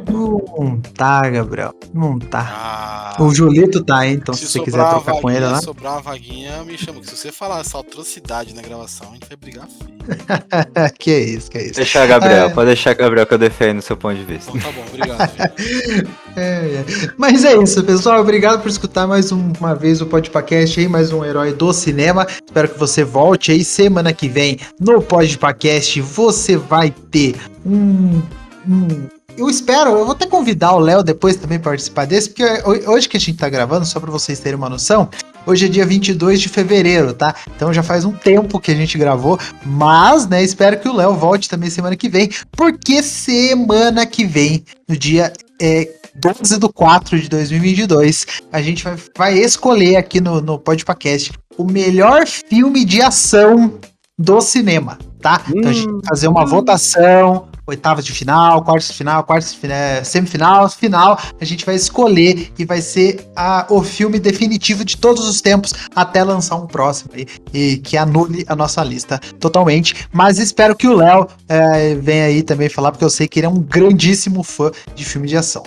Não 0.09 0.81
tá, 0.95 1.29
Gabriel. 1.29 1.73
Não 1.95 2.19
tá. 2.19 3.15
Ah, 3.19 3.23
O 3.23 3.33
Julito 3.33 3.83
tá, 3.85 4.07
hein? 4.07 4.15
Então 4.15 4.35
se, 4.35 4.47
se 4.47 4.53
você 4.53 4.61
quiser 4.61 4.79
sobrar 4.79 4.95
trocar 4.95 5.21
com 5.21 5.31
ele 5.31 5.41
vaguinha, 5.41 5.53
lá. 5.57 5.63
sobrar 5.63 5.93
uma 5.95 6.03
vaguinha, 6.03 6.65
me 6.65 6.77
chama. 6.79 7.01
que 7.01 7.07
Se 7.09 7.17
você 7.17 7.33
falar 7.33 7.61
essa 7.61 7.79
atrocidade 7.79 8.55
na 8.55 8.63
gravação, 8.63 9.09
a 9.11 9.13
gente 9.15 9.27
vai 9.29 9.37
brigar 9.37 9.67
feio. 9.69 9.97
que 10.99 11.11
isso, 11.19 11.51
que 11.51 11.59
isso. 11.59 11.75
Deixar, 11.75 12.07
Gabriel. 12.07 12.47
É. 12.47 12.49
Pode 12.51 12.67
deixar, 12.67 12.95
Gabriel, 12.95 13.27
que 13.27 13.35
eu 13.35 13.39
defendo 13.39 13.79
o 13.79 13.83
seu 13.83 13.97
ponto 13.97 14.17
de 14.17 14.25
vista. 14.25 14.51
Então 14.55 14.73
tá 14.73 14.77
bom, 14.79 14.85
obrigado. 14.89 15.31
É, 16.39 16.85
é. 16.85 16.85
Mas 17.17 17.47
é 17.47 17.57
isso, 17.57 17.83
pessoal. 17.83 18.21
Obrigado 18.21 18.61
por 18.61 18.69
escutar 18.69 19.07
mais 19.07 19.33
um- 19.33 19.53
uma 19.59 19.75
vez 19.75 20.03
o 20.03 20.07
Podpacast 20.07 20.79
aí, 20.79 20.87
mais 20.87 21.11
um 21.11 21.25
herói 21.25 21.55
do 21.55 21.73
cinema. 21.73 22.27
Espero 22.29 22.69
que 22.69 22.79
você 22.79 23.03
volte 23.05 23.53
aí 23.53 23.65
semana 23.65 24.13
que 24.13 24.29
vem 24.29 24.59
no 24.79 25.01
Podpacast. 25.01 25.99
Você 26.03 26.59
vai 26.59 26.91
ter 26.91 27.37
um. 27.65 28.21
Um- 28.69 29.09
eu 29.37 29.51
espero, 29.51 29.91
eu 29.91 30.05
vou 30.05 30.13
até 30.13 30.27
convidar 30.27 30.73
o 30.73 30.79
Léo 30.79 31.03
depois 31.03 31.37
também 31.37 31.59
pra 31.59 31.71
participar 31.73 32.07
desse, 32.07 32.31
porque 32.31 32.43
ho- 32.43 32.91
hoje 32.93 33.09
que 33.09 33.17
a 33.17 33.21
gente 33.21 33.35
tá 33.37 33.49
gravando, 33.49 33.85
só 33.85 34.01
pra 34.01 34.11
vocês 34.11 34.41
terem 34.41 34.57
uma 34.59 34.71
noção, 34.71 35.11
hoje 35.47 35.67
é 35.67 35.69
dia 35.69 35.85
22 35.85 36.41
de 36.41 36.49
fevereiro, 36.49 37.13
tá? 37.13 37.35
Então 37.55 37.73
já 37.73 37.83
faz 37.83 38.05
um 38.07 38.13
tempo 38.13 38.59
que 38.59 38.71
a 38.71 38.75
gente 38.75 38.97
gravou, 38.97 39.39
mas, 39.65 40.27
né, 40.27 40.43
espero 40.43 40.79
que 40.81 40.89
o 40.89 40.95
Léo 40.97 41.15
volte 41.15 41.51
também 41.51 41.69
semana 41.69 41.97
que 41.97 42.09
vem, 42.09 42.31
porque 42.53 43.03
semana 43.03 44.07
que 44.07 44.25
vem, 44.25 44.65
no 44.89 44.97
dia 44.97 45.33
é, 45.61 45.89
12 46.15 46.59
do 46.59 46.73
4 46.73 47.21
de 47.21 47.29
2022, 47.29 48.27
a 48.51 48.63
gente 48.63 48.83
vai, 48.85 48.97
vai 49.17 49.39
escolher 49.39 49.97
aqui 49.97 50.19
no, 50.21 50.41
no 50.41 50.59
Podpacast 50.59 51.33
o 51.59 51.65
melhor 51.65 52.27
filme 52.27 52.85
de 52.87 53.03
ação 53.03 53.75
do 54.19 54.41
cinema, 54.41 54.99
tá? 55.21 55.43
Então 55.51 55.71
a 55.71 55.75
gente 55.75 55.91
vai 55.93 56.01
fazer 56.09 56.29
uma 56.29 56.47
votação, 56.47 57.49
oitavas 57.67 58.05
de 58.05 58.13
final, 58.13 58.63
quartas 58.63 58.89
de 58.89 58.95
final, 58.95 59.25
quartas 59.25 59.53
de 59.53 59.59
final, 59.59 60.05
semifinal, 60.05 60.69
final, 60.71 61.19
a 61.41 61.45
gente 61.45 61.65
vai 61.65 61.75
escolher 61.75 62.53
e 62.59 62.65
vai 62.65 62.81
ser 62.81 63.27
a, 63.35 63.67
o 63.69 63.83
filme 63.83 64.19
definitivo 64.19 64.85
de 64.85 64.97
todos 64.97 65.27
os 65.27 65.41
tempos 65.41 65.75
até 65.95 66.23
lançar 66.23 66.57
um 66.57 66.67
próximo 66.67 67.11
aí 67.15 67.27
e 67.53 67.79
que 67.79 67.97
anule 67.97 68.45
a 68.49 68.55
nossa 68.55 68.83
lista 68.83 69.19
totalmente. 69.41 70.07
Mas 70.13 70.39
espero 70.39 70.77
que 70.77 70.87
o 70.87 70.95
Léo 70.95 71.27
eh, 71.49 71.95
venha 71.97 72.27
aí 72.27 72.43
também 72.43 72.69
falar, 72.69 72.93
porque 72.93 73.05
eu 73.05 73.11
sei 73.11 73.27
que 73.27 73.41
ele 73.41 73.47
é 73.47 73.51
um 73.51 73.61
grandíssimo 73.61 74.43
fã 74.43 74.71
de 74.95 75.05
filme 75.05 75.29
de 75.29 75.37
ação. 75.37 75.65